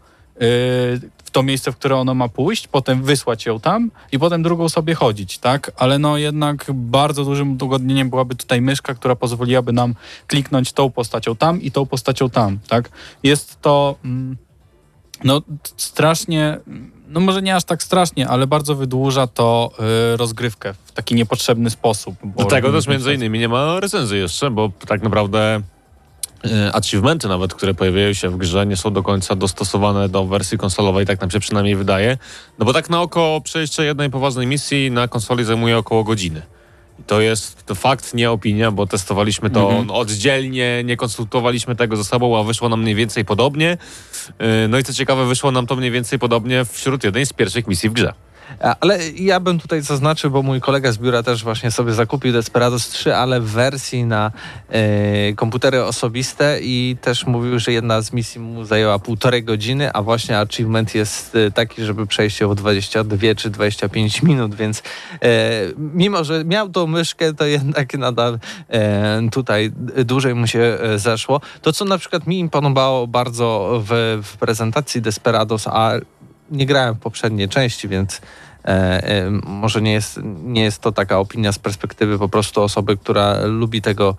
w 1.23 1.30
to 1.32 1.43
miejsce, 1.43 1.71
w 1.71 1.77
które 1.77 1.97
ono 1.97 2.13
ma 2.13 2.27
pójść, 2.27 2.67
potem 2.67 3.04
wysłać 3.04 3.45
ją 3.45 3.60
tam 3.60 3.91
i 4.12 4.19
potem 4.19 4.43
drugą 4.43 4.69
sobie 4.69 4.95
chodzić, 4.95 5.38
tak? 5.38 5.71
Ale 5.77 5.99
no 5.99 6.17
jednak 6.17 6.65
bardzo 6.73 7.25
dużym 7.25 7.51
udogodnieniem 7.51 8.10
byłaby 8.10 8.36
tutaj 8.36 8.62
myszka, 8.62 8.93
która 8.93 9.15
pozwoliłaby 9.15 9.73
nam 9.73 9.95
kliknąć 10.27 10.73
tą 10.73 10.89
postacią 10.89 11.36
tam 11.36 11.62
i 11.62 11.71
tą 11.71 11.86
postacią 11.86 12.30
tam, 12.30 12.60
tak? 12.67 12.89
Jest 13.23 13.62
to 13.62 13.95
mm, 14.06 14.38
no 15.23 15.41
strasznie, 15.77 16.58
no 17.08 17.19
może 17.19 17.41
nie 17.41 17.56
aż 17.56 17.63
tak 17.63 17.84
strasznie, 17.84 18.27
ale 18.27 18.47
bardzo 18.47 18.75
wydłuża 18.75 19.27
to 19.27 19.71
y, 20.13 20.17
rozgrywkę 20.17 20.73
w 20.86 20.91
taki 20.91 21.15
niepotrzebny 21.15 21.69
sposób. 21.69 22.15
Do 22.38 22.45
tego 22.45 22.67
robimy 22.67 22.71
też 22.71 22.88
między 22.88 23.13
innymi 23.13 23.39
nie 23.39 23.49
ma 23.49 23.80
recenzji 23.80 24.19
jeszcze, 24.19 24.51
bo 24.51 24.71
tak 24.88 25.04
naprawdę 25.04 25.62
achievementy 26.73 27.27
nawet, 27.27 27.54
które 27.54 27.73
pojawiają 27.73 28.13
się 28.13 28.30
w 28.30 28.38
grze, 28.38 28.65
nie 28.65 28.77
są 28.77 28.93
do 28.93 29.04
końca 29.04 29.36
dostosowane 29.36 30.10
do 30.10 30.25
wersji 30.25 30.58
konsolowej, 30.58 31.06
tak 31.06 31.21
nam 31.21 31.32
się 31.32 31.39
przynajmniej 31.39 31.75
wydaje. 31.75 32.17
No 32.60 32.65
bo 32.65 32.73
tak 32.73 32.89
na 32.89 33.01
oko 33.01 33.41
przejście 33.43 33.84
jednej 33.84 34.10
poważnej 34.10 34.47
misji 34.47 34.91
na 34.91 35.08
konsoli 35.08 35.43
zajmuje 35.43 35.77
około 35.77 36.04
godziny. 36.04 36.41
I 36.99 37.04
to 37.04 37.21
jest 37.21 37.65
to 37.65 37.75
fakt, 37.75 38.13
nie 38.13 38.32
opinia, 38.32 38.71
bo 38.71 38.88
testowaliśmy 38.88 39.49
to 39.49 39.69
Mhm. 39.69 39.91
oddzielnie, 39.91 40.84
nie 40.84 40.97
konsultowaliśmy 40.97 41.75
tego 41.75 41.97
ze 41.97 42.04
sobą, 42.04 42.39
a 42.39 42.43
wyszło 42.43 42.69
nam 42.69 42.82
mniej 42.82 42.95
więcej 42.95 43.25
podobnie. 43.25 43.77
E, 44.39 44.67
No 44.67 44.77
i 44.77 44.84
co 44.84 44.93
ciekawe, 44.93 45.25
wyszło 45.25 45.51
nam 45.51 45.67
to 45.67 45.75
mniej 45.75 45.91
więcej 45.91 46.19
podobnie 46.19 46.65
wśród 46.65 47.04
jednej 47.04 47.25
z 47.25 47.34
pierwszych 47.34 47.67
misji 47.67 47.89
w 47.89 47.93
grze. 47.93 48.13
Ale 48.59 48.99
ja 49.09 49.39
bym 49.39 49.59
tutaj 49.59 49.81
zaznaczył, 49.81 50.31
bo 50.31 50.43
mój 50.43 50.61
kolega 50.61 50.91
z 50.91 50.97
biura 50.97 51.23
też 51.23 51.43
właśnie 51.43 51.71
sobie 51.71 51.93
zakupił 51.93 52.33
Desperados 52.33 52.89
3, 52.89 53.15
ale 53.15 53.41
w 53.41 53.45
wersji 53.45 54.05
na 54.05 54.31
e, 54.69 55.33
komputery 55.33 55.83
osobiste 55.83 56.59
i 56.61 56.97
też 57.01 57.25
mówił, 57.25 57.59
że 57.59 57.71
jedna 57.71 58.01
z 58.01 58.13
misji 58.13 58.41
mu 58.41 58.65
zajęła 58.65 58.99
półtorej 58.99 59.43
godziny, 59.43 59.93
a 59.93 60.01
właśnie 60.01 60.39
achievement 60.39 60.95
jest 60.95 61.35
e, 61.35 61.51
taki, 61.51 61.83
żeby 61.83 62.07
przejść 62.07 62.39
ją 62.39 62.49
w 62.49 62.55
22 62.55 63.17
czy 63.37 63.49
25 63.49 64.23
minut, 64.23 64.55
więc 64.55 64.83
e, 65.21 65.31
mimo, 65.77 66.23
że 66.23 66.45
miał 66.45 66.69
tą 66.69 66.87
myszkę, 66.87 67.33
to 67.33 67.45
jednak 67.45 67.93
nadal 67.97 68.39
tutaj 69.31 69.71
dłużej 70.05 70.35
mu 70.35 70.47
się 70.47 70.77
zeszło. 70.95 71.41
To, 71.61 71.73
co 71.73 71.85
na 71.85 71.97
przykład 71.97 72.27
mi 72.27 72.39
imponowało 72.39 73.07
bardzo 73.07 73.81
w, 73.85 74.19
w 74.23 74.37
prezentacji 74.37 75.01
Desperados, 75.01 75.67
a 75.67 75.91
nie 76.51 76.65
grałem 76.65 76.95
w 76.95 76.99
poprzedniej 76.99 77.49
części, 77.49 77.87
więc 77.87 78.21
może 79.43 79.82
nie 79.82 79.91
jest, 79.91 80.19
nie 80.43 80.63
jest 80.63 80.82
to 80.82 80.91
taka 80.91 81.19
opinia 81.19 81.52
z 81.52 81.60
perspektywy 81.60 82.19
po 82.19 82.30
prostu 82.30 82.62
osoby, 82.62 82.97
która 82.97 83.45
lubi 83.45 83.82
tego 83.82 84.15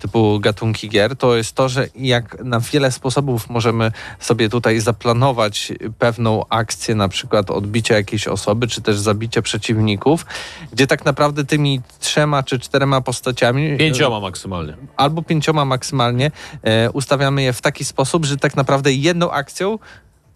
typu 0.00 0.40
gatunki 0.40 0.88
gier, 0.88 1.16
to 1.16 1.36
jest 1.36 1.52
to, 1.54 1.68
że 1.68 1.86
jak 1.96 2.44
na 2.44 2.60
wiele 2.60 2.92
sposobów 2.92 3.50
możemy 3.50 3.92
sobie 4.20 4.48
tutaj 4.48 4.80
zaplanować 4.80 5.72
pewną 5.98 6.44
akcję, 6.48 6.94
na 6.94 7.08
przykład 7.08 7.50
odbicia 7.50 7.94
jakiejś 7.94 8.28
osoby, 8.28 8.68
czy 8.68 8.82
też 8.82 8.98
zabicie 8.98 9.42
przeciwników, 9.42 10.26
gdzie 10.72 10.86
tak 10.86 11.04
naprawdę 11.04 11.44
tymi 11.44 11.80
trzema 12.00 12.42
czy 12.42 12.58
czterema 12.58 13.00
postaciami 13.00 13.76
Pięcioma 13.78 14.20
maksymalnie. 14.20 14.76
albo 14.96 15.22
pięcioma 15.22 15.64
maksymalnie, 15.64 16.30
e, 16.62 16.90
ustawiamy 16.90 17.42
je 17.42 17.52
w 17.52 17.60
taki 17.60 17.84
sposób, 17.84 18.24
że 18.24 18.36
tak 18.36 18.56
naprawdę 18.56 18.92
jedną 18.92 19.30
akcją 19.30 19.78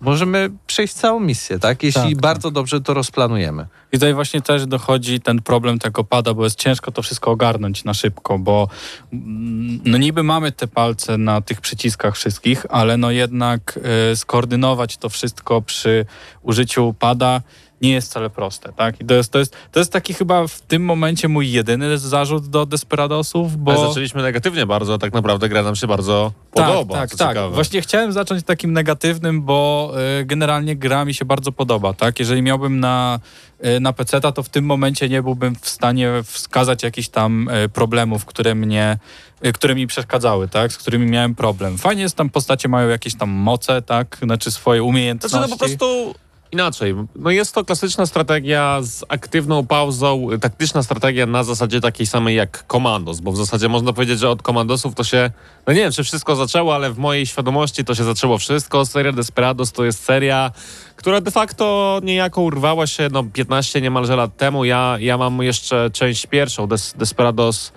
możemy 0.01 0.51
przejść 0.67 0.95
całą 0.95 1.21
misję, 1.21 1.59
tak? 1.59 1.83
Jeśli 1.83 2.15
Tak, 2.15 2.21
bardzo 2.21 2.51
dobrze 2.51 2.81
to 2.81 2.95
rozplanujemy. 2.95 3.67
I 3.93 3.97
tutaj 3.97 4.15
właśnie 4.15 4.43
też 4.43 4.67
dochodzi 4.67 5.21
ten 5.21 5.43
problem 5.43 5.79
tego 5.79 6.05
pada, 6.05 6.35
bo 6.35 6.45
jest 6.45 6.59
ciężko 6.59 6.93
to 6.93 7.03
wszystko 7.03 7.31
ogarnąć 7.31 7.85
na 7.85 7.95
szybko, 7.95 8.39
bo 8.39 8.69
mm, 9.13 9.81
no 9.85 9.99
niby 9.99 10.23
mamy 10.23 10.53
te 10.53 10.67
palce 10.67 11.19
na 11.19 11.41
tych 11.41 11.61
przyciskach 11.61 12.15
wszystkich, 12.15 12.67
ale 12.71 12.97
no 12.97 13.11
jednak 13.11 13.79
y, 14.13 14.17
skoordynować 14.17 14.97
to 14.97 15.09
wszystko 15.09 15.63
przy 15.63 16.07
użyciu 16.43 16.95
pada 16.99 17.43
nie 17.81 17.93
jest 17.93 18.11
wcale 18.11 18.31
proste, 18.31 18.73
tak? 18.73 19.01
I 19.01 19.05
to 19.05 19.15
jest, 19.15 19.33
to 19.33 19.39
jest, 19.39 19.57
to 19.73 19.79
jest 19.79 19.93
taki 19.93 20.15
chyba 20.15 20.47
w 20.47 20.61
tym 20.61 20.85
momencie 20.85 21.29
mój 21.29 21.53
jedyny 21.53 21.99
zarzut 21.99 22.49
do 22.49 22.67
Desperadosów, 22.67 23.57
bo... 23.57 23.73
Ale 23.73 23.89
zaczęliśmy 23.89 24.23
negatywnie 24.23 24.67
bardzo, 24.67 24.95
a 24.95 24.99
tak 24.99 25.13
naprawdę 25.13 25.49
gra 25.49 25.63
nam 25.63 25.77
się 25.77 25.87
bardzo 25.87 26.33
podoba. 26.51 26.95
Tak, 26.95 27.11
co 27.11 27.17
tak, 27.17 27.27
tak. 27.27 27.37
ciekawe. 27.37 27.55
Właśnie 27.55 27.81
chciałem 27.81 28.13
zacząć 28.13 28.45
takim 28.45 28.73
negatywnym, 28.73 29.43
bo 29.43 29.93
y, 30.21 30.25
generalnie 30.25 30.77
gra 30.77 31.05
mi 31.05 31.15
się 31.15 31.25
bardzo 31.25 31.53
podoba, 31.53 31.93
tak? 31.93 32.19
Jeżeli 32.19 32.43
miałbym 32.43 32.81
na, 32.81 33.21
y, 33.65 33.81
na 33.81 33.93
PC, 33.93 34.21
to 34.21 34.43
w 34.43 34.49
tym 34.49 34.65
momencie 34.65 35.09
nie 35.09 35.23
byłbym 35.23 35.55
w 35.61 35.69
stanie 35.69 36.11
wskazać 36.25 36.83
jakichś 36.83 37.09
tam 37.09 37.49
y, 37.49 37.69
problemów, 37.69 38.25
które 38.25 38.55
mnie 38.55 38.99
y, 39.47 39.53
które 39.53 39.75
mi 39.75 39.87
przeszkadzały, 39.87 40.49
tak? 40.49 40.73
Z 40.73 40.79
którymi 40.79 41.07
miałem 41.07 41.35
problem. 41.35 41.79
Fajnie 41.79 42.03
jest 42.03 42.17
tam 42.17 42.31
postacie 42.31 42.69
mają 42.69 42.89
jakieś 42.89 43.17
tam 43.17 43.31
moce, 43.31 43.83
tak? 43.83 44.19
Znaczy 44.23 44.51
swoje 44.51 44.83
umiejętności. 44.83 45.39
Znaczy, 45.39 45.51
no 45.51 45.57
po 45.57 45.65
prostu 45.65 46.15
inaczej. 46.53 46.95
No 47.17 47.31
jest 47.31 47.55
to 47.55 47.65
klasyczna 47.65 48.07
strategia 48.07 48.79
z 48.83 49.05
aktywną 49.09 49.67
pauzą, 49.67 50.29
taktyczna 50.41 50.83
strategia 50.83 51.27
na 51.27 51.45
zasadzie 51.45 51.81
takiej 51.81 52.07
samej 52.07 52.37
jak 52.37 52.67
Komandos, 52.67 53.21
bo 53.21 53.33
w 53.33 53.37
zasadzie 53.37 53.69
można 53.69 53.93
powiedzieć, 53.93 54.19
że 54.19 54.31
od 54.31 54.43
Komandosów 54.43 54.95
to 54.95 55.05
się, 55.05 55.31
no 55.67 55.73
nie 55.73 55.81
wiem, 55.81 55.93
czy 55.93 56.05
wszystko 56.05 56.37
zaczęło, 56.37 56.75
ale 56.75 56.93
w 56.93 56.99
mojej 56.99 57.27
świadomości 57.27 57.85
to 57.85 57.95
się 57.95 58.05
zaczęło 58.05 58.39
wszystko. 58.39 58.87
Seria 58.87 59.13
Desperados 59.13 59.73
to 59.73 59.85
jest 59.85 60.05
seria, 60.05 60.51
która 60.97 61.21
de 61.21 61.31
facto 61.31 62.01
niejako 62.03 62.43
urwała 62.43 62.87
się, 62.87 63.09
no 63.13 63.25
15 63.25 63.81
niemalże 63.81 64.17
lat 64.17 64.37
temu. 64.37 64.65
Ja, 64.65 64.97
ja 65.01 65.19
mam 65.19 65.43
jeszcze 65.43 65.91
część 65.91 66.27
pierwszą, 66.27 66.67
Des, 66.67 66.95
Desperados 66.99 67.73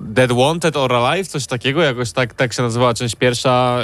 Dead 0.00 0.32
Wanted 0.32 0.76
or 0.76 0.94
Alive, 0.94 1.28
coś 1.28 1.46
takiego, 1.46 1.82
jakoś 1.82 2.12
tak, 2.12 2.34
tak 2.34 2.52
się 2.52 2.62
nazywała 2.62 2.94
część 2.94 3.14
pierwsza, 3.14 3.78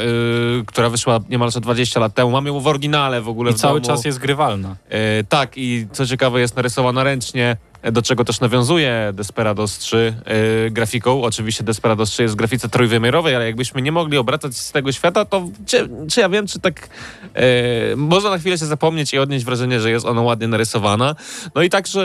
yy, 0.57 0.65
która 0.67 0.89
wyszła 0.91 1.21
niemalże 1.29 1.61
20 1.61 2.01
lat 2.01 2.15
temu. 2.15 2.31
Mam 2.31 2.47
ją 2.47 2.61
w 2.61 2.67
oryginale 2.67 3.21
w 3.21 3.29
ogóle 3.29 3.51
I 3.51 3.55
w 3.55 3.57
cały 3.57 3.81
domu. 3.81 3.95
czas 3.95 4.05
jest 4.05 4.19
grywalna. 4.19 4.77
E, 4.89 5.25
tak, 5.25 5.53
i 5.57 5.87
co 5.93 6.07
ciekawe, 6.07 6.41
jest 6.41 6.57
narysowana 6.57 7.05
ręcznie, 7.05 7.57
do 7.93 8.03
czego 8.03 8.25
też 8.25 8.41
nawiązuje 8.41 9.11
Desperados 9.15 9.79
3 9.79 10.15
e, 10.25 10.71
grafiką. 10.71 11.23
Oczywiście 11.23 11.65
Desperados 11.65 12.11
3 12.11 12.23
jest 12.23 12.35
w 12.35 12.37
grafice 12.37 12.69
trójwymiarowej, 12.69 13.35
ale 13.35 13.47
jakbyśmy 13.47 13.83
nie 13.83 13.93
mogli 13.93 14.19
obracać 14.19 14.57
z 14.57 14.73
tego 14.73 14.93
świata, 14.93 15.25
to 15.25 15.49
czy, 15.67 15.89
czy 16.11 16.21
ja 16.21 16.29
wiem, 16.29 16.47
czy 16.47 16.61
tak 16.61 16.89
e, 17.35 17.97
można 17.97 18.31
na 18.31 18.39
chwilę 18.39 18.59
się 18.59 18.67
zapomnieć 18.67 19.15
i 19.15 19.19
odnieść 19.19 19.45
wrażenie, 19.45 19.81
że 19.81 19.91
jest 19.91 20.07
ona 20.07 20.23
ładnie 20.23 20.49
narysowana. 20.49 21.15
No 21.55 21.63
i 21.63 21.71
także 21.71 22.01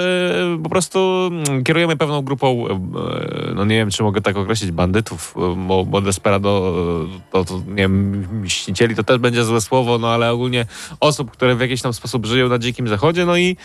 e, 0.56 0.64
po 0.64 0.70
prostu 0.70 1.30
mm, 1.32 1.64
kierujemy 1.64 1.98
pewną 1.98 2.22
grupą, 2.22 2.68
e, 2.68 3.54
no 3.56 3.66
nie 3.66 3.76
wiem, 3.76 3.92
czy 3.92 4.04
mogę 4.04 4.22
tak 4.22 4.38
określić, 4.38 4.72
bandytów, 4.72 5.36
e, 5.38 5.56
bo, 5.68 5.86
bo 5.86 6.02
Desperado 6.02 6.74
e, 7.18 7.32
to, 7.32 7.46
to 7.46 7.62
nie 7.68 7.76
wiem, 7.76 8.28
mścicieli 8.42 8.96
to 8.96 9.04
też 9.04 9.18
będzie 9.18 9.44
złe 9.44 9.62
słowo, 9.62 9.98
no 9.98 10.08
ale 10.08 10.32
ogólnie 10.32 10.66
osób, 11.00 11.32
które 11.32 11.56
w 11.56 11.62
jakiś 11.62 11.82
tam 11.82 11.94
sposób 11.94 12.26
żyją 12.26 12.50
na 12.50 12.60
dzikim 12.60 12.88
zachodzie, 12.88 13.26
no 13.26 13.38
i 13.38 13.58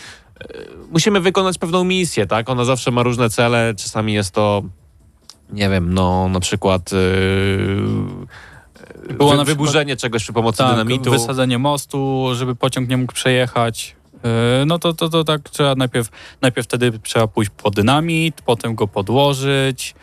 musimy 0.91 1.19
wykonać 1.21 1.57
pewną 1.57 1.83
misję, 1.83 2.25
tak? 2.27 2.49
Ona 2.49 2.65
zawsze 2.65 2.91
ma 2.91 3.03
różne 3.03 3.29
cele, 3.29 3.73
czasami 3.77 4.13
jest 4.13 4.31
to, 4.31 4.63
nie 5.49 5.69
wiem, 5.69 5.93
no 5.93 6.29
na 6.29 6.39
przykład 6.39 6.91
yy, 6.91 6.97
Było 7.77 9.31
wy, 9.31 9.37
na 9.37 9.43
przykład- 9.43 9.47
wyburzenie 9.47 9.95
czegoś 9.97 10.23
przy 10.23 10.33
pomocy 10.33 10.57
Tak, 10.57 10.71
dynamitu. 10.71 11.11
wysadzenie 11.11 11.57
mostu, 11.57 12.27
żeby 12.33 12.55
pociąg 12.55 12.89
nie 12.89 12.97
mógł 12.97 13.13
przejechać. 13.13 13.95
Yy, 14.13 14.65
No 14.65 14.79
to, 14.79 14.93
to, 14.93 15.09
to 15.09 15.23
tak 15.23 15.49
trzeba 15.49 15.75
najpierw, 15.75 16.09
najpierw 16.41 16.67
wtedy 16.67 16.99
trzeba 17.03 17.27
pójść 17.27 17.51
po 17.57 17.71
dynamit, 17.71 18.41
potem 18.41 18.75
go 18.75 18.87
podłożyć 18.87 19.95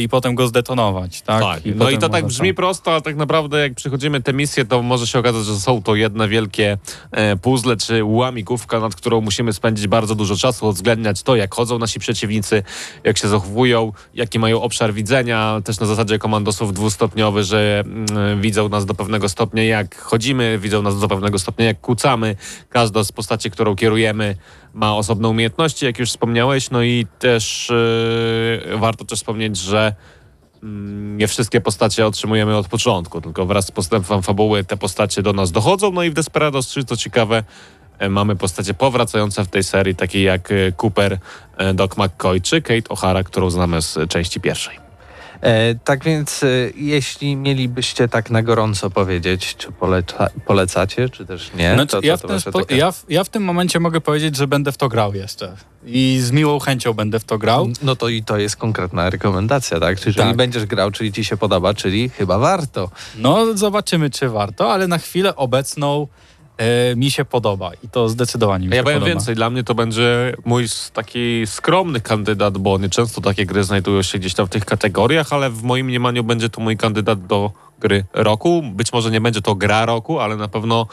i 0.00 0.08
potem 0.08 0.34
go 0.34 0.46
zdetonować, 0.46 1.22
tak? 1.22 1.42
Tak, 1.42 1.60
no 1.64 1.72
potem 1.78 1.94
i 1.94 1.98
to 1.98 2.08
tak 2.08 2.26
brzmi 2.26 2.48
tam- 2.48 2.56
prosto, 2.56 2.92
ale 2.92 3.02
tak 3.02 3.16
naprawdę 3.16 3.58
jak 3.58 3.74
przychodzimy 3.74 4.22
te 4.22 4.32
misje, 4.32 4.64
to 4.64 4.82
może 4.82 5.06
się 5.06 5.18
okazać, 5.18 5.44
że 5.44 5.60
są 5.60 5.82
to 5.82 5.94
jedne 5.94 6.28
wielkie 6.28 6.78
e, 7.10 7.36
puzzle 7.36 7.76
czy 7.76 8.04
łamigłówka, 8.04 8.80
nad 8.80 8.94
którą 8.94 9.20
musimy 9.20 9.52
spędzić 9.52 9.86
bardzo 9.86 10.14
dużo 10.14 10.36
czasu, 10.36 10.66
uwzględniać 10.66 11.22
to, 11.22 11.36
jak 11.36 11.54
chodzą 11.54 11.78
nasi 11.78 11.98
przeciwnicy, 11.98 12.62
jak 13.04 13.18
się 13.18 13.28
zachowują, 13.28 13.92
jaki 14.14 14.38
mają 14.38 14.62
obszar 14.62 14.94
widzenia, 14.94 15.60
też 15.64 15.80
na 15.80 15.86
zasadzie 15.86 16.18
komandosów 16.18 16.72
dwustopniowy, 16.72 17.44
że 17.44 17.84
mm, 17.86 18.40
widzą 18.40 18.68
nas 18.68 18.86
do 18.86 18.94
pewnego 18.94 19.28
stopnia, 19.28 19.64
jak 19.64 20.00
chodzimy, 20.00 20.58
widzą 20.58 20.82
nas 20.82 21.00
do 21.00 21.08
pewnego 21.08 21.38
stopnia, 21.38 21.64
jak 21.66 21.80
kucamy. 21.80 22.36
Każda 22.68 23.04
z 23.04 23.12
postaci, 23.12 23.50
którą 23.50 23.76
kierujemy, 23.76 24.36
ma 24.76 24.96
osobne 24.96 25.28
umiejętności, 25.28 25.86
jak 25.86 25.98
już 25.98 26.10
wspomniałeś, 26.10 26.70
no 26.70 26.82
i 26.82 27.06
też 27.18 27.70
e, 27.70 28.76
warto 28.76 29.04
też 29.04 29.18
wspomnieć, 29.18 29.56
że 29.56 29.94
mm, 30.62 31.16
nie 31.16 31.28
wszystkie 31.28 31.60
postacie 31.60 32.06
otrzymujemy 32.06 32.56
od 32.56 32.68
początku, 32.68 33.20
tylko 33.20 33.46
wraz 33.46 33.66
z 33.66 33.70
postępem 33.70 34.22
fabuły 34.22 34.64
te 34.64 34.76
postacie 34.76 35.22
do 35.22 35.32
nas 35.32 35.52
dochodzą. 35.52 35.92
No 35.92 36.02
i 36.02 36.10
w 36.10 36.14
Desperados 36.14 36.66
3, 36.66 36.84
co 36.84 36.96
ciekawe, 36.96 37.44
e, 37.98 38.08
mamy 38.08 38.36
postacie 38.36 38.74
powracające 38.74 39.44
w 39.44 39.48
tej 39.48 39.64
serii, 39.64 39.94
takie 39.94 40.22
jak 40.22 40.52
e, 40.52 40.72
Cooper, 40.82 41.18
e, 41.56 41.74
Doc 41.74 41.96
McCoy 41.96 42.40
czy 42.40 42.62
Kate 42.62 42.94
O'Hara, 42.94 43.24
którą 43.24 43.50
znamy 43.50 43.82
z 43.82 43.98
części 44.08 44.40
pierwszej. 44.40 44.85
E, 45.40 45.74
tak 45.74 46.04
więc 46.04 46.42
e, 46.42 46.46
jeśli 46.76 47.36
mielibyście 47.36 48.08
tak 48.08 48.30
na 48.30 48.42
gorąco 48.42 48.90
powiedzieć, 48.90 49.56
czy 49.56 49.72
poleca, 49.72 50.28
polecacie, 50.46 51.08
czy 51.08 51.26
też 51.26 51.50
nie, 51.54 51.74
Znaczy, 51.74 51.90
to, 51.90 52.00
to, 52.00 52.06
ja, 52.06 52.16
to 52.18 52.28
w 52.28 52.30
wasze 52.30 52.50
spo- 52.50 52.60
takie- 52.60 52.76
ja, 52.76 52.92
w, 52.92 53.04
ja 53.08 53.24
w 53.24 53.28
tym 53.28 53.42
momencie 53.44 53.80
mogę 53.80 54.00
powiedzieć, 54.00 54.36
że 54.36 54.46
będę 54.46 54.72
w 54.72 54.76
to 54.76 54.88
grał 54.88 55.14
jeszcze. 55.14 55.56
I 55.84 56.18
z 56.22 56.30
miłą 56.30 56.58
chęcią 56.58 56.92
będę 56.92 57.20
w 57.20 57.24
to 57.24 57.38
grał. 57.38 57.68
No 57.82 57.96
to 57.96 58.08
i 58.08 58.22
to 58.22 58.38
jest 58.38 58.56
konkretna 58.56 59.10
rekomendacja, 59.10 59.80
tak? 59.80 60.00
Czyli 60.00 60.14
Tak. 60.14 60.36
będziesz 60.36 60.66
grał, 60.66 60.90
czyli 60.90 61.12
ci 61.12 61.24
się 61.24 61.36
podoba, 61.36 61.74
czyli 61.74 62.08
chyba 62.08 62.38
warto. 62.38 62.90
No, 63.18 63.56
zobaczymy, 63.56 64.10
czy 64.10 64.28
warto, 64.28 64.72
ale 64.72 64.88
na 64.88 64.98
chwilę 64.98 65.36
obecną 65.36 66.08
mi 66.96 67.10
się 67.10 67.24
podoba 67.24 67.70
i 67.84 67.88
to 67.88 68.08
zdecydowanie 68.08 68.68
mi 68.68 68.74
Ja 68.74 68.80
się 68.80 68.84
powiem 68.84 68.98
podoba. 68.98 69.14
więcej, 69.14 69.34
dla 69.34 69.50
mnie 69.50 69.64
to 69.64 69.74
będzie 69.74 70.36
mój 70.44 70.66
taki 70.92 71.42
skromny 71.46 72.00
kandydat, 72.00 72.58
bo 72.58 72.78
nie 72.78 72.88
często 72.88 73.20
takie 73.20 73.46
gry 73.46 73.64
znajdują 73.64 74.02
się 74.02 74.18
gdzieś 74.18 74.34
tam 74.34 74.46
w 74.46 74.50
tych 74.50 74.64
kategoriach, 74.64 75.32
ale 75.32 75.50
w 75.50 75.62
moim 75.62 75.86
mniemaniu 75.86 76.24
będzie 76.24 76.48
to 76.48 76.60
mój 76.60 76.76
kandydat 76.76 77.26
do 77.26 77.52
gry 77.80 78.04
roku. 78.12 78.62
Być 78.62 78.92
może 78.92 79.10
nie 79.10 79.20
będzie 79.20 79.42
to 79.42 79.54
gra 79.54 79.86
roku, 79.86 80.20
ale 80.20 80.36
na 80.36 80.48
pewno 80.48 80.86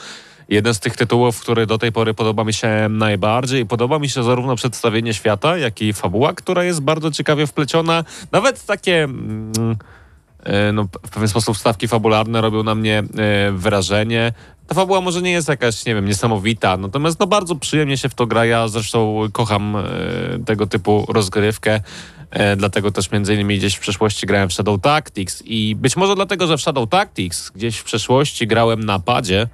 jeden 0.50 0.74
z 0.74 0.80
tych 0.80 0.96
tytułów, 0.96 1.42
który 1.42 1.66
do 1.66 1.78
tej 1.78 1.92
pory 1.92 2.14
podoba 2.14 2.44
mi 2.44 2.54
się 2.54 2.88
najbardziej. 2.90 3.66
Podoba 3.66 4.00
mi 4.00 4.10
się 4.10 4.24
zarówno 4.24 4.56
przedstawienie 4.56 5.14
świata, 5.14 5.58
jak 5.58 5.82
i 5.82 5.94
fabuła, 5.94 6.34
która 6.34 6.64
jest 6.64 6.82
bardzo 6.82 7.12
ciekawie 7.12 7.48
wpleciona. 7.48 8.04
Nawet 8.32 8.66
takie... 8.66 9.04
Mm, 9.04 9.52
e, 10.44 10.72
no, 10.72 10.84
w 11.06 11.10
pewien 11.10 11.30
sposób 11.30 11.58
stawki 11.58 11.88
fabularne 11.88 12.42
robią 12.42 12.64
na 12.64 12.76
mnie 12.76 13.00
e, 13.00 13.52
wrażenie. 13.52 14.34
Ta 14.68 14.76
fabuła 14.76 15.02
może 15.02 15.22
nie 15.22 15.32
jest 15.32 15.48
jakaś, 15.48 15.86
nie 15.86 15.96
wiem, 15.96 16.06
niesamowita, 16.06 16.78
natomiast 16.78 17.20
no 17.20 17.28
bardzo 17.28 17.56
przyjemnie 17.56 17.98
się 17.98 18.10
w 18.10 18.16
to 18.16 18.28
gra. 18.28 18.46
Ja 18.46 18.68
zresztą 18.68 19.28
kocham 19.32 19.76
e, 19.76 19.84
tego 20.46 20.68
typu 20.68 21.06
rozgrywkę. 21.10 21.82
E, 22.32 22.56
dlatego 22.56 22.92
też 22.92 23.12
między 23.12 23.34
innymi 23.34 23.58
gdzieś 23.58 23.76
w 23.76 23.80
przeszłości 23.80 24.26
grałem 24.26 24.50
w 24.50 24.54
Shadow 24.54 24.82
Tactics 24.82 25.44
i 25.46 25.76
być 25.76 25.96
może 25.96 26.16
dlatego, 26.16 26.48
że 26.48 26.58
w 26.58 26.62
Shadow 26.62 26.90
Tactics 26.90 27.50
gdzieś 27.50 27.78
w 27.78 27.84
przeszłości 27.84 28.48
grałem 28.48 28.84
na 28.84 29.00
padzie 29.00 29.48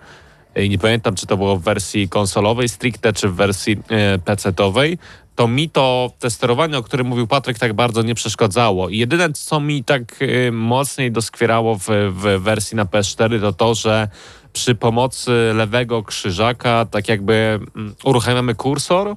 i 0.55 0.69
nie 0.69 0.77
pamiętam, 0.77 1.15
czy 1.15 1.27
to 1.27 1.37
było 1.37 1.57
w 1.57 1.63
wersji 1.63 2.09
konsolowej 2.09 2.69
stricte, 2.69 3.13
czy 3.13 3.29
w 3.29 3.35
wersji 3.35 3.77
e, 3.89 4.17
PC-towej, 4.17 4.97
to 5.35 5.47
mi 5.47 5.69
to 5.69 6.11
te 6.19 6.29
sterowanie, 6.29 6.77
o 6.77 6.83
którym 6.83 7.07
mówił 7.07 7.27
Patryk, 7.27 7.59
tak 7.59 7.73
bardzo 7.73 8.01
nie 8.01 8.15
przeszkadzało. 8.15 8.89
I 8.89 8.97
jedyne, 8.97 9.33
co 9.33 9.59
mi 9.59 9.83
tak 9.83 10.01
e, 10.21 10.51
mocniej 10.51 11.11
doskwierało 11.11 11.75
w, 11.75 11.87
w 12.11 12.39
wersji 12.39 12.77
na 12.77 12.85
PS4, 12.85 13.41
to 13.41 13.53
to, 13.53 13.75
że 13.75 14.07
przy 14.53 14.75
pomocy 14.75 15.31
lewego 15.55 16.03
krzyżaka 16.03 16.85
tak 16.85 17.07
jakby 17.07 17.59
mm, 17.75 17.95
uruchamiamy 18.03 18.55
kursor, 18.55 19.15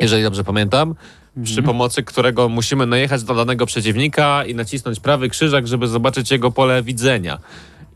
jeżeli 0.00 0.22
dobrze 0.22 0.44
pamiętam, 0.44 0.94
przy 1.44 1.62
pomocy 1.62 2.02
którego 2.02 2.48
musimy 2.48 2.86
najechać 2.86 3.22
do 3.22 3.34
danego 3.34 3.66
przeciwnika 3.66 4.44
i 4.44 4.54
nacisnąć 4.54 5.00
prawy 5.00 5.28
krzyżak, 5.28 5.66
żeby 5.66 5.88
zobaczyć 5.88 6.30
jego 6.30 6.50
pole 6.50 6.82
widzenia. 6.82 7.38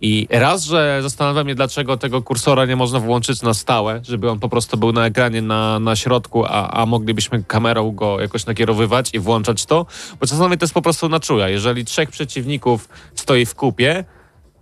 I 0.01 0.27
raz, 0.31 0.65
że 0.65 0.99
zastanawiam 1.03 1.49
się, 1.49 1.55
dlaczego 1.55 1.97
tego 1.97 2.23
kursora 2.23 2.67
nie 2.67 2.77
można 2.77 3.01
włączyć 3.01 3.43
na 3.43 3.55
stałe, 3.55 4.01
żeby 4.03 4.31
on 4.31 4.41
po 4.41 4.49
prostu 4.49 4.77
był 4.77 4.93
na 4.93 5.07
ekranie 5.07 5.43
na, 5.43 5.79
na 5.79 5.97
środku, 5.97 6.45
a, 6.45 6.71
a 6.71 6.87
moglibyśmy 6.87 7.45
kamerą 7.45 7.91
go 7.91 8.21
jakoś 8.21 8.47
nakierowywać 8.47 9.11
i 9.15 9.19
włączać 9.19 9.67
to, 9.67 9.87
bo 10.21 10.27
czasami 10.27 10.59
to 10.59 10.65
jest 10.65 10.75
po 10.75 10.83
prostu 10.83 11.09
na 11.09 11.21
czuja. 11.21 11.49
Jeżeli 11.49 11.85
trzech 11.85 12.11
przeciwników 12.11 12.89
stoi 13.15 13.47
w 13.47 13.55
kupie, 13.55 14.05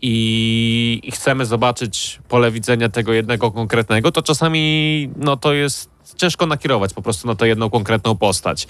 i, 0.03 1.11
chcemy 1.15 1.47
zobaczyć 1.47 2.21
pole 2.29 2.51
widzenia 2.51 2.89
tego 2.89 3.13
jednego 3.13 3.51
konkretnego, 3.51 4.13
to 4.13 4.23
czasami 4.23 5.11
no 5.17 5.37
to 5.37 5.53
jest 5.53 5.93
ciężko 6.17 6.47
nakierować 6.47 6.95
po 6.95 7.03
prostu 7.03 7.29
na 7.29 7.35
tę 7.35 7.49
jedną 7.49 7.71
konkretną 7.71 8.17
postać. 8.17 8.67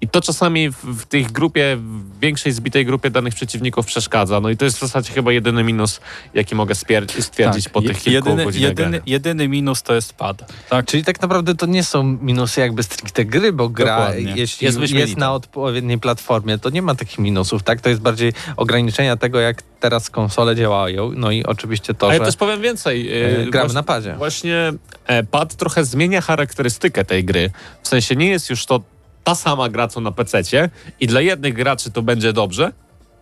I 0.00 0.08
to 0.08 0.20
czasami 0.20 0.70
w, 0.70 0.76
w 0.76 1.06
tej 1.06 1.24
grupie, 1.24 1.76
w 1.76 2.20
większej 2.20 2.52
zbitej 2.52 2.86
grupie 2.86 3.10
danych 3.10 3.34
przeciwników 3.34 3.86
przeszkadza. 3.86 4.40
No 4.40 4.50
i 4.50 4.56
to 4.56 4.64
jest 4.64 4.76
w 4.76 4.80
zasadzie 4.80 5.12
chyba 5.12 5.32
jedyny 5.32 5.64
minus, 5.64 6.00
jaki 6.34 6.54
mogę 6.54 6.74
stwierdzić 6.74 7.68
po 7.68 7.80
je- 7.80 7.88
tych 7.88 7.98
kilku 8.02 8.28
jedyny, 8.28 8.44
godzinach 8.44 8.68
jedyny, 8.68 9.00
jedyny 9.06 9.48
minus 9.48 9.82
to 9.82 9.94
jest 9.94 10.12
pad. 10.12 10.52
Tak? 10.68 10.86
Czyli 10.86 11.04
tak 11.04 11.22
naprawdę 11.22 11.54
to 11.54 11.66
nie 11.66 11.84
są 11.84 12.02
minusy 12.02 12.60
jakby 12.60 12.82
stricte 12.82 13.24
gry, 13.24 13.52
bo 13.52 13.68
gra, 13.68 13.96
Dokładnie. 13.96 14.32
jeśli 14.36 14.64
Jest 14.66 14.80
jest, 14.80 15.16
na 15.16 15.32
odpowiedniej 15.32 15.98
platformie, 15.98 16.58
to 16.58 16.70
nie 16.70 16.82
ma 16.82 16.94
takich 16.94 17.18
minusów, 17.18 17.62
tak? 17.62 17.80
To 17.80 17.88
jest 17.88 18.00
bardziej 18.00 18.32
ograniczenia 18.56 19.16
tego, 19.16 19.40
jak 19.40 19.62
teraz 19.84 20.10
konsole 20.10 20.56
działają. 20.56 21.12
No 21.16 21.30
i 21.30 21.44
oczywiście 21.44 21.94
to, 21.94 22.08
A 22.08 22.12
ja 22.12 22.18
że 22.18 22.24
też 22.24 22.36
powiem 22.36 22.60
więcej. 22.60 23.06
Yy, 23.06 23.46
gramy 23.50 23.74
na 23.74 23.82
padzie. 23.82 24.14
Właśnie 24.14 24.72
e, 25.06 25.22
pad 25.24 25.54
trochę 25.54 25.84
zmienia 25.84 26.20
charakterystykę 26.20 27.04
tej 27.04 27.24
gry. 27.24 27.50
W 27.82 27.88
sensie 27.88 28.16
nie 28.16 28.28
jest 28.28 28.50
już 28.50 28.66
to 28.66 28.80
ta 29.24 29.34
sama 29.34 29.68
gra, 29.68 29.88
co 29.88 30.00
na 30.00 30.10
PC-cie 30.10 30.70
i 31.00 31.06
dla 31.06 31.20
jednych 31.20 31.54
graczy 31.54 31.90
to 31.90 32.02
będzie 32.02 32.32
dobrze, 32.32 32.72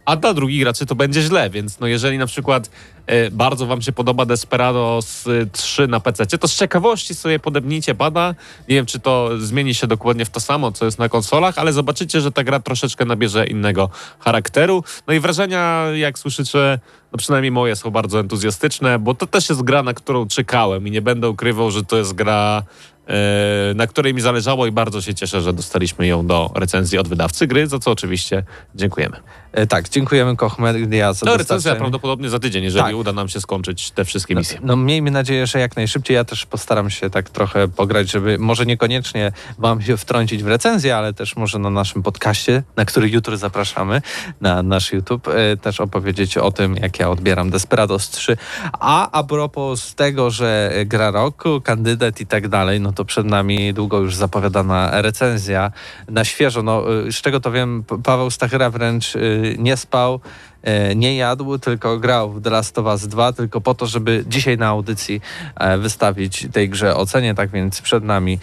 a 0.05 0.17
dla 0.17 0.35
drugich 0.35 0.61
graczy 0.61 0.87
to 0.87 0.95
będzie 0.95 1.23
źle, 1.23 1.51
więc 1.51 1.81
no 1.81 1.87
jeżeli 1.87 2.19
na 2.19 2.27
przykład 2.27 2.71
e, 3.07 3.31
bardzo 3.31 3.67
wam 3.67 3.83
się 3.83 3.93
podoba 3.93 4.27
Desperados 4.27 5.27
y, 5.27 5.49
3 5.53 5.89
na 5.89 6.01
PC, 6.01 6.27
to 6.27 6.49
z 6.49 6.57
ciekawości 6.57 7.15
sobie 7.15 7.39
podebnijcie 7.39 7.95
pada. 7.95 8.35
Nie 8.69 8.75
wiem, 8.75 8.87
czy 8.87 9.01
to 9.01 9.31
zmieni 9.39 9.75
się 9.75 9.87
dokładnie 9.87 10.25
w 10.25 10.31
to 10.31 10.41
samo, 10.41 10.73
co 10.73 10.85
jest 10.85 10.99
na 10.99 11.09
konsolach, 11.09 11.59
ale 11.59 11.73
zobaczycie, 11.73 12.21
że 12.21 12.33
ta 12.33 12.45
gra 12.45 12.61
troszeczkę 12.61 13.05
nabierze 13.05 13.47
innego 13.47 13.91
charakteru. 14.19 14.85
No 15.07 15.15
i 15.15 15.21
wrażenia, 15.21 15.87
jak 15.95 16.19
słyszycie, 16.19 16.79
no 17.13 17.19
przynajmniej 17.19 17.51
moje 17.51 17.77
są 17.77 17.91
bardzo 17.91 18.21
entuzjastyczne, 18.21 18.99
bo 18.99 19.15
to 19.15 19.27
też 19.27 19.49
jest 19.49 19.63
gra, 19.63 19.83
na 19.83 19.95
którą 19.95 20.29
czekałem 20.29 20.87
i 20.89 20.91
nie 20.91 21.03
będę 21.03 21.29
ukrywał, 21.29 21.71
że 21.71 21.85
to 21.85 21.97
jest 21.97 22.13
gra, 22.13 22.63
e, 23.07 23.75
na 23.75 23.87
której 23.87 24.15
mi 24.15 24.21
zależało 24.21 24.67
i 24.67 24.73
bardzo 24.73 25.03
się 25.03 25.15
cieszę, 25.15 25.41
że 25.41 25.53
dostaliśmy 25.53 26.07
ją 26.07 26.27
do 26.27 26.51
recenzji 26.55 26.99
od 26.99 27.09
wydawcy 27.09 27.47
gry, 27.47 27.67
za 27.67 27.79
co 27.79 27.91
oczywiście 27.91 28.43
dziękujemy. 28.75 29.17
E, 29.53 29.67
Tak, 29.67 29.89
dziękujemy 29.89 30.37
Koch 30.37 30.59
Media 30.59 31.13
za 31.13 31.27
No 31.27 31.37
recenzja 31.37 31.77
prawdopodobnie 31.77 32.29
za 32.29 32.39
tydzień, 32.39 32.65
jeżeli 32.65 32.85
Tak. 32.85 32.97
uda 32.97 33.13
nam 33.13 33.29
się 33.29 33.41
skończyć 33.41 33.91
te 33.91 34.05
wszystkie 34.05 34.35
misje. 34.35 34.59
No, 34.61 34.67
no 34.67 34.77
miejmy 34.77 35.11
nadzieję, 35.11 35.47
że 35.47 35.59
jak 35.59 35.77
najszybciej. 35.77 36.15
Ja 36.15 36.25
też 36.25 36.47
postaram 36.47 36.91
się 36.91 37.11
tak 37.11 37.31
trochę 37.31 37.69
pograć, 37.69 38.11
żeby 38.11 38.39
może 38.39 38.67
niekoniecznie 38.67 39.33
wam 39.59 39.83
się 39.83 39.97
wtrącić 39.97 40.43
w 40.43 40.47
recenzję, 40.47 40.97
ale 40.97 41.15
też 41.15 41.37
może 41.37 41.59
na 41.59 41.71
naszym 41.71 42.03
podcaście, 42.03 42.63
na 42.77 42.85
który 42.85 43.09
jutro 43.09 43.37
zapraszamy, 43.37 44.03
na 44.41 44.63
nasz 44.63 44.93
YouTube, 44.93 45.29
e, 45.29 45.57
też 45.57 45.81
opowiedzieć 45.81 46.39
o 46.39 46.53
tym, 46.53 46.77
jak 46.77 46.99
ja 46.99 47.11
odbieram 47.11 47.51
Desperados 47.51 48.11
3. 48.11 48.37
A 48.81 49.11
a 49.11 49.25
propos 49.25 49.95
tego, 49.95 50.31
że 50.31 50.73
gra 50.87 51.11
roku, 51.11 51.61
kandydat 51.61 52.21
i 52.21 52.27
tak 52.27 52.49
dalej, 52.49 52.81
no 52.81 52.93
to 52.93 53.05
przed 53.05 53.27
nami 53.27 53.75
długo 53.75 53.99
już 53.99 54.15
zapowiadana 54.15 55.03
recenzja 55.03 55.73
na 56.09 56.25
świeżo. 56.25 56.63
No, 56.63 56.85
e, 57.09 57.13
z 57.13 57.17
czego 57.17 57.41
to 57.41 57.53
wiem, 57.53 57.85
Paweł 58.05 58.31
Stachyra 58.31 58.71
wręcz 58.71 59.17
e, 59.17 59.42
nie 59.59 59.77
spał, 59.77 60.21
e, 60.63 60.95
nie 60.95 61.17
jadł, 61.17 61.59
tylko 61.59 61.99
grał 61.99 62.33
w 62.33 62.43
The 62.43 62.51
Last 62.51 62.79
of 62.79 62.87
Us 62.87 63.07
2, 63.07 63.33
tylko 63.33 63.61
po 63.61 63.75
to, 63.75 63.87
żeby 63.87 64.25
dzisiaj 64.27 64.59
na 64.59 64.67
audycji 64.67 65.21
e, 65.57 65.79
wystawić 65.79 66.49
tej 66.53 66.69
grze 66.69 66.97
ocenie. 66.97 67.35
Tak 67.35 67.51
więc 67.51 67.83
przed 67.83 68.05
nami 68.05 68.39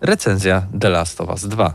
recenzja 0.00 0.66
The 0.80 0.88
Last 0.88 1.20
of 1.20 1.28
Us 1.28 1.46
2. 1.46 1.74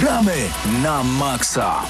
Gramy 0.00 0.36
na 0.82 1.02
maksa. 1.02 1.82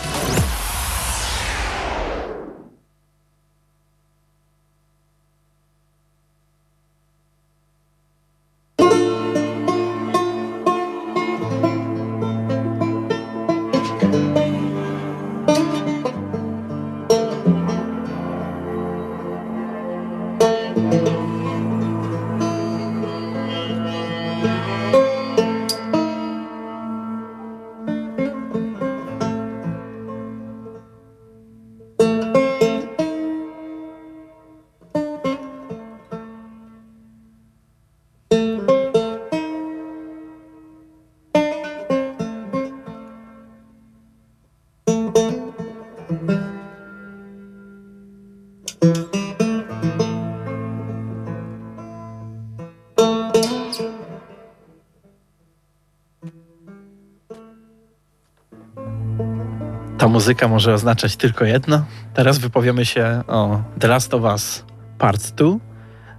Muzyka 60.16 60.48
może 60.48 60.74
oznaczać 60.74 61.16
tylko 61.16 61.44
jedno. 61.44 61.84
Teraz 62.14 62.38
wypowiemy 62.38 62.84
się 62.84 63.22
o 63.28 63.62
The 63.78 63.88
Last 63.88 64.14
of 64.14 64.22
Us 64.22 64.64
Part 64.98 65.30
2. 65.30 65.56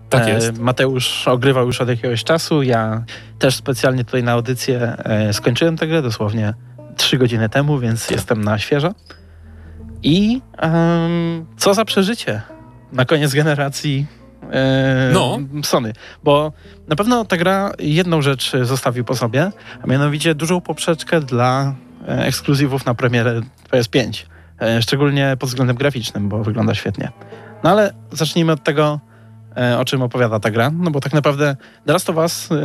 Tak 0.10 0.28
jest. 0.28 0.58
Mateusz 0.60 1.28
ogrywał 1.28 1.66
już 1.66 1.82
od 1.82 1.90
jakiegoś 1.90 2.24
czasu. 2.24 2.64
Ja 2.64 3.04
też 3.40 3.56
specjalnie 3.56 4.06
tutaj 4.06 4.24
na 4.24 4.32
audycję 4.32 4.80
e, 4.98 5.34
skończyłem 5.34 5.78
tę 5.78 5.88
grę 5.88 6.02
dosłownie 6.02 6.54
3 6.98 7.18
godziny 7.18 7.50
temu, 7.50 7.80
więc 7.80 8.10
jestem 8.10 8.44
na 8.44 8.60
świeżo. 8.60 8.92
I 10.04 10.42
em, 10.58 11.46
co 11.58 11.74
za 11.74 11.86
przeżycie 11.86 12.42
na 12.94 13.06
koniec 13.06 13.34
generacji 13.34 14.06
e, 14.52 15.10
No. 15.14 15.40
Sony. 15.64 15.94
Bo 16.24 16.52
na 16.88 16.96
pewno 16.96 17.26
ta 17.26 17.38
gra 17.38 17.72
jedną 17.80 18.22
rzecz 18.22 18.52
zostawił 18.64 19.04
po 19.06 19.16
sobie, 19.16 19.52
a 19.84 19.88
mianowicie 19.88 20.36
dużą 20.36 20.62
poprzeczkę 20.62 21.22
dla 21.22 21.74
e, 21.74 21.87
ekskluzywów 22.08 22.86
na 22.86 22.94
premierę 22.94 23.42
PS5. 23.72 24.26
E, 24.62 24.82
szczególnie 24.82 25.38
pod 25.40 25.50
względem 25.50 25.76
graficznym, 25.76 26.30
bo 26.30 26.44
wygląda 26.44 26.76
świetnie. 26.76 27.12
No 27.64 27.70
ale 27.70 27.94
zacznijmy 28.12 28.52
od 28.52 28.64
tego, 28.64 29.00
e, 29.58 29.80
o 29.80 29.86
czym 29.86 30.02
opowiada 30.02 30.40
ta 30.40 30.52
gra. 30.52 30.72
No 30.72 30.92
bo 30.92 31.00
tak 31.00 31.14
naprawdę 31.14 31.56
The 31.86 31.94
Last 31.94 32.10
of 32.10 32.16
Us 32.16 32.50
e, 32.52 32.56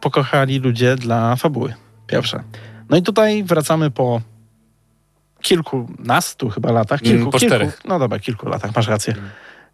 pokochali 0.00 0.58
ludzie 0.58 0.96
dla 0.96 1.36
fabuły. 1.36 1.74
Pierwsze. 2.06 2.42
No 2.90 2.96
i 2.96 3.02
tutaj 3.02 3.44
wracamy 3.44 3.90
po 3.90 4.20
kilkunastu 5.42 6.50
chyba 6.50 6.72
latach. 6.72 7.00
Mm, 7.02 7.12
Kilku, 7.12 7.30
po 7.30 7.38
kilku, 7.38 7.54
czterech. 7.54 7.80
No 7.84 7.98
dobra, 7.98 8.18
kilku 8.18 8.48
latach, 8.48 8.76
masz 8.76 8.88
rację. 8.88 9.14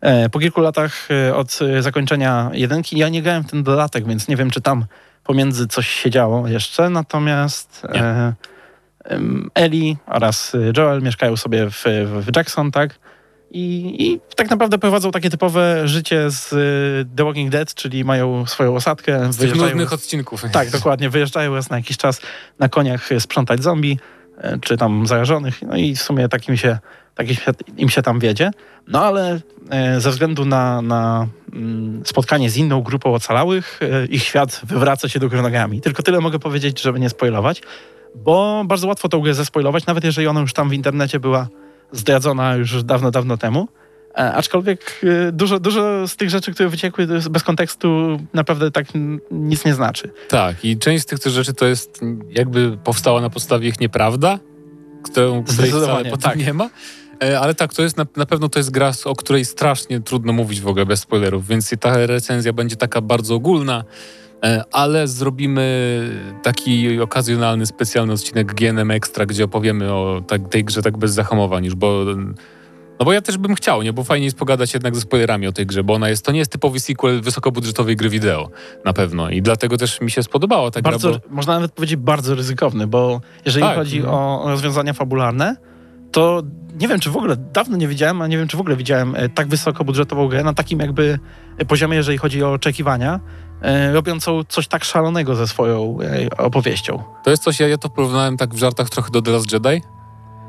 E, 0.01 0.29
Po 0.29 0.39
kilku 0.39 0.61
latach 0.61 1.09
e, 1.11 1.37
od 1.37 1.59
e, 1.63 1.83
zakończenia 1.83 2.51
jedynki, 2.53 2.99
ja 2.99 3.09
nie 3.09 3.23
grałem 3.23 3.45
w 3.45 3.51
ten 3.51 3.63
dodatek, 3.63 4.07
więc 4.07 4.29
nie 4.29 4.37
wiem, 4.37 4.51
czy 4.51 4.61
tam 4.61 4.85
pomiędzy 5.25 5.67
coś 5.67 5.89
się 5.89 6.11
działo 6.11 6.49
jeszcze, 6.49 6.91
natomiast 6.91 7.87
Nie. 7.95 8.33
E, 9.09 9.21
Ellie 9.55 9.97
oraz 10.07 10.55
e, 10.55 10.73
Joel 10.77 11.03
mieszkają 11.03 11.37
sobie 11.37 11.71
w, 11.71 11.85
w 12.27 12.37
Jackson, 12.37 12.71
tak? 12.71 12.99
I, 13.51 13.97
I 13.99 14.21
tak 14.37 14.51
naprawdę 14.51 14.79
prowadzą 14.79 15.11
takie 15.11 15.31
typowe 15.31 15.89
życie 15.89 16.31
z 16.31 16.53
e, 16.53 17.17
The 17.17 17.25
Walking 17.25 17.51
Dead, 17.51 17.75
czyli 17.75 18.05
mają 18.05 18.47
swoją 18.47 18.75
osadkę. 18.75 19.33
Z 19.33 19.37
tych 19.37 19.57
nudnych 19.57 19.93
odcinków. 19.93 20.43
tak, 20.53 20.71
dokładnie. 20.71 21.11
Wyjeżdżają 21.11 21.55
raz 21.55 21.71
na 21.71 21.77
jakiś 21.77 21.97
czas 21.97 22.21
na 22.59 22.69
koniach 22.69 23.13
e, 23.13 23.21
sprzątać 23.21 23.63
zombie, 23.63 23.99
czy 24.61 24.77
tam 24.77 25.07
zarażonych, 25.07 25.63
no 25.63 25.77
i 25.77 25.97
w 25.97 26.03
sumie 26.03 26.29
tak 26.29 26.49
im 26.49 26.57
się, 26.57 26.79
tak 27.15 27.29
im 27.29 27.35
się, 27.35 27.53
im 27.77 27.89
się 27.89 28.03
tam 28.03 28.19
wiedzie. 28.19 28.51
No 28.89 29.05
ale 29.05 29.41
e, 29.71 30.01
ze 30.01 30.11
względu 30.11 30.45
na, 30.45 30.83
na 30.83 31.27
mm, 31.53 32.03
spotkanie 32.05 32.51
z 32.51 32.57
inną 32.57 32.83
grupą 32.83 33.15
ocalałych, 33.15 33.81
e, 33.83 34.07
ich 34.07 34.23
świat 34.23 34.61
wywraca 34.65 35.09
się 35.09 35.19
do 35.19 35.29
góry 35.29 35.43
nogami. 35.43 35.81
Tylko 35.81 36.03
tyle 36.03 36.21
mogę 36.21 36.39
powiedzieć, 36.39 36.83
żeby 36.83 37.01
nie 37.01 37.11
spoilować, 37.11 37.63
bo 38.25 38.65
bardzo 38.67 38.87
łatwo 38.87 39.09
tą 39.09 39.21
grę 39.21 39.35
zespoilować, 39.35 39.87
nawet 39.87 40.05
jeżeli 40.05 40.27
ona 40.27 40.41
już 40.41 40.53
tam 40.53 40.69
w 40.69 40.73
internecie 40.73 41.21
była 41.21 41.49
zdradzona 41.93 42.57
już 42.57 42.83
dawno, 42.83 43.11
dawno 43.11 43.37
temu. 43.37 43.69
E, 44.15 44.33
Aczkolwiek 44.35 45.01
e, 45.29 45.33
dużo, 45.33 45.61
dużo 45.61 46.09
z 46.09 46.17
tych 46.17 46.31
rzeczy, 46.31 46.53
które 46.53 46.69
wyciekły 46.69 47.07
bez 47.31 47.43
kontekstu, 47.43 48.21
naprawdę 48.35 48.71
tak 48.71 48.87
nic 49.31 49.65
nie 49.65 49.75
znaczy. 49.75 50.11
Tak, 50.29 50.65
i 50.65 50.79
część 50.79 51.05
z 51.05 51.07
tych 51.07 51.33
rzeczy 51.33 51.55
to 51.55 51.67
jest 51.67 52.01
jakby 52.31 52.79
powstała 52.85 53.21
na 53.21 53.31
podstawie 53.31 53.69
ich 53.69 53.81
nieprawda, 53.81 54.39
którą 55.03 55.45
której 55.45 55.71
wcale 55.71 56.17
tak. 56.19 56.39
nie 56.39 56.55
ma. 56.55 56.71
E, 57.23 57.41
Ale 57.41 57.55
tak, 57.55 57.75
to 57.75 57.83
jest 57.83 57.97
na, 57.97 58.07
na 58.17 58.27
pewno 58.27 58.49
to 58.49 58.59
jest 58.59 58.71
gra, 58.71 58.93
o 59.05 59.15
której 59.15 59.45
strasznie 59.45 60.01
trudno 60.01 60.33
mówić 60.33 60.61
w 60.61 60.69
ogóle 60.69 60.87
bez 60.87 61.01
spoilerów, 61.01 61.47
więc 61.47 61.71
ta 61.81 62.07
recenzja 62.07 62.53
będzie 62.53 62.77
taka 62.77 63.01
bardzo 63.01 63.35
ogólna, 63.35 63.85
ale 64.73 65.09
zrobimy 65.09 66.01
taki 66.43 67.01
okazjonalny, 67.01 67.67
specjalny 67.67 68.13
odcinek 68.13 68.55
GNM 68.55 68.91
Extra, 68.91 69.27
gdzie 69.27 69.45
opowiemy 69.45 69.93
o 69.93 70.23
tak, 70.27 70.49
tej 70.49 70.65
grze 70.65 70.83
tak 70.83 70.99
bez 70.99 71.13
zahamowań 71.13 71.65
już, 71.65 71.75
bo 71.75 72.05
No 72.99 73.05
bo 73.05 73.13
ja 73.13 73.21
też 73.21 73.39
bym 73.39 73.55
chciał, 73.55 73.83
nie? 73.83 73.93
Bo 73.93 74.05
fajnie 74.05 74.25
jest 74.25 74.39
pogadać 74.39 74.75
jednak 74.75 74.95
ze 74.95 75.01
spoilerami 75.01 75.47
o 75.47 75.53
tej 75.53 75.67
grze, 75.67 75.85
bo 75.85 75.95
ona 75.95 76.09
jest, 76.09 76.25
to 76.25 76.33
nie 76.33 76.39
jest 76.39 76.53
typowy 76.53 76.81
sequel 76.81 77.21
wysokobudżetowej 77.21 77.97
gry 77.97 78.09
wideo, 78.09 78.51
na 78.85 78.93
pewno. 78.93 79.31
I 79.31 79.43
dlatego 79.43 79.77
też 79.77 80.01
mi 80.01 80.11
się 80.11 80.23
spodobała 80.23 80.71
ta 80.71 80.83
bardzo, 80.83 81.11
gra, 81.11 81.21
bo... 81.29 81.35
Można 81.35 81.55
nawet 81.55 81.73
powiedzieć 81.73 81.97
bardzo 81.97 82.35
ryzykowny, 82.35 82.87
bo 82.87 83.21
jeżeli 83.45 83.67
Tak, 83.67 83.77
chodzi 83.77 84.01
no. 84.01 84.43
o 84.43 84.49
rozwiązania 84.49 84.93
fabularne, 84.93 85.57
to 86.13 86.43
nie 86.81 86.89
wiem, 86.89 87.01
czy 87.01 87.11
w 87.11 87.17
ogóle, 87.17 87.37
dawno 87.37 87.77
nie 87.77 87.89
widziałem, 87.89 88.23
a 88.23 88.27
nie 88.27 88.39
wiem, 88.39 88.49
czy 88.49 88.57
w 88.57 88.61
ogóle 88.61 88.77
widziałem 88.77 89.15
e, 89.15 89.29
tak 89.29 89.49
wysokobudżetową 89.49 90.29
grę 90.29 90.45
na 90.45 90.55
takim 90.55 90.81
jakby 90.81 91.19
e, 91.59 91.65
poziomie, 91.65 91.97
jeżeli 91.97 92.19
chodzi 92.19 92.43
o 92.43 92.53
oczekiwania, 92.53 93.21
e, 93.63 93.93
robiącą 93.93 94.45
coś 94.49 94.69
tak 94.69 94.85
szalonego 94.85 95.35
ze 95.35 95.47
swoją 95.47 95.99
e, 96.03 96.37
opowieścią. 96.37 97.03
To 97.25 97.31
jest 97.31 97.43
coś, 97.43 97.61
ja, 97.61 97.69
ja 97.69 97.79
to 97.79 97.89
porównałem 97.89 98.37
tak 98.37 98.55
w 98.55 98.59
żartach 98.59 98.91
trochę 98.91 99.11
do 99.11 99.23
The 99.23 99.31
Last 99.31 99.53
Jedi 99.53 99.83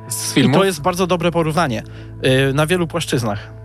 z 0.08 0.32
I 0.32 0.34
filmu. 0.34 0.58
to 0.58 0.64
jest 0.66 0.82
bardzo 0.82 1.08
dobre 1.08 1.32
porównanie 1.32 1.84
e, 2.22 2.54
na 2.54 2.66
wielu 2.66 2.88
płaszczyznach. 2.88 3.60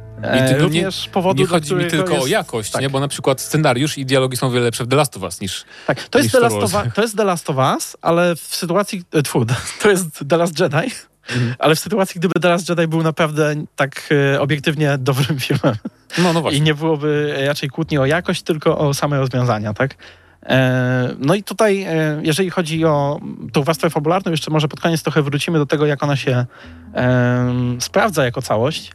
I 0.68 0.70
nie- 0.70 0.88
powodu, 1.12 1.42
Nie 1.42 1.48
chodzi 1.48 1.74
mi 1.74 1.86
tylko 1.86 2.12
o 2.12 2.16
jest- 2.16 2.28
jakość, 2.28 2.70
tak. 2.70 2.82
nie? 2.82 2.90
bo 2.90 3.00
na 3.00 3.08
przykład 3.08 3.40
scenariusz 3.40 3.98
i 3.98 4.06
dialogi 4.06 4.36
są 4.36 4.46
o 4.46 4.50
wiele 4.50 4.64
lepsze 4.64 4.84
w 4.84 4.88
The 4.88 4.96
Last 4.96 5.16
of 5.16 5.22
Us 5.22 5.40
niż... 5.40 5.64
Tak, 5.86 6.08
to 6.08 6.18
jest, 6.18 6.26
niż 6.26 6.32
The 6.32 6.40
Last 6.40 6.56
of, 6.56 6.94
to 6.94 7.02
jest 7.02 7.16
The 7.16 7.24
Last 7.24 7.50
of 7.50 7.56
Us, 7.56 7.96
ale 8.02 8.36
w 8.36 8.40
sytuacji, 8.40 9.02
e, 9.12 9.22
tfu, 9.22 9.46
to 9.82 9.90
jest 9.90 10.06
The 10.28 10.36
Last 10.36 10.60
Jedi, 10.60 10.90
Mhm. 11.30 11.54
ale 11.58 11.74
w 11.74 11.78
sytuacji, 11.78 12.18
gdyby 12.18 12.40
The 12.40 12.48
Last 12.48 12.68
Jedi 12.68 12.88
był 12.88 13.02
naprawdę 13.02 13.54
tak 13.76 14.08
e, 14.34 14.40
obiektywnie 14.40 14.98
dobrym 15.10 15.40
filmem 15.40 15.74
No, 16.18 16.32
no 16.32 16.40
właśnie. 16.40 16.58
i 16.58 16.62
nie 16.62 16.74
byłoby 16.74 17.34
raczej 17.46 17.68
kłótni 17.70 17.98
o 17.98 18.06
jakość, 18.06 18.42
tylko 18.42 18.78
o 18.78 18.94
same 18.94 19.18
rozwiązania, 19.18 19.74
tak? 19.74 19.94
E, 20.46 21.14
No 21.18 21.34
i 21.34 21.42
tutaj, 21.42 21.82
e, 21.82 22.20
jeżeli 22.22 22.50
chodzi 22.50 22.84
o 22.84 23.20
tą 23.52 23.62
warstwę 23.62 23.90
fabularną, 23.90 24.30
jeszcze 24.30 24.50
może 24.50 24.68
pod 24.68 24.80
koniec 24.80 25.02
trochę 25.02 25.22
wrócimy 25.22 25.58
do 25.58 25.66
tego, 25.66 25.86
jak 25.86 26.02
ona 26.02 26.16
się 26.16 26.46
sprawdza 27.80 28.24
jako 28.24 28.42
całość. 28.42 28.92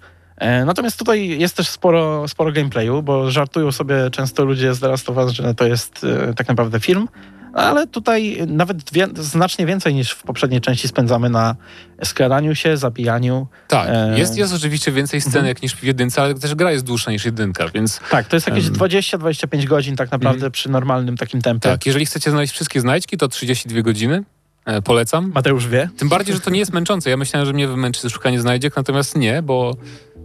Natomiast 0.65 0.99
tutaj 0.99 1.39
jest 1.39 1.57
też 1.57 1.67
sporo, 1.69 2.27
sporo 2.27 2.51
gameplayu, 2.51 3.01
bo 3.03 3.31
żartują 3.31 3.71
sobie 3.71 3.95
często 4.11 4.45
ludzie 4.45 4.73
z 4.73 4.79
The 4.79 4.87
Last 4.87 5.09
of 5.09 5.17
Us, 5.17 5.31
że 5.31 5.55
to 5.55 5.65
jest 5.67 6.05
tak 6.35 6.47
naprawdę 6.47 6.79
film, 6.79 7.07
ale 7.53 7.87
tutaj 7.87 8.37
nawet 8.47 8.93
wie, 8.93 9.07
znacznie 9.15 9.65
więcej 9.65 9.93
niż 9.93 10.11
w 10.11 10.23
poprzedniej 10.23 10.61
części 10.61 10.87
spędzamy 10.87 11.29
na 11.29 11.55
skradaniu 12.03 12.55
się, 12.55 12.77
zabijaniu. 12.77 13.47
Tak, 13.67 13.87
E, 13.89 14.19
jest, 14.19 14.37
jest 14.37 14.53
oczywiście 14.53 14.91
więcej 14.91 15.21
scenek 15.21 15.37
Mhm. 15.39 15.57
niż 15.63 15.75
w 15.75 15.83
jedynce, 15.83 16.21
ale 16.21 16.35
też 16.35 16.55
gra 16.55 16.71
jest 16.71 16.85
dłuższa 16.85 17.11
niż 17.11 17.25
jedynka, 17.25 17.67
więc 17.73 17.99
Tak, 18.11 18.27
to 18.27 18.35
jest 18.35 18.47
jakieś 18.47 18.67
Em. 18.67 18.73
20-25 18.73 19.65
godzin 19.65 19.95
tak 19.95 20.11
naprawdę 20.11 20.51
przy 20.51 20.69
normalnym 20.69 21.17
takim 21.17 21.41
tempie. 21.41 21.69
tak, 21.69 21.85
jeżeli 21.85 22.05
chcecie 22.05 22.31
znaleźć 22.31 22.53
wszystkie 22.53 22.81
znajdźki, 22.81 23.17
to 23.17 23.27
32 23.27 23.81
godziny. 23.81 24.23
E, 24.65 24.81
polecam. 24.81 25.31
Mateusz 25.35 25.67
wie. 25.67 25.89
Tym 25.97 26.09
bardziej, 26.09 26.35
że 26.35 26.41
to 26.41 26.49
nie 26.49 26.59
jest 26.59 26.73
męczące. 26.73 27.09
Ja 27.09 27.17
myślałem, 27.17 27.45
że 27.47 27.53
mnie 27.53 27.67
wymęczy 27.67 28.09
szukanie 28.09 28.39
znajdziek, 28.41 28.75
natomiast 28.75 29.15
nie, 29.17 29.41
bo 29.41 29.75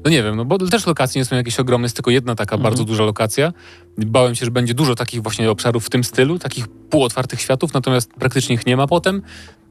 no 0.04 0.10
nie 0.10 0.22
wiem, 0.22 0.36
no 0.36 0.44
bo 0.44 0.58
też 0.58 0.86
lokacje 0.86 1.20
nie 1.20 1.24
są 1.24 1.36
jakieś 1.36 1.60
ogromne, 1.60 1.84
jest 1.84 1.96
tylko 1.96 2.10
jedna 2.10 2.34
taka 2.34 2.58
bardzo 2.58 2.84
duża 2.84 3.04
lokacja. 3.04 3.52
Bałem 3.98 4.34
się, 4.34 4.44
że 4.44 4.50
będzie 4.50 4.74
dużo 4.74 4.94
takich 4.94 5.22
właśnie 5.22 5.50
obszarów 5.50 5.86
w 5.86 5.90
tym 5.90 6.04
stylu, 6.04 6.38
takich 6.38 6.68
półotwartych 6.68 7.40
światów, 7.40 7.74
natomiast 7.74 8.14
praktycznie 8.14 8.54
ich 8.54 8.66
nie 8.66 8.76
ma 8.76 8.86
potem, 8.86 9.22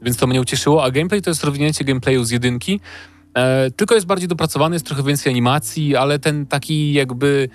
więc 0.02 0.18
to 0.18 0.28
mnie 0.28 0.42
ucieszyło. 0.42 0.84
A 0.84 0.92
gameplay 0.92 1.22
to 1.22 1.30
jest 1.30 1.44
rozwinięcie 1.44 1.86
gameplayu 1.86 2.24
z 2.24 2.32
jedynki, 2.32 2.80
e, 3.34 3.72
tylko 3.72 3.96
jest 3.96 4.08
bardziej 4.08 4.28
dopracowany, 4.28 4.76
jest 4.76 4.86
trochę 4.86 5.04
więcej 5.04 5.32
animacji, 5.32 5.96
ale 5.96 6.20
ten 6.20 6.46
taki 6.46 6.94
jakby... 6.94 7.50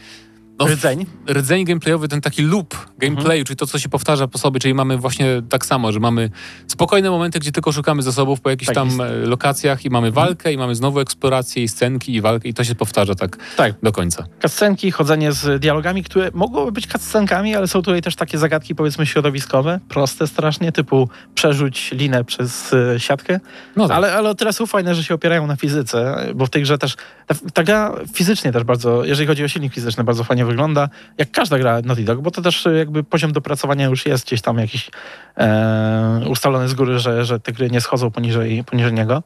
No, 0.58 0.66
Rdzeń. 0.66 1.06
rdzeń 1.30 1.64
gameplayowy, 1.64 2.08
ten 2.08 2.20
taki 2.20 2.42
loop 2.42 2.74
gameplayu, 2.98 3.44
czyli 3.44 3.56
to, 3.56 3.66
co 3.66 3.78
się 3.78 3.88
powtarza 3.88 4.28
po 4.28 4.38
sobie, 4.38 4.60
czyli 4.60 4.74
mamy 4.74 4.96
właśnie 4.98 5.42
tak 5.48 5.66
samo, 5.66 5.92
że 5.92 6.00
mamy 6.00 6.30
spokojne 6.66 7.10
momenty, 7.10 7.38
gdzie 7.38 7.52
tylko 7.52 7.72
szukamy 7.72 8.02
zasobów 8.02 8.40
po 8.40 8.50
jakichś 8.50 8.66
Tak 8.66 8.74
tam 8.74 8.88
jest. 8.88 9.00
e, 9.00 9.12
lokacjach 9.26 9.84
i 9.84 9.90
mamy 9.90 10.10
walkę, 10.12 10.52
i 10.52 10.58
mamy 10.58 10.74
znowu 10.74 11.00
eksplorację, 11.00 11.62
i 11.62 11.68
scenki, 11.68 12.14
i 12.14 12.20
walkę, 12.20 12.48
i 12.48 12.54
to 12.54 12.64
się 12.64 12.74
powtarza 12.74 13.14
tak 13.14 13.36
Tak. 13.56 13.74
do 13.82 13.92
końca. 13.92 14.24
Cutscenki, 14.42 14.90
chodzenie 14.90 15.32
z 15.32 15.60
dialogami, 15.62 16.04
które 16.04 16.30
mogłyby 16.34 16.72
być 16.72 16.86
cutscenkami, 16.86 17.54
ale 17.56 17.68
są 17.68 17.82
tutaj 17.82 18.02
też 18.02 18.16
takie 18.16 18.38
zagadki 18.38 18.74
powiedzmy 18.74 19.06
środowiskowe, 19.06 19.80
proste 19.88 20.26
strasznie, 20.26 20.72
typu 20.72 21.08
przerzuć 21.34 21.90
linę 21.92 22.24
przez 22.24 22.72
e, 22.72 23.00
siatkę. 23.00 23.40
No 23.76 23.88
tak. 23.88 23.96
Ale, 23.96 24.14
ale 24.14 24.30
o 24.30 24.34
tyle 24.34 24.52
są 24.52 24.66
fajne, 24.66 24.94
że 24.94 25.04
się 25.04 25.14
opierają 25.14 25.46
na 25.46 25.56
fizyce, 25.56 26.26
bo 26.34 26.46
w 26.46 26.50
tej 26.50 26.62
grze 26.62 26.78
też, 26.78 26.96
ta, 27.26 27.34
ta 27.54 27.62
gra 27.64 27.94
fizycznie 28.14 28.52
też 28.52 28.64
bardzo, 28.64 29.04
jeżeli 29.04 29.26
chodzi 29.26 29.44
o 29.44 29.48
silnik 29.48 29.74
fizyczny, 29.74 30.04
bardzo 30.04 30.24
fajnie 30.24 30.47
wygląda, 30.48 30.88
jak 31.18 31.30
każda 31.30 31.58
gra 31.58 31.80
Naughty 31.84 32.04
Dog, 32.04 32.20
bo 32.20 32.30
to 32.30 32.42
też 32.42 32.66
e, 32.66 32.72
jakby 32.72 33.04
poziom 33.04 33.32
dopracowania 33.32 33.86
już 33.86 34.06
jest 34.06 34.26
gdzieś 34.26 34.40
tam 34.40 34.58
jakiś 34.58 34.90
e, 35.36 36.20
ustalony 36.28 36.68
z 36.68 36.74
góry, 36.74 36.98
że, 36.98 37.24
że 37.24 37.40
te 37.40 37.52
gry 37.52 37.70
nie 37.70 37.80
schodzą 37.80 38.10
poniżej, 38.10 38.64
poniżej 38.64 38.92
niego. 38.92 39.22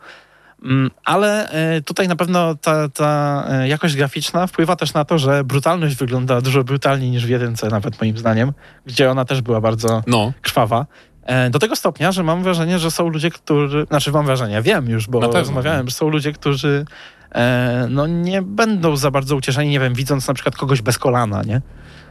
Mm, 0.64 0.90
Ale 1.04 1.50
e, 1.50 1.80
tutaj 1.80 2.08
na 2.08 2.16
pewno 2.16 2.54
ta, 2.54 2.88
ta 2.88 3.44
e, 3.50 3.68
jakość 3.68 3.96
graficzna 3.96 4.46
wpływa 4.46 4.76
też 4.76 4.94
na 4.94 5.04
to, 5.04 5.18
że 5.18 5.44
brutalność 5.44 5.96
wygląda 5.96 6.40
dużo 6.40 6.64
brutalniej 6.64 7.10
niż 7.10 7.26
w 7.26 7.28
jedynce, 7.28 7.68
nawet 7.68 8.00
moim 8.00 8.18
zdaniem, 8.18 8.52
gdzie 8.86 9.10
ona 9.10 9.24
też 9.24 9.42
była 9.42 9.60
bardzo 9.60 10.02
No, 10.06 10.32
krwawa. 10.42 10.86
Do 11.50 11.58
tego 11.58 11.76
stopnia, 11.76 12.12
że 12.12 12.22
mam 12.22 12.42
wrażenie, 12.42 12.78
że 12.78 12.90
są 12.90 13.08
ludzie, 13.08 13.30
którzy. 13.30 13.86
Znaczy, 13.88 14.12
mam 14.12 14.26
wrażenie, 14.26 14.62
wiem 14.62 14.88
już, 14.88 15.08
bo 15.08 15.20
rozmawiałem, 15.20 15.88
że 15.88 15.94
są 15.94 16.08
ludzie, 16.08 16.32
którzy 16.32 16.84
no, 17.88 18.06
nie 18.06 18.42
będą 18.42 18.96
za 18.96 19.10
bardzo 19.10 19.36
ucieszeni, 19.36 19.70
nie 19.70 19.80
wiem, 19.80 19.94
widząc 19.94 20.28
na 20.28 20.34
przykład 20.34 20.56
kogoś 20.56 20.82
bez 20.82 20.98
kolana, 20.98 21.42
nie? 21.42 21.60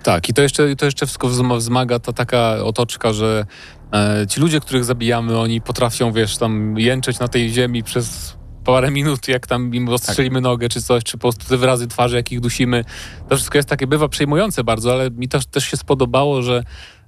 tak. 0.03 0.30
I 0.30 0.34
to 0.34 0.41
jeszcze, 0.41 0.76
to 0.76 0.86
jeszcze 0.86 1.05
wszystko 1.05 1.28
wzma- 1.28 1.57
wzmaga 1.57 1.99
ta 1.99 2.13
taka 2.13 2.55
otoczka, 2.63 3.13
że 3.13 3.45
e, 3.93 4.28
ci 4.28 4.39
ludzie, 4.39 4.59
których 4.59 4.86
zabijamy, 4.86 5.39
oni 5.39 5.61
potrafią, 5.61 6.11
wiesz, 6.11 6.38
tam 6.38 6.80
jęczeć 6.80 7.19
na 7.19 7.28
tej 7.28 7.49
ziemi 7.49 7.84
przez 7.84 8.38
parę 8.65 8.91
minut, 8.91 9.28
jak 9.28 9.47
tam 9.47 9.76
im 9.76 9.89
ostrzelimy 9.89 10.41
nogę 10.41 10.69
czy 10.69 10.82
coś, 10.82 11.03
czy 11.03 11.17
po 11.17 11.22
prostu 11.22 11.45
te 11.49 11.57
wyrazy 11.57 11.88
twarzy, 11.88 12.15
jak 12.15 12.32
ich 12.32 12.39
dusimy. 12.39 12.86
To 13.30 13.36
wszystko 13.36 13.57
jest 13.57 13.69
takie, 13.69 13.88
bywa 13.88 14.07
przejmujące 14.09 14.63
bardzo, 14.63 14.93
ale 14.93 15.11
mi 15.11 15.28
też, 15.28 15.45
też 15.45 15.63
się 15.63 15.78
spodobało, 15.78 16.41
że 16.41 16.63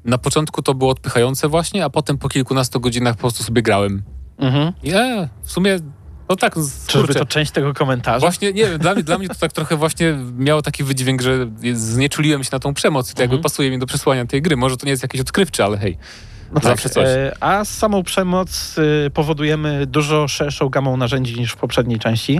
na 0.06 0.18
początku 0.18 0.62
to 0.62 0.74
było 0.74 0.92
odpychające 0.92 1.48
właśnie, 1.48 1.86
a 1.86 1.90
potem 1.90 2.18
po 2.18 2.30
kilkunastu 2.30 2.80
godzinach 2.80 3.16
po 3.16 3.22
prostu 3.22 3.44
sobie 3.44 3.62
grałem. 3.62 4.04
Mhm. 4.38 4.74
Nie, 4.84 5.30
w 5.44 5.52
sumie, 5.52 5.80
no 6.34 6.38
tak, 6.38 6.54
Czyżby 6.88 7.08
kurczę. 7.08 7.20
to 7.20 7.26
część 7.26 7.52
tego 7.52 7.74
komentarza? 7.74 8.20
Właśnie, 8.20 8.54
nie 8.54 8.66
wiem, 8.66 8.78
dla 8.80 8.94
mnie, 8.94 9.04
dla 9.04 9.18
mnie 9.18 9.28
to 9.28 9.36
tak 9.36 9.52
trochę 9.54 9.78
właśnie 9.78 10.18
miało 10.38 10.62
taki 10.62 10.84
wydźwięk, 10.84 11.22
że 11.22 11.48
znieczuliłem 11.74 12.44
się 12.44 12.50
na 12.52 12.60
tą 12.60 12.74
przemoc 12.74 13.12
i 13.12 13.16
to 13.16 13.22
jakby 13.22 13.36
Mhm. 13.36 13.44
pasuje 13.44 13.72
mi 13.72 13.80
do 13.80 13.86
przesłania 13.86 14.26
tej 14.26 14.42
gry. 14.42 14.58
Może 14.58 14.78
to 14.78 14.86
nie 14.86 14.92
jest 14.92 15.04
jakieś 15.04 15.22
odkrywcze, 15.22 15.66
ale 15.66 15.78
hej. 15.78 15.98
No 16.52 16.62
Zawsze 16.64 16.90
coś. 16.90 17.08
e, 17.08 17.32
A 17.40 17.66
samą 17.66 18.04
przemoc 18.04 18.76
e, 19.06 19.10
powodujemy 19.10 19.86
dużo 19.86 20.28
szerszą 20.28 20.70
gamą 20.70 20.98
narzędzi 20.98 21.40
niż 21.40 21.52
w 21.52 21.56
poprzedniej 21.58 22.00
części. 22.00 22.40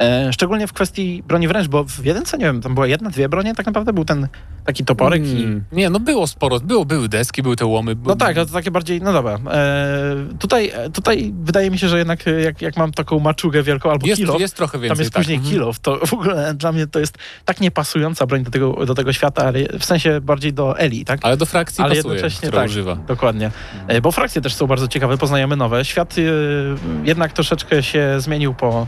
E, 0.00 0.32
Szczególnie 0.32 0.66
w 0.66 0.72
kwestii 0.72 1.22
broni 1.26 1.48
wręcz, 1.48 1.68
bo 1.68 1.84
w 1.84 2.04
jedynce, 2.04 2.38
nie 2.38 2.44
wiem, 2.44 2.60
tam 2.60 2.74
była 2.74 2.86
jedna, 2.86 3.10
dwie 3.10 3.28
bronie, 3.28 3.54
tak 3.54 3.66
naprawdę 3.66 3.92
był 3.92 4.04
ten 4.04 4.28
taki 4.64 4.84
toporek 4.84 5.26
i... 5.26 5.42
Mm, 5.44 5.64
Nie, 5.72 5.90
no 5.90 6.00
było 6.00 6.26
sporo, 6.26 6.60
było, 6.60 6.84
były 6.84 7.08
deski, 7.08 7.42
były 7.42 7.56
te 7.56 7.66
łomy. 7.66 7.96
No 8.04 8.16
tak, 8.16 8.36
ale 8.36 8.46
to 8.46 8.52
takie 8.52 8.70
bardziej, 8.70 9.02
no 9.02 9.12
dobra. 9.12 9.38
E, 9.52 10.16
tutaj, 10.38 10.70
e, 10.74 10.90
tutaj 10.90 11.32
wydaje 11.42 11.70
mi 11.70 11.78
się, 11.78 11.88
że 11.88 11.98
jednak 11.98 12.28
e, 12.28 12.40
jak, 12.40 12.62
jak 12.62 12.76
mam 12.76 12.92
taką 12.92 13.18
maczugę 13.20 13.62
wielką 13.62 13.90
albo 13.90 14.06
jest, 14.06 14.20
kilo, 14.20 14.38
jest 14.38 14.56
trochę 14.56 14.78
więcej. 14.78 14.96
tam 14.96 14.98
jest 14.98 15.12
tak. 15.12 15.20
później 15.22 15.36
Mhm. 15.36 15.54
kilof, 15.54 15.78
to 15.78 16.06
w 16.06 16.12
ogóle 16.14 16.54
dla 16.54 16.72
mnie 16.72 16.86
to 16.86 16.98
jest 17.00 17.18
tak 17.44 17.60
niepasująca 17.60 18.26
broń 18.26 18.42
do 18.44 18.50
tego, 18.50 18.86
do 18.86 18.94
tego 18.94 19.12
świata, 19.12 19.44
ale 19.44 19.78
w 19.78 19.84
sensie 19.84 20.20
bardziej 20.20 20.52
do 20.52 20.78
Eli, 20.78 21.04
tak? 21.04 21.20
Ale 21.22 21.36
do 21.36 21.46
frakcji 21.46 21.84
Ale 21.84 21.94
pasuje, 21.96 22.14
jednocześnie 22.14 22.48
która 22.48 22.62
tak. 22.62 22.70
używa. 22.70 22.94
Dokładnie. 22.96 23.50
E, 23.88 24.00
Bo 24.00 24.12
frakcje 24.12 24.42
też 24.42 24.54
są 24.54 24.66
bardzo 24.66 24.88
ciekawe, 24.88 25.18
poznajemy 25.18 25.56
nowe. 25.56 25.84
Świat 25.84 26.14
e, 26.18 26.22
jednak 27.04 27.32
troszeczkę 27.32 27.82
się 27.82 28.14
zmienił 28.20 28.54
po, 28.54 28.86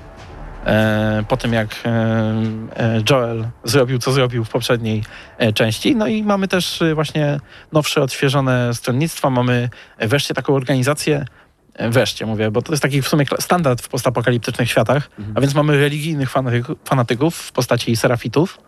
po 1.28 1.36
tym, 1.36 1.52
jak 1.52 1.68
e, 1.84 1.88
e, 2.76 3.02
Joel 3.10 3.46
zrobił, 3.64 3.98
co 3.98 4.12
zrobił 4.12 4.44
w 4.44 4.48
poprzedniej 4.48 5.04
e, 5.38 5.52
części. 5.52 5.96
No 5.96 6.06
i 6.06 6.22
mamy 6.22 6.48
też 6.48 6.82
e, 6.82 6.94
właśnie 6.94 7.40
nowsze, 7.72 8.02
odświeżone 8.02 8.74
stronnictwa. 8.74 9.30
Mamy 9.30 9.68
wreszcie 9.98 10.34
taką 10.34 10.54
organizację, 10.54 11.24
e, 11.74 11.90
wreszcie 11.90 12.26
mówię, 12.26 12.50
bo 12.50 12.62
to 12.62 12.72
jest 12.72 12.82
taki 12.82 13.02
w 13.02 13.08
sumie 13.08 13.24
standard 13.40 13.82
w 13.82 13.88
postapokaliptycznych 13.88 14.70
światach, 14.70 15.10
Mhm. 15.18 15.36
a 15.36 15.40
więc 15.40 15.54
mamy 15.54 15.80
religijnych 15.80 16.30
fanatyków, 16.30 16.78
fanatyków 16.84 17.36
w 17.36 17.52
postaci 17.52 17.96
serafitów. 17.96 18.58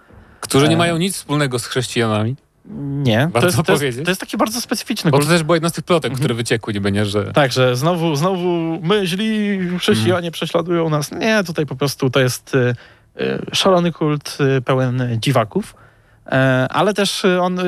Którzy 0.40 0.68
nie 0.68 0.74
E, 0.74 0.78
mają 0.78 0.96
nic 0.98 1.16
wspólnego 1.16 1.58
z 1.58 1.66
chrześcijanami. 1.66 2.36
Nie, 2.68 3.28
to 3.32 3.46
jest, 3.46 3.62
to, 3.62 3.72
jest, 3.84 4.04
to 4.04 4.10
jest 4.10 4.20
taki 4.20 4.36
bardzo 4.36 4.60
specyficzny 4.60 5.10
Bo 5.10 5.16
kult. 5.18 5.28
to 5.28 5.34
też 5.34 5.42
była 5.42 5.56
jedna 5.56 5.68
z 5.68 5.72
tych 5.72 5.84
plotek, 5.84 6.10
Mhm. 6.10 6.18
które 6.18 6.34
wyciekły, 6.34 6.72
niby 6.74 6.92
nie, 6.92 7.06
że... 7.06 7.32
Tak, 7.32 7.52
że 7.52 7.76
znowu, 7.76 8.16
znowu 8.16 8.42
my 8.82 9.06
źli 9.06 9.58
chrześcijanie 9.78 10.16
Mhm. 10.16 10.32
prześladują 10.32 10.90
nas. 10.90 11.12
Nie, 11.12 11.44
tutaj 11.44 11.66
po 11.66 11.76
prostu 11.76 12.10
to 12.10 12.20
jest 12.20 12.54
y, 12.54 12.74
y, 13.20 13.46
szalony 13.52 13.92
kult 13.92 14.38
y, 14.58 14.62
pełen 14.62 15.18
dziwaków. 15.20 15.74
E, 16.26 16.66
ale 16.70 16.94
też 16.94 17.22
on, 17.40 17.58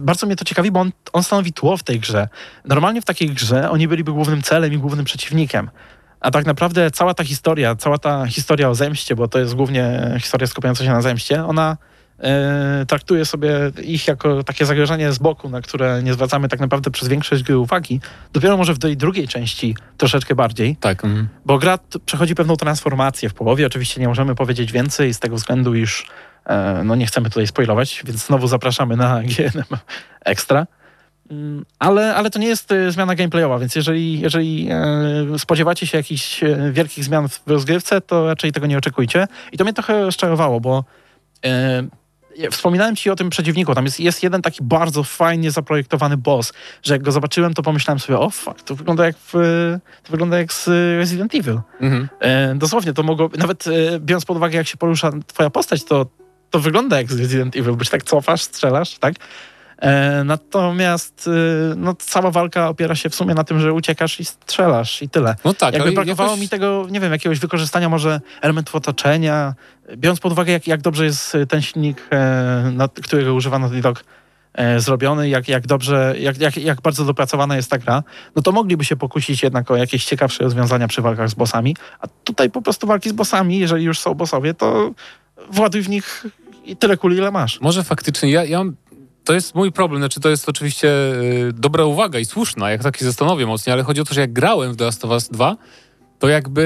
bardzo 0.00 0.26
mnie 0.26 0.36
to 0.36 0.44
ciekawi, 0.44 0.70
bo 0.70 0.80
on, 0.80 0.90
on 1.12 1.22
stanowi 1.22 1.52
tło 1.52 1.76
w 1.76 1.82
tej 1.82 2.00
grze. 2.00 2.28
Normalnie 2.64 3.02
w 3.02 3.04
takiej 3.04 3.28
grze 3.30 3.70
oni 3.70 3.88
byliby 3.88 4.12
głównym 4.12 4.42
celem 4.42 4.72
i 4.72 4.78
głównym 4.78 5.04
przeciwnikiem. 5.04 5.70
A 6.20 6.30
tak 6.30 6.46
naprawdę 6.46 6.90
cała 6.90 7.14
ta 7.14 7.24
historia, 7.24 7.76
cała 7.76 7.98
ta 7.98 8.26
historia 8.26 8.68
o 8.68 8.74
zemście, 8.74 9.16
bo 9.16 9.28
to 9.28 9.38
jest 9.38 9.54
głównie 9.54 10.14
historia 10.20 10.46
skupiająca 10.46 10.84
się 10.84 10.90
na 10.90 11.02
zemście, 11.02 11.44
ona 11.44 11.76
traktuje 12.86 13.24
sobie 13.24 13.50
ich 13.82 14.08
jako 14.08 14.44
takie 14.44 14.66
zagrożenie 14.66 15.12
z 15.12 15.18
boku, 15.18 15.48
na 15.48 15.60
które 15.60 16.02
nie 16.02 16.12
zwracamy 16.14 16.48
tak 16.48 16.60
naprawdę 16.60 16.90
przez 16.90 17.08
większość 17.08 17.42
gry 17.42 17.58
uwagi. 17.58 18.00
Dopiero 18.32 18.56
może 18.56 18.74
w 18.74 18.78
tej 18.78 18.96
drugiej 18.96 19.28
części 19.28 19.76
troszeczkę 19.96 20.34
bardziej, 20.34 20.76
Tak. 20.76 21.04
mhm. 21.04 21.28
bo 21.44 21.58
gra 21.58 21.78
przechodzi 22.06 22.34
pewną 22.34 22.56
transformację 22.56 23.28
w 23.28 23.34
połowie. 23.34 23.66
Oczywiście 23.66 24.00
nie 24.00 24.08
możemy 24.08 24.34
powiedzieć 24.34 24.72
więcej 24.72 25.14
z 25.14 25.18
tego 25.18 25.36
względu, 25.36 25.74
iż 25.74 26.06
e, 26.46 26.82
no 26.84 26.94
nie 26.94 27.06
chcemy 27.06 27.30
tutaj 27.30 27.46
spoilować, 27.46 28.02
więc 28.06 28.26
znowu 28.26 28.46
zapraszamy 28.46 28.96
na 28.96 29.22
GNM 29.36 29.78
Extra. 30.24 30.66
Mm, 31.30 31.64
Ale, 31.78 32.14
ale 32.14 32.30
to 32.30 32.38
nie 32.38 32.46
jest 32.46 32.72
e, 32.72 32.92
zmiana 32.92 33.14
gameplayowa, 33.14 33.58
więc 33.58 33.74
jeżeli, 33.74 34.20
jeżeli 34.20 34.68
e, 34.70 35.38
spodziewacie 35.38 35.86
się 35.86 35.98
jakichś 35.98 36.42
e, 36.44 36.70
wielkich 36.72 37.04
zmian 37.04 37.28
w 37.28 37.40
rozgrywce, 37.46 38.00
to 38.00 38.26
raczej 38.26 38.52
tego 38.52 38.66
nie 38.66 38.78
oczekujcie. 38.78 39.26
I 39.52 39.58
to 39.58 39.64
mnie 39.64 39.72
trochę 39.72 40.02
rozczarowało, 40.02 40.60
bo 40.60 40.84
e, 41.44 41.82
wspominałem 42.50 42.96
ci 42.96 43.10
o 43.10 43.16
tym 43.16 43.30
przeciwniku. 43.30 43.74
Tam 43.74 43.84
jest, 43.84 44.00
jest 44.00 44.22
jeden 44.22 44.42
taki 44.42 44.62
bardzo 44.62 45.04
fajnie 45.04 45.50
zaprojektowany 45.50 46.16
boss, 46.16 46.52
że 46.82 46.94
jak 46.94 47.02
go 47.02 47.12
zobaczyłem, 47.12 47.54
to 47.54 47.62
pomyślałem 47.62 47.98
sobie, 47.98 48.18
o 48.18 48.30
fuck, 48.30 48.62
to 48.62 48.74
wygląda 48.74 49.06
jak, 49.06 49.16
w, 49.18 49.32
to 50.02 50.10
wygląda 50.10 50.38
jak 50.38 50.52
z 50.52 50.68
Resident 50.98 51.34
Evil. 51.34 51.60
Mhm. 51.80 52.08
E, 52.20 52.54
dosłownie 52.54 52.92
to 52.92 53.02
mogło, 53.02 53.30
nawet 53.38 53.66
e, 53.66 54.00
biorąc 54.00 54.24
pod 54.24 54.36
uwagę, 54.36 54.58
jak 54.58 54.66
się 54.66 54.76
porusza 54.76 55.10
twoja 55.26 55.50
postać, 55.50 55.84
to, 55.84 56.06
to 56.50 56.60
wygląda 56.60 56.96
jak 56.96 57.12
z 57.12 57.20
Resident 57.20 57.56
Evil, 57.56 57.76
się 57.84 57.90
tak 57.90 58.02
cofasz, 58.04 58.42
strzelasz, 58.42 58.98
tak? 58.98 59.14
E, 59.78 60.24
natomiast 60.24 61.28
e, 61.72 61.74
no, 61.76 61.94
cała 61.98 62.30
walka 62.30 62.68
opiera 62.68 62.94
się 62.94 63.10
w 63.10 63.14
sumie 63.14 63.34
na 63.34 63.44
tym, 63.44 63.60
że 63.60 63.72
uciekasz 63.72 64.20
i 64.20 64.24
strzelasz 64.24 65.02
i 65.02 65.08
tyle. 65.08 65.36
No 65.44 65.54
tak, 65.54 65.74
Jakby 65.74 65.88
ale 65.88 65.94
brakowało 65.94 66.30
jakoś- 66.30 66.40
mi 66.40 66.48
tego, 66.48 66.86
nie 66.90 67.00
wiem, 67.00 67.12
jakiegoś 67.12 67.38
wykorzystania 67.38 67.88
może 67.88 68.20
elementów 68.42 68.74
otoczenia, 68.74 69.54
biorąc 69.96 70.20
pod 70.20 70.32
uwagę, 70.32 70.52
jak, 70.52 70.66
jak 70.66 70.80
dobrze 70.82 71.04
jest 71.04 71.36
ten 71.48 71.62
silnik, 71.62 72.08
e, 72.12 72.70
nad, 72.74 73.00
którego 73.00 73.34
używa 73.34 73.58
Naughty 73.58 73.80
Dog, 73.80 74.04
e, 74.54 74.80
zrobiony, 74.80 75.28
jak, 75.28 75.48
jak 75.48 75.66
dobrze, 75.66 76.14
jak, 76.18 76.40
jak, 76.40 76.56
jak 76.56 76.80
bardzo 76.80 77.04
dopracowana 77.04 77.56
jest 77.56 77.70
ta 77.70 77.78
gra, 77.78 78.02
no 78.36 78.42
to 78.42 78.52
mogliby 78.52 78.84
się 78.84 78.96
pokusić 78.96 79.42
jednak 79.42 79.70
o 79.70 79.76
jakieś 79.76 80.04
ciekawsze 80.04 80.44
rozwiązania 80.44 80.88
przy 80.88 81.02
walkach 81.02 81.28
z 81.28 81.34
bossami, 81.34 81.76
a 82.00 82.06
tutaj 82.24 82.50
po 82.50 82.62
prostu 82.62 82.86
walki 82.86 83.08
z 83.08 83.12
bossami, 83.12 83.58
jeżeli 83.58 83.84
już 83.84 84.00
są 84.00 84.14
bossowie, 84.14 84.54
to 84.54 84.90
właduj 85.50 85.82
w 85.82 85.88
nich 85.88 86.26
i 86.64 86.76
tyle 86.76 86.96
kuli, 86.96 87.16
ile 87.16 87.30
masz. 87.30 87.60
Może 87.60 87.84
faktycznie, 87.84 88.30
ja, 88.30 88.44
ja 88.44 88.58
mam, 88.58 88.76
to 89.24 89.32
jest 89.32 89.54
mój 89.54 89.72
problem, 89.72 90.00
znaczy 90.00 90.20
to 90.20 90.28
jest 90.30 90.48
oczywiście 90.48 90.88
y, 91.48 91.52
dobra 91.52 91.84
uwaga 91.84 92.18
i 92.18 92.24
słuszna, 92.24 92.70
jak 92.70 92.82
tak 92.82 92.96
się 92.96 93.04
zastanowię 93.04 93.46
mocniej, 93.46 93.72
ale 93.72 93.82
chodzi 93.82 94.00
o 94.00 94.04
to, 94.04 94.14
że 94.14 94.20
jak 94.20 94.32
grałem 94.32 94.72
w 94.72 94.76
The 94.76 94.84
Last 94.84 95.04
of 95.04 95.10
Us 95.10 95.28
2, 95.28 95.56
to 96.18 96.28
jakby, 96.28 96.62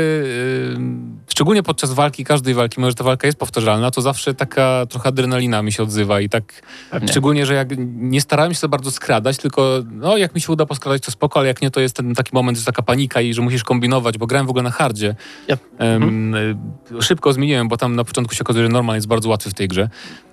y, 1.26 1.30
szczególnie 1.30 1.62
podczas 1.62 1.92
walki, 1.92 2.24
każdej 2.24 2.54
walki, 2.54 2.80
może 2.80 2.94
ta 2.94 3.04
walka 3.04 3.26
jest 3.26 3.38
powtarzalna, 3.38 3.90
to 3.90 4.02
zawsze 4.02 4.34
taka 4.34 4.86
trochę 4.88 5.08
adrenalina 5.08 5.62
mi 5.62 5.72
się 5.72 5.82
odzywa 5.82 6.20
i 6.20 6.28
tak, 6.28 6.62
Pewnie. 6.90 7.08
szczególnie, 7.08 7.46
że 7.46 7.54
jak 7.54 7.68
nie 7.96 8.20
starałem 8.20 8.54
się 8.54 8.60
za 8.60 8.68
bardzo 8.68 8.90
skradać, 8.90 9.36
tylko 9.36 9.82
no 9.90 10.16
jak 10.16 10.34
mi 10.34 10.40
się 10.40 10.52
uda 10.52 10.66
poskradać, 10.66 11.02
to 11.02 11.10
spoko, 11.10 11.38
ale 11.38 11.48
jak 11.48 11.62
nie, 11.62 11.70
to 11.70 11.80
jest 11.80 11.96
ten 11.96 12.14
taki 12.14 12.30
moment, 12.34 12.58
że 12.58 12.64
taka 12.64 12.82
panika 12.82 13.20
i 13.20 13.34
że 13.34 13.42
musisz 13.42 13.64
kombinować, 13.64 14.18
bo 14.18 14.26
grałem 14.26 14.46
w 14.46 14.50
ogóle 14.50 14.62
na 14.62 14.70
hardzie. 14.70 15.14
Ja- 15.48 15.56
Em, 15.78 16.34
y, 16.34 16.56
Szybko 17.00 17.32
zmieniłem, 17.32 17.68
bo 17.68 17.76
tam 17.76 17.96
na 17.96 18.04
początku 18.04 18.34
się 18.34 18.40
okazuje, 18.42 18.64
że 18.66 18.72
normal 18.72 18.94
jest 18.96 19.06
bardzo 19.08 19.28
łatwy 19.28 19.50
w 19.50 19.54
tej 19.54 19.68
grze. 19.68 19.88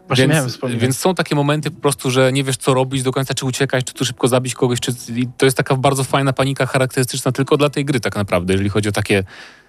Właśnie 0.07 0.27
Więc, 0.27 0.59
więc 0.77 0.97
są 0.97 1.15
takie 1.15 1.35
momenty 1.35 1.71
po 1.71 1.81
prostu, 1.81 2.11
że 2.11 2.33
nie 2.33 2.43
wiesz 2.43 2.57
co 2.57 2.73
robić 2.73 3.03
do 3.03 3.11
końca, 3.11 3.33
czy 3.33 3.45
uciekać, 3.45 3.85
czy 3.85 3.93
tu 3.93 4.05
szybko 4.05 4.27
zabić 4.27 4.53
kogoś, 4.53 4.79
czy 4.79 4.91
i 5.15 5.27
to 5.37 5.45
jest 5.45 5.57
taka 5.57 5.75
bardzo 5.75 6.03
fajna 6.03 6.33
panika 6.33 6.65
charakterystyczna 6.65 7.31
tylko 7.31 7.57
dla 7.57 7.69
tej 7.69 7.85
gry 7.85 7.99
tak 7.99 8.15
naprawdę, 8.15 8.53
jeżeli 8.53 8.69
chodzi 8.69 8.89
o 8.89 8.91
takie 8.91 9.23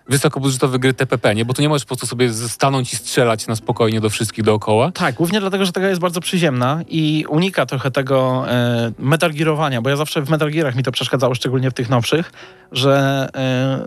wysokobudżetowe 0.08 0.78
gry 0.78 0.94
TPP, 0.94 1.34
nie? 1.34 1.44
Bo 1.44 1.54
tu 1.54 1.62
nie 1.62 1.68
możesz 1.68 1.84
po 1.84 1.88
prostu 1.88 2.06
sobie 2.06 2.32
stanąć 2.32 2.92
i 2.92 2.96
strzelać 2.96 3.46
na 3.46 3.56
spokojnie 3.56 4.00
do 4.00 4.10
wszystkich 4.10 4.44
dookoła. 4.44 4.92
Tak, 4.92 5.14
głównie 5.14 5.40
dlatego, 5.40 5.64
że 5.64 5.72
ta 5.72 5.80
gra 5.80 5.88
jest 5.88 6.00
bardzo 6.00 6.20
przyziemna 6.20 6.80
i 6.88 7.24
unika 7.28 7.66
trochę 7.66 7.90
tego 7.90 8.44
e, 8.48 8.92
bo 9.82 9.90
ja 9.90 9.96
zawsze 9.96 10.22
w 10.22 10.30
Metal 10.30 10.50
Gearach 10.50 10.74
mi 10.74 10.82
to 10.82 10.92
przeszkadzało, 10.92 11.34
szczególnie 11.34 11.70
w 11.70 11.74
tych 11.74 11.90
nowszych, 11.90 12.32
że 12.72 13.28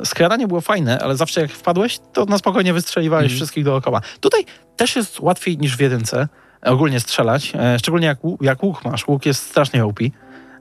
e, 0.01 0.05
skradanie 0.05 0.47
było 0.47 0.61
fajne, 0.61 0.99
ale 0.99 1.17
zawsze 1.17 1.41
jak 1.41 1.51
wpadłeś, 1.51 1.99
to 2.13 2.25
na 2.25 2.37
spokojnie 2.37 2.73
wystrzeliwałeś 2.73 3.23
Mhm. 3.23 3.35
wszystkich 3.37 3.63
dookoła. 3.63 4.01
Tutaj 4.19 4.45
też 4.77 4.95
jest 4.95 5.19
łatwiej 5.19 5.57
niż 5.57 5.77
w 5.77 5.79
jedynce 5.79 6.27
e, 6.65 6.71
ogólnie 6.71 6.99
strzelać, 6.99 7.53
e, 7.55 7.79
szczególnie 7.79 8.07
jak, 8.07 8.17
jak 8.41 8.63
łuk 8.63 8.85
masz. 8.85 9.07
Łuk 9.07 9.25
jest 9.25 9.43
strasznie 9.49 9.85
OP, 9.85 9.99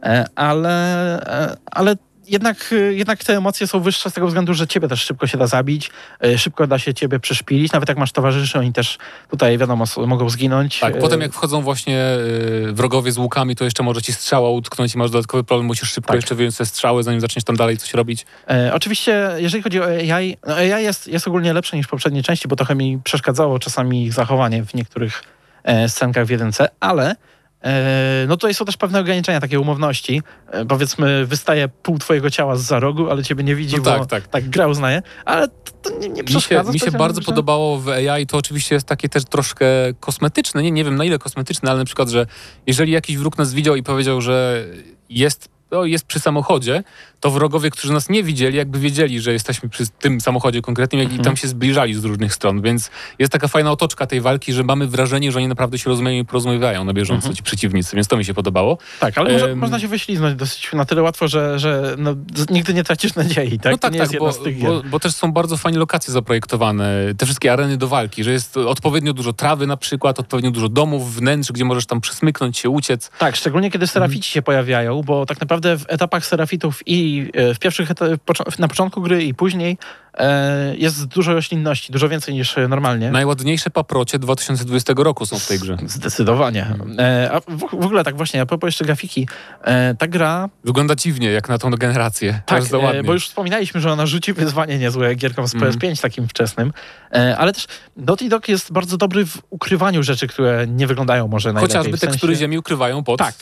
e, 0.03 0.25
ale, 0.35 0.73
e, 1.53 1.57
ale 1.71 1.97
jednak, 2.29 2.73
e, 2.73 2.77
jednak 2.77 3.25
te 3.25 3.37
emocje 3.37 3.67
są 3.67 3.81
wyższe 3.81 4.11
z 4.11 4.13
tego 4.13 4.27
względu, 4.27 4.55
że 4.55 4.67
ciebie 4.67 4.89
też 4.89 5.05
szybko 5.05 5.27
się 5.27 5.39
da 5.39 5.47
zabić, 5.47 5.91
e, 6.25 6.39
szybko 6.39 6.67
da 6.67 6.79
się 6.79 6.95
ciebie 6.95 7.21
przeszpilić, 7.21 7.73
nawet 7.73 7.89
jak 7.89 7.99
masz 7.99 8.13
towarzyszy, 8.13 8.59
oni 8.59 8.73
też 8.73 8.99
tutaj 9.31 9.59
wiadomo 9.59 9.85
mogą 10.07 10.29
zginąć. 10.31 10.81
Tak, 10.81 10.97
E, 10.97 10.99
potem 10.99 11.21
jak 11.21 11.33
wchodzą 11.33 11.63
właśnie 11.63 12.05
y, 12.69 12.73
wrogowie 12.73 13.13
z 13.13 13.19
łukami, 13.19 13.57
to 13.57 13.65
jeszcze 13.65 13.83
może 13.83 14.03
ci 14.03 14.13
strzała 14.13 14.51
utknąć 14.51 14.95
i 14.95 14.99
masz 14.99 15.11
dodatkowy 15.11 15.45
problem, 15.45 15.67
musisz 15.67 15.93
szybko 15.93 16.09
Tak. 16.09 16.17
jeszcze 16.17 16.35
wyjąć 16.35 16.57
te 16.57 16.67
strzały, 16.67 17.03
zanim 17.03 17.21
zaczniesz 17.21 17.45
tam 17.45 17.57
dalej 17.57 17.77
coś 17.77 17.95
robić. 17.95 18.27
E, 18.51 18.75
oczywiście, 18.75 19.31
jeżeli 19.37 19.63
chodzi 19.63 19.81
o 19.81 19.85
AI, 19.85 20.37
no 20.47 20.55
AI 20.55 20.85
jest, 20.85 21.07
jest 21.07 21.29
ogólnie 21.29 21.53
lepsze 21.53 21.77
niż 21.77 21.87
poprzednie 21.87 22.23
części, 22.23 22.49
bo 22.49 22.57
trochę 22.57 22.75
mi 22.75 22.99
przeszkadzało 23.05 23.59
czasami 23.59 24.05
ich 24.05 24.13
zachowanie 24.13 24.65
w 24.65 24.75
niektórych 24.75 25.23
e, 25.65 25.89
scenkach 25.89 26.27
w 26.27 26.31
jedynce, 26.31 26.69
ale 26.81 27.17
no 28.29 28.37
tutaj 28.37 28.55
są 28.55 28.65
też 28.65 28.77
pewne 28.77 29.01
ograniczenia, 29.01 29.41
takie 29.41 29.61
umowności. 29.61 30.23
E, 30.51 30.65
powiedzmy, 30.65 31.27
wystaje 31.27 31.69
pół 31.69 31.99
twojego 31.99 32.31
ciała 32.31 32.57
z 32.57 32.63
za 32.63 32.81
rogu, 32.81 33.11
ale 33.11 33.25
ciebie 33.25 33.45
nie 33.45 33.55
widzi, 33.55 33.77
No 33.77 33.83
bo 33.83 33.91
tak, 33.91 34.07
tak. 34.07 34.29
tak 34.29 34.49
gra 34.49 34.67
uznaje, 34.67 35.03
ale 35.25 35.49
to, 35.49 35.73
to 35.83 35.99
nie, 35.99 36.09
nie 36.09 36.23
Mi 36.23 36.41
się, 36.41 36.63
mi 36.73 36.81
się 36.81 36.91
bardzo 36.91 37.21
podobało 37.21 37.79
w 37.79 37.89
AI, 37.89 38.27
to 38.27 38.37
oczywiście 38.37 38.75
jest 38.75 38.87
takie 38.87 39.09
też 39.09 39.25
troszkę 39.25 39.67
kosmetyczne, 40.01 40.63
nie, 40.63 40.71
nie 40.71 40.85
wiem 40.85 40.97
na 40.97 41.05
ile 41.05 41.19
kosmetyczne, 41.19 41.71
ale 41.71 41.79
na 41.79 41.85
przykład, 41.85 42.09
że 42.09 42.27
jeżeli 42.67 42.93
jakiś 42.93 43.17
wróg 43.17 43.39
nas 43.39 43.55
widział 43.55 43.77
i 43.77 43.83
powiedział, 43.83 44.21
że 44.21 44.65
jest, 45.11 45.49
no, 45.71 45.85
jest 45.85 46.07
przy 46.07 46.21
samochodzie, 46.21 46.83
to 47.21 47.31
wrogowie, 47.31 47.71
którzy 47.71 47.93
nas 47.93 48.09
nie 48.09 48.23
widzieli, 48.23 48.57
jakby 48.57 48.79
wiedzieli, 48.79 49.21
że 49.21 49.33
jesteśmy 49.33 49.69
przy 49.69 49.87
tym 49.89 50.21
samochodzie 50.21 50.63
konkretnym 50.63 51.03
jak 51.03 51.13
i 51.13 51.19
tam 51.19 51.37
się 51.37 51.49
zbliżali 51.49 51.95
z 51.95 52.05
różnych 52.05 52.35
stron, 52.35 52.63
więc 52.63 52.91
jest 53.19 53.33
taka 53.33 53.49
fajna 53.49 53.71
otoczka 53.73 54.07
tej 54.07 54.21
walki, 54.21 54.53
że 54.53 54.65
mamy 54.65 54.87
wrażenie, 54.87 55.33
że 55.33 55.39
oni 55.39 55.49
naprawdę 55.49 55.79
się 55.79 55.91
rozumieją 55.91 56.23
i 56.23 56.25
porozmawiają 56.25 56.85
na 56.85 56.93
bieżąco, 56.93 57.35
ci 57.35 57.43
przeciwnicy, 57.43 57.97
więc 57.97 58.09
to 58.09 58.17
mi 58.17 58.25
się 58.25 58.35
podobało. 58.35 58.79
Tak, 59.01 59.19
ale 59.19 59.33
może, 59.33 59.51
Em, 59.51 59.59
można 59.59 59.81
się 59.81 59.89
wyśliznąć 59.89 60.37
dosyć 60.37 60.73
na 60.73 60.85
tyle 60.85 61.03
łatwo, 61.03 61.29
że, 61.29 61.59
że 61.59 61.95
no, 61.99 62.15
nigdy 62.51 62.75
nie 62.75 62.85
tracisz 62.85 63.15
nadziei, 63.15 63.59
tak? 63.59 63.73
No 63.73 63.79
tak, 63.79 63.97
tak, 63.97 64.19
bo, 64.19 64.33
bo, 64.63 64.83
bo 64.91 65.01
też 65.01 65.15
są 65.15 65.33
bardzo 65.33 65.57
fajnie 65.57 65.79
lokacje 65.79 66.13
zaprojektowane, 66.13 67.15
te 67.19 67.27
wszystkie 67.27 67.53
areny 67.53 67.77
do 67.77 67.89
walki, 67.89 68.25
że 68.25 68.33
jest 68.33 68.57
odpowiednio 68.57 69.13
dużo 69.13 69.33
trawy 69.33 69.67
na 69.67 69.77
przykład, 69.77 70.21
odpowiednio 70.21 70.51
dużo 70.51 70.69
domów, 70.69 71.15
wnętrz, 71.15 71.53
gdzie 71.53 71.65
możesz 71.65 71.87
tam 71.87 72.01
przesmyknąć 72.01 72.59
się, 72.59 72.71
uciec. 72.71 73.11
Tak, 73.19 73.37
szczególnie 73.37 73.71
kiedy 73.71 73.87
serafici 73.87 74.31
się 74.31 74.43
pojawiają, 74.43 75.03
bo 75.03 75.27
tak 75.27 75.41
naprawdę 75.41 75.79
w 75.79 75.85
etapach 75.89 76.27
serafitów 76.27 76.83
i 76.87 77.08
e, 77.35 77.55
w 77.55 77.59
pierwszych 77.59 77.89
na 78.59 78.69
początku 78.69 79.01
gry 79.03 79.25
i 79.25 79.35
później 79.35 79.79
e, 80.19 80.77
jest 80.77 81.07
dużo 81.07 81.35
roślinności, 81.35 81.93
dużo 81.93 82.09
więcej 82.09 82.35
niż 82.35 82.59
e, 82.59 82.69
normalnie. 82.69 83.11
Najładniejsze 83.11 83.71
paprocie 83.71 84.19
2020 84.19 84.93
roku 84.97 85.27
są 85.27 85.39
w 85.39 85.47
tej 85.47 85.59
grze. 85.59 85.77
Zdecydowanie. 85.87 86.67
A 87.33 87.41
w, 87.49 87.65
ogóle 87.85 88.05
tak 88.05 88.17
właśnie, 88.17 88.41
a 88.41 88.47
propos 88.47 88.69
jeszcze 88.69 88.85
grafiki, 88.85 89.29
ta 89.99 90.07
gra, 90.07 90.49
Wygląda 90.65 90.95
dziwnie, 90.95 91.31
jak 91.31 91.49
na 91.49 91.59
tą 91.59 91.71
generację. 91.71 92.41
tak, 92.47 92.59
Aż 92.59 92.65
za 92.65 92.79
ładnie. 92.79 93.03
bo 93.03 93.13
już 93.13 93.29
wspominaliśmy, 93.29 93.81
że 93.81 93.93
ona 93.93 94.07
rzuci 94.07 94.33
wyzwanie 94.33 94.79
niezłe 94.79 95.15
gierkom 95.15 95.49
z 95.49 95.55
Mhm. 95.55 95.73
PS5 95.73 96.03
takim 96.03 96.29
wczesnym, 96.29 96.73
ale 97.39 97.53
też 97.53 97.67
Naughty 97.97 98.29
Dog 98.29 98.49
jest 98.49 98.73
bardzo 98.73 98.97
dobry 98.97 99.27
w 99.27 99.39
ukrywaniu 99.51 100.03
rzeczy, 100.03 100.27
które 100.27 100.67
nie 100.67 100.87
wyglądają 100.87 101.29
może 101.29 101.53
najlepiej. 101.53 101.77
Chociażby 101.77 101.97
w 101.97 102.01
sensie- 102.01 102.11
tekstury 102.13 102.37
ziemi 102.37 102.59
ukrywają 102.59 103.05
pod 103.05 103.19
Tak. 103.19 103.35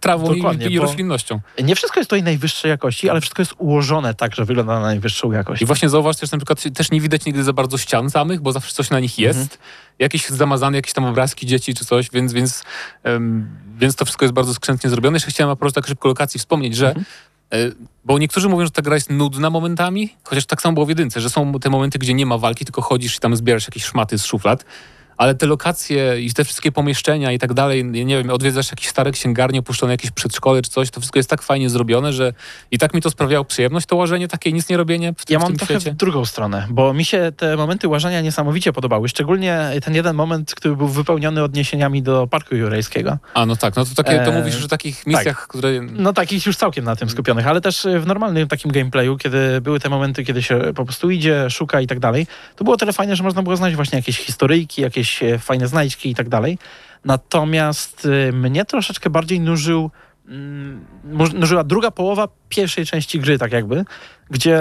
trawą 0.00 0.34
i, 0.34 0.72
i 0.72 0.78
roślinnością. 0.78 1.40
Nie 1.62 1.74
wszystko 1.76 2.00
jest 2.00 2.10
tutaj 2.10 2.22
najwyższej 2.22 2.68
jakości, 2.68 2.97
ale 3.04 3.20
wszystko 3.20 3.42
jest 3.42 3.54
ułożone 3.58 4.14
tak, 4.14 4.34
że 4.34 4.44
wygląda 4.44 4.74
na 4.74 4.80
najwyższą 4.80 5.32
jakość. 5.32 5.62
I 5.62 5.66
właśnie 5.66 5.88
zauważ 5.88 6.16
też 6.16 6.30
na 6.30 6.38
przykład, 6.38 6.62
też 6.74 6.90
nie 6.90 7.00
widać 7.00 7.24
nigdy 7.24 7.44
za 7.44 7.52
bardzo 7.52 7.78
ścian 7.78 8.10
samych, 8.10 8.40
bo 8.40 8.52
zawsze 8.52 8.74
coś 8.74 8.90
na 8.90 9.00
nich 9.00 9.18
jest. 9.18 9.40
Mhm. 9.40 9.58
Jakieś 9.98 10.28
zamazane, 10.28 10.78
jakieś 10.78 10.92
tam 10.92 11.04
obrazki 11.04 11.46
dzieci 11.46 11.74
czy 11.74 11.84
coś, 11.84 12.10
więc, 12.10 12.32
więc, 12.32 12.64
em, 13.02 13.48
więc 13.78 13.96
to 13.96 14.04
wszystko 14.04 14.24
jest 14.24 14.34
bardzo 14.34 14.54
skrzętnie 14.54 14.90
zrobione. 14.90 15.16
Jeszcze 15.16 15.30
chciałem 15.30 15.50
a 15.50 15.56
propos 15.56 15.72
tak 15.74 15.86
szybko 15.86 16.08
lokacji 16.08 16.40
wspomnieć, 16.40 16.76
że 16.76 16.88
Mhm. 16.88 17.06
e, 17.52 17.56
bo 18.04 18.18
niektórzy 18.18 18.48
mówią, 18.48 18.64
że 18.64 18.70
ta 18.70 18.82
gra 18.82 18.94
jest 18.94 19.10
nudna 19.10 19.50
momentami, 19.50 20.14
chociaż 20.24 20.46
tak 20.46 20.62
samo 20.62 20.74
było 20.74 20.86
w 20.86 20.88
jedynce, 20.88 21.20
że 21.20 21.30
są 21.30 21.52
te 21.52 21.70
momenty, 21.70 21.98
gdzie 21.98 22.14
nie 22.14 22.26
ma 22.26 22.38
walki, 22.38 22.64
tylko 22.64 22.82
chodzisz 22.82 23.16
i 23.16 23.20
tam 23.20 23.36
zbierasz 23.36 23.66
jakieś 23.68 23.84
szmaty 23.84 24.18
z 24.18 24.24
szuflad. 24.24 24.64
Ale 25.18 25.34
te 25.34 25.46
lokacje 25.46 26.20
i 26.20 26.32
te 26.32 26.44
wszystkie 26.44 26.72
pomieszczenia 26.72 27.32
i 27.32 27.38
tak 27.38 27.54
dalej, 27.54 27.84
nie 27.84 28.16
wiem, 28.18 28.30
odwiedzasz 28.30 28.70
jakieś 28.70 28.88
stare 28.88 29.10
księgarnie, 29.12 29.60
opuszczone 29.60 29.92
jakieś 29.92 30.10
przedszkole 30.10 30.62
czy 30.62 30.70
coś, 30.70 30.90
to 30.90 31.00
wszystko 31.00 31.18
jest 31.18 31.30
tak 31.30 31.42
fajnie 31.42 31.70
zrobione, 31.70 32.12
że 32.12 32.32
i 32.70 32.78
tak 32.78 32.94
mi 32.94 33.02
to 33.02 33.10
sprawiało 33.10 33.44
przyjemność, 33.44 33.86
to 33.86 33.96
łażenie 33.96 34.28
takie 34.28 34.52
nic 34.52 34.68
nie 34.68 34.76
robienie 34.76 35.14
w 35.18 35.24
tym, 35.24 35.34
Ja 35.34 35.38
w 35.38 35.42
mam 35.42 35.48
tym 35.50 35.58
trochę 35.58 35.74
świecie. 35.74 35.92
w 35.92 35.96
drugą 35.96 36.24
stronę, 36.24 36.66
bo 36.70 36.94
mi 36.94 37.04
się 37.04 37.32
te 37.36 37.56
momenty 37.56 37.88
łażenia 37.88 38.20
niesamowicie 38.20 38.72
podobały. 38.72 39.08
Szczególnie 39.08 39.70
ten 39.84 39.94
jeden 39.94 40.16
moment, 40.16 40.54
który 40.54 40.76
był 40.76 40.88
wypełniony 40.88 41.42
odniesieniami 41.42 42.02
do 42.02 42.26
Parku 42.26 42.54
Jurajskiego. 42.56 43.18
A, 43.34 43.46
no 43.46 43.56
tak, 43.56 43.76
no 43.76 43.84
to 43.84 43.94
takie, 43.94 44.18
to 44.18 44.32
Eee, 44.32 44.38
mówisz 44.38 44.64
o 44.64 44.68
takich 44.68 45.06
misjach, 45.06 45.46
które... 45.48 45.68
No 45.92 46.12
takich 46.12 46.46
już 46.46 46.56
całkiem 46.56 46.84
na 46.84 46.96
tym 46.96 47.10
skupionych, 47.10 47.46
ale 47.46 47.60
też 47.60 47.86
w 48.00 48.06
normalnym 48.06 48.48
takim 48.48 48.70
gameplayu, 48.72 49.16
kiedy 49.16 49.60
były 49.60 49.80
te 49.80 49.88
momenty, 49.88 50.24
kiedy 50.24 50.42
się 50.42 50.60
po 50.74 50.84
prostu 50.84 51.10
idzie, 51.10 51.50
szuka 51.50 51.80
i 51.80 51.86
tak 51.86 51.98
dalej, 52.00 52.26
to 52.56 52.64
było 52.64 52.76
tyle 52.76 52.92
fajne, 52.92 53.16
że 53.16 53.22
można 53.22 53.42
było 53.42 53.56
znaleźć 53.56 53.76
właśnie 53.76 53.98
jakieś 53.98 54.18
historyjki, 54.18 54.82
jakieś 54.82 55.07
e, 55.22 55.38
fajne 55.38 55.68
znajdźki 55.68 56.10
i 56.10 56.14
tak 56.14 56.28
dalej. 56.28 56.58
Natomiast 57.04 58.04
y, 58.04 58.32
mnie 58.32 58.64
troszeczkę 58.64 59.10
bardziej 59.10 59.40
nużył, 59.40 59.90
mm, 60.28 60.84
nużyła 61.34 61.64
druga 61.64 61.90
połowa 61.90 62.28
pierwszej 62.48 62.86
części 62.86 63.20
gry, 63.20 63.38
tak 63.38 63.52
jakby, 63.52 63.84
gdzie 64.30 64.60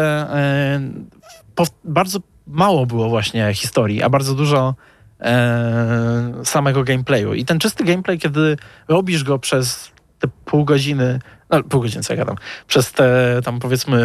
pow- 1.56 1.74
bardzo 1.84 2.20
mało 2.48 2.86
było 2.86 3.10
właśnie 3.10 3.54
historii, 3.54 4.04
a 4.04 4.10
bardzo 4.10 4.34
dużo 4.34 4.76
e, 5.22 6.34
samego 6.44 6.84
gameplayu. 6.84 7.34
I 7.34 7.46
ten 7.46 7.60
czysty 7.60 7.84
gameplay, 7.84 8.20
kiedy 8.20 8.58
robisz 8.88 9.24
go 9.24 9.40
przez 9.40 9.92
te 10.20 10.28
pół 10.46 10.66
godziny, 10.66 11.20
no 11.50 11.64
pół 11.64 11.82
godziny, 11.82 12.04
co 12.04 12.14
ja 12.14 12.18
gadam, 12.18 12.36
przez 12.68 12.92
te 12.92 13.40
tam 13.44 13.60
powiedzmy 13.60 13.98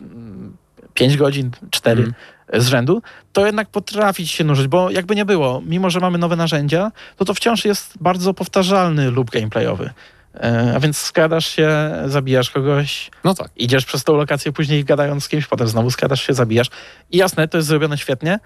mm, 0.00 0.56
pięć 0.94 1.16
godzin, 1.16 1.50
cztery 1.70 2.02
Mhm. 2.02 2.14
Z 2.54 2.66
rzędu, 2.66 3.02
to 3.32 3.46
jednak 3.46 3.68
potrafi 3.68 4.26
ci 4.26 4.36
się 4.36 4.44
nużyć, 4.44 4.68
bo 4.68 4.90
jakby 4.90 5.16
nie 5.16 5.24
było, 5.24 5.62
mimo 5.66 5.90
że 5.90 6.00
mamy 6.00 6.18
nowe 6.18 6.36
narzędzia, 6.36 6.92
to 7.16 7.24
to 7.24 7.34
wciąż 7.34 7.64
jest 7.64 7.94
bardzo 8.00 8.34
powtarzalny 8.34 9.10
loop 9.10 9.30
gameplayowy. 9.30 9.90
E, 10.34 10.72
a 10.76 10.80
więc 10.80 10.98
skradasz 10.98 11.46
się, 11.46 11.70
zabijasz 12.06 12.50
kogoś, 12.50 13.10
No 13.24 13.34
tak. 13.34 13.50
idziesz 13.56 13.84
przez 13.84 14.04
tą 14.04 14.16
lokację 14.16 14.52
później 14.52 14.84
gadając 14.84 15.24
z 15.24 15.28
kimś, 15.28 15.46
potem 15.46 15.68
znowu 15.68 15.90
skradasz 15.90 16.26
się, 16.26 16.34
zabijasz. 16.34 16.70
I 17.10 17.16
jasne, 17.16 17.48
to 17.48 17.58
jest 17.58 17.68
zrobione 17.68 17.98
świetnie, 17.98 18.38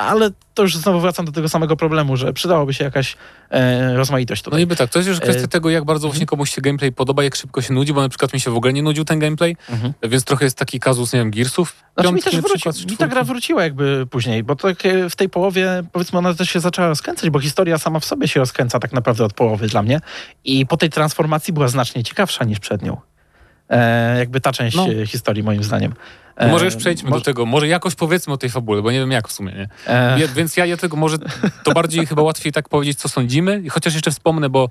ale 0.00 0.30
to 0.54 0.62
już 0.62 0.76
znowu 0.76 1.00
wracam 1.00 1.26
do 1.26 1.32
tego 1.32 1.48
samego 1.48 1.76
problemu, 1.76 2.16
że 2.16 2.32
przydałoby 2.32 2.74
się 2.74 2.84
jakaś 2.84 3.16
e, 3.50 3.96
rozmaitość 3.96 4.42
No 4.42 4.44
tutaj. 4.44 4.60
niby 4.60 4.76
tak, 4.76 4.90
to 4.90 4.98
jest 4.98 5.08
już 5.08 5.20
kwestia 5.20 5.44
E, 5.44 5.48
tego, 5.48 5.70
jak 5.70 5.84
bardzo 5.84 6.08
właśnie 6.08 6.26
komuś 6.26 6.54
się 6.54 6.60
gameplay 6.60 6.92
podoba, 6.92 7.24
jak 7.24 7.36
szybko 7.36 7.62
się 7.62 7.74
nudzi, 7.74 7.92
bo 7.92 8.00
na 8.00 8.08
przykład 8.08 8.32
mi 8.32 8.40
się 8.40 8.50
w 8.50 8.56
ogóle 8.56 8.72
nie 8.72 8.82
nudził 8.82 9.04
ten 9.04 9.18
gameplay, 9.18 9.56
Mhm. 9.68 9.92
więc 10.02 10.24
trochę 10.24 10.44
jest 10.44 10.58
taki 10.58 10.80
kazus, 10.80 11.12
nie 11.12 11.18
wiem, 11.18 11.30
Gearsów. 11.30 11.76
Znaczy 11.94 12.12
mi 12.12 12.22
też 12.22 12.36
wróci, 12.36 12.68
mi 12.90 12.96
ta 12.96 13.08
gra 13.08 13.24
wróciła 13.24 13.62
jakby 13.62 14.06
później, 14.10 14.42
bo 14.44 14.56
tak 14.56 14.86
e, 14.86 15.10
w 15.10 15.16
tej 15.16 15.28
połowie, 15.28 15.82
powiedzmy, 15.92 16.18
ona 16.18 16.34
też 16.34 16.50
się 16.50 16.60
zaczęła 16.60 16.88
rozkręcać, 16.88 17.30
bo 17.30 17.40
historia 17.40 17.78
sama 17.78 18.00
w 18.00 18.04
sobie 18.04 18.28
się 18.28 18.40
rozkręca 18.40 18.78
tak 18.78 18.92
naprawdę 18.92 19.24
od 19.24 19.32
połowy 19.32 19.66
dla 19.68 19.82
mnie 19.82 20.00
i 20.44 20.66
po 20.66 20.76
tej 20.76 20.90
transformacji 20.90 21.52
była 21.52 21.68
znacznie 21.68 22.04
ciekawsza 22.04 22.44
niż 22.44 22.58
przed 22.58 22.82
nią. 22.82 22.96
E, 23.70 24.18
jakby 24.18 24.40
ta 24.40 24.52
część 24.52 24.76
No. 24.76 24.86
e, 25.02 25.06
historii 25.06 25.42
moim 25.42 25.64
zdaniem. 25.64 25.94
E, 26.36 26.48
może 26.48 26.64
już 26.64 26.76
przejdźmy 26.76 27.10
mo- 27.10 27.16
do 27.16 27.22
tego, 27.22 27.46
może 27.46 27.68
jakoś 27.68 27.94
powiedzmy 27.94 28.32
o 28.32 28.36
tej 28.36 28.50
fabule, 28.50 28.82
bo 28.82 28.90
nie 28.92 28.98
wiem 28.98 29.10
jak 29.10 29.28
w 29.28 29.32
sumie, 29.32 29.52
nie? 29.52 29.68
E, 29.86 30.28
więc 30.34 30.56
ja, 30.56 30.66
ja 30.66 30.76
tego 30.76 30.96
może 30.96 31.16
to 31.64 31.72
bardziej 31.72 32.06
chyba 32.06 32.22
łatwiej 32.22 32.52
tak 32.52 32.68
powiedzieć, 32.68 32.98
co 32.98 33.08
sądzimy. 33.08 33.62
Chociaż 33.70 33.94
jeszcze 33.94 34.10
wspomnę, 34.10 34.48
bo 34.48 34.68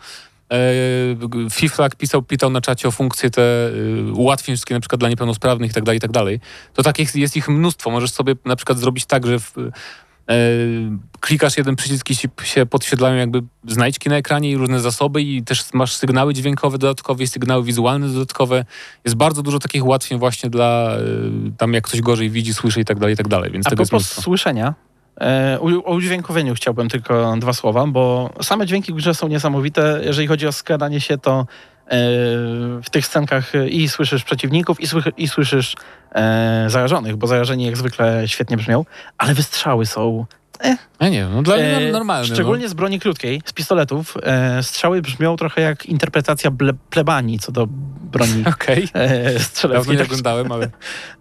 e, 0.52 1.50
Fiflak 1.52 1.96
pisał, 1.96 2.22
pytał 2.22 2.50
na 2.50 2.62
czacie 2.62 2.88
o 2.88 2.92
funkcje 2.92 3.30
te 3.30 3.42
e, 3.42 3.72
ułatwień 4.14 4.56
wszystkie 4.56 4.74
na 4.74 4.80
przykład 4.80 5.00
dla 5.00 5.10
niepełnosprawnych 5.10 5.72
i 5.72 5.74
tak 5.74 5.84
dalej, 5.84 5.98
i 5.98 6.02
tak 6.02 6.12
dalej. 6.12 6.40
To 6.74 6.84
takich 6.84 7.16
jest 7.16 7.38
ich 7.38 7.50
mnóstwo. 7.50 7.92
Możesz 7.92 8.12
sobie 8.12 8.36
na 8.46 8.56
przykład 8.56 8.78
zrobić 8.80 9.06
tak, 9.06 9.28
że 9.28 9.40
w, 9.40 9.58
e, 9.58 9.62
klikasz 11.20 11.58
jeden 11.58 11.76
przycisk 11.76 12.10
i 12.10 12.16
się, 12.44 12.66
podświetlają 12.66 13.16
jakby 13.16 13.42
znajdźki 13.68 14.10
na 14.10 14.18
ekranie 14.18 14.52
i 14.52 14.58
różne 14.58 14.80
zasoby 14.80 15.22
i 15.22 15.44
też 15.44 15.74
masz 15.74 15.96
sygnały 15.96 16.34
dźwiękowe 16.34 16.78
dodatkowe 16.78 17.24
i 17.24 17.28
sygnały 17.28 17.64
wizualne 17.64 18.08
dodatkowe. 18.08 18.66
Jest 19.06 19.18
bardzo 19.18 19.42
dużo 19.42 19.60
takich 19.60 19.86
ułatwień 19.86 20.20
właśnie 20.20 20.50
dla 20.50 20.92
e, 20.92 21.02
tam 21.58 21.74
jak 21.74 21.84
ktoś 21.88 22.02
gorzej 22.02 22.30
widzi, 22.30 22.54
słyszy 22.54 22.82
i 22.82 22.86
tak 22.86 23.00
dalej, 23.00 23.14
i 23.14 23.18
tak 23.18 23.28
dalej. 23.28 23.52
Więc 23.52 23.68
A 23.68 23.70
tego 23.70 23.86
propos 23.86 24.08
słyszenia, 24.08 24.74
e, 25.22 25.58
o 25.86 25.96
udźwiękowieniu 25.96 26.56
chciałbym 26.56 26.90
tylko 26.90 27.36
dwa 27.38 27.54
słowa, 27.54 27.88
bo 27.88 28.34
same 28.42 28.66
dźwięki 28.66 28.94
w 28.94 28.96
grze 28.96 29.14
są 29.14 29.28
niesamowite. 29.28 30.02
Jeżeli 30.04 30.28
chodzi 30.28 30.48
o 30.48 30.52
skradanie 30.52 31.02
się, 31.02 31.18
to 31.18 31.40
e, 31.40 31.79
w 32.84 32.90
tych 32.92 33.06
scenkach 33.06 33.56
e, 33.56 33.70
i 33.70 33.90
słyszysz 33.90 34.24
przeciwników, 34.24 34.82
i, 34.82 34.88
i 35.18 35.28
słyszysz 35.28 35.76
e, 36.12 36.66
zarażonych, 36.68 37.16
bo 37.16 37.28
zarażeni 37.28 37.66
jak 37.66 37.78
zwykle 37.78 38.28
świetnie 38.28 38.58
brzmią, 38.58 38.86
ale 39.18 39.34
wystrzały 39.34 39.86
są 39.86 40.26
Ja 41.00 41.10
nie 41.10 41.18
wiem, 41.20 41.34
no 41.34 41.42
dla 41.44 41.56
mnie 41.56 41.78
E, 41.78 41.92
normalne. 41.92 42.26
Szczególnie 42.26 42.70
z 42.70 42.74
broni 42.74 43.00
krótkiej, 43.00 43.42
z 43.46 43.54
pistoletów. 43.54 44.18
E, 44.24 44.64
strzały 44.64 45.02
brzmią 45.02 45.36
trochę 45.38 45.62
jak 45.62 45.86
interpretacja 45.86 46.52
ble, 46.52 46.74
plebanii 46.90 47.40
co 47.40 47.52
do 47.52 47.68
broni 48.12 48.44
No. 48.46 48.50
Okej. 48.56 48.88
e, 48.94 49.40
strzeleckiej. 49.40 49.92
nie 49.92 49.98
Tak, 49.98 50.08
oglądałem, 50.08 50.52
ale 50.52 50.70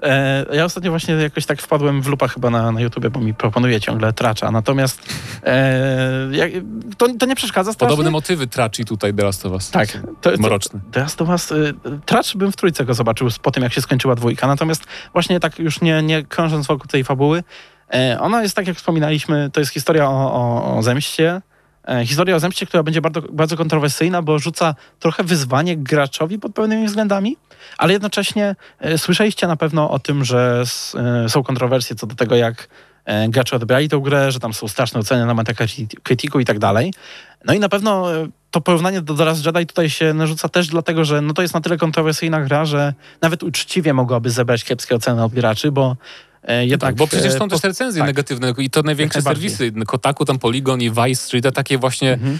e, 0.03 0.47
ja 0.57 0.65
ostatnio 0.65 0.91
właśnie 0.91 1.15
jakoś 1.15 1.47
tak 1.47 1.63
wpadłem 1.63 2.03
w 2.03 2.07
lupa 2.07 2.29
chyba 2.29 2.51
na, 2.51 2.73
na 2.73 2.81
YouTube, 2.81 3.09
bo 3.09 3.21
mi 3.21 3.35
proponuje 3.35 3.81
ciągle 3.81 4.13
tracza. 4.13 4.51
Natomiast 4.51 5.15
e, 5.45 6.29
jak, 6.33 6.51
to, 6.99 7.07
to 7.19 7.27
nie 7.27 7.37
przeszkadza 7.37 7.73
strasznie. 7.73 7.97
podobne 7.97 8.11
motywy 8.11 8.47
traci 8.47 8.85
tutaj 8.85 9.15
The 9.15 9.25
Last 9.25 9.47
of 9.47 9.53
Us. 9.53 9.71
Tak. 9.71 9.89
To, 10.21 10.31
to, 10.31 10.39
Mroczny. 10.39 10.81
Teraz 10.93 11.17
do 11.17 11.25
was. 11.25 11.53
y, 11.53 11.75
Tracz 12.07 12.37
bym 12.37 12.53
w 12.53 12.57
trójce 12.57 12.85
go 12.85 12.95
zobaczył 12.95 13.29
po 13.43 13.51
tym, 13.51 13.63
jak 13.63 13.73
się 13.73 13.81
skończyła 13.81 14.15
dwójka. 14.15 14.47
Natomiast 14.47 14.85
właśnie 15.13 15.41
tak 15.41 15.59
już 15.59 15.81
nie, 15.81 16.03
nie 16.03 16.25
krążąc 16.25 16.67
wokół 16.67 16.87
tej 16.87 17.05
fabuły, 17.05 17.39
e, 17.39 17.43
ona 18.21 18.43
jest 18.43 18.57
tak, 18.57 18.67
jak 18.67 18.77
wspominaliśmy, 18.77 19.51
to 19.53 19.61
jest 19.61 19.73
historia 19.73 20.11
o, 20.11 20.33
o, 20.33 20.77
o 20.77 20.83
zemście. 20.83 21.41
E, 21.89 22.07
historia 22.07 22.37
o 22.37 22.41
zemście, 22.41 22.67
która 22.67 22.83
będzie 22.83 23.01
bardzo, 23.01 23.23
bardzo 23.23 23.57
kontrowersyjna, 23.57 24.23
bo 24.23 24.39
rzuca 24.39 24.75
trochę 24.99 25.25
wyzwanie 25.25 25.77
graczowi 25.77 26.39
pod 26.39 26.55
pewnymi 26.55 26.87
względami, 26.87 27.37
ale 27.79 27.93
jednocześnie 27.93 28.57
e, 28.79 28.99
słyszeliście 28.99 29.47
na 29.47 29.57
pewno 29.57 29.91
o 29.91 29.99
tym, 29.99 30.25
że 30.25 30.63
e, 31.25 31.29
są 31.29 31.43
kontrowersje 31.43 31.97
co 31.97 32.07
do 32.07 32.15
tego, 32.15 32.37
jak 32.37 32.69
e, 33.05 33.29
gracze 33.29 33.57
odebrali 33.57 33.89
tę 33.89 34.01
grę, 34.01 34.33
że 34.33 34.41
tam 34.41 34.55
są 34.55 34.69
straszne 34.69 35.01
oceny 35.01 35.27
na 35.27 35.35
Metacriticu 35.35 36.41
i 36.41 36.45
tak 36.45 36.59
dalej. 36.59 36.93
No 37.45 37.55
i 37.55 37.59
na 37.59 37.69
pewno 37.69 38.15
e, 38.15 38.29
to 38.51 38.61
porównanie 38.61 39.01
do 39.01 39.15
The 39.15 39.25
Last 39.25 39.47
Jedi 39.47 39.67
tutaj 39.67 39.91
się 39.91 40.15
narzuca 40.15 40.49
też 40.49 40.67
dlatego, 40.67 41.05
że 41.05 41.21
no 41.21 41.35
to 41.35 41.43
jest 41.43 41.55
na 41.55 41.61
tyle 41.61 41.77
kontrowersyjna 41.77 42.41
gra, 42.41 42.65
że 42.65 42.95
nawet 43.23 43.43
uczciwie 43.43 43.95
mogłaby 43.95 44.31
zebrać 44.31 44.65
kiepskie 44.65 44.95
oceny 44.95 45.25
od 45.25 45.33
graczy, 45.33 45.73
bo 45.73 45.91
e, 45.91 45.97
jednak... 46.55 46.81
Tak, 46.81 46.95
bo 46.95 47.07
przecież 47.07 47.35
e, 47.35 47.39
są 47.39 47.49
też 47.49 47.61
po- 47.61 47.69
recenzje 47.69 48.01
tak. 48.01 48.07
negatywne 48.09 48.55
i 48.59 48.71
to 48.71 48.83
największe 48.83 49.23
serwisy. 49.23 49.73
Kotaku, 49.87 50.25
tam 50.25 50.39
Polygon 50.39 50.81
i 50.83 50.91
Vice 50.91 51.15
Street, 51.23 51.47
a 51.47 51.51
takie 51.53 51.79
właśnie 51.79 52.13
Mhm. 52.13 52.39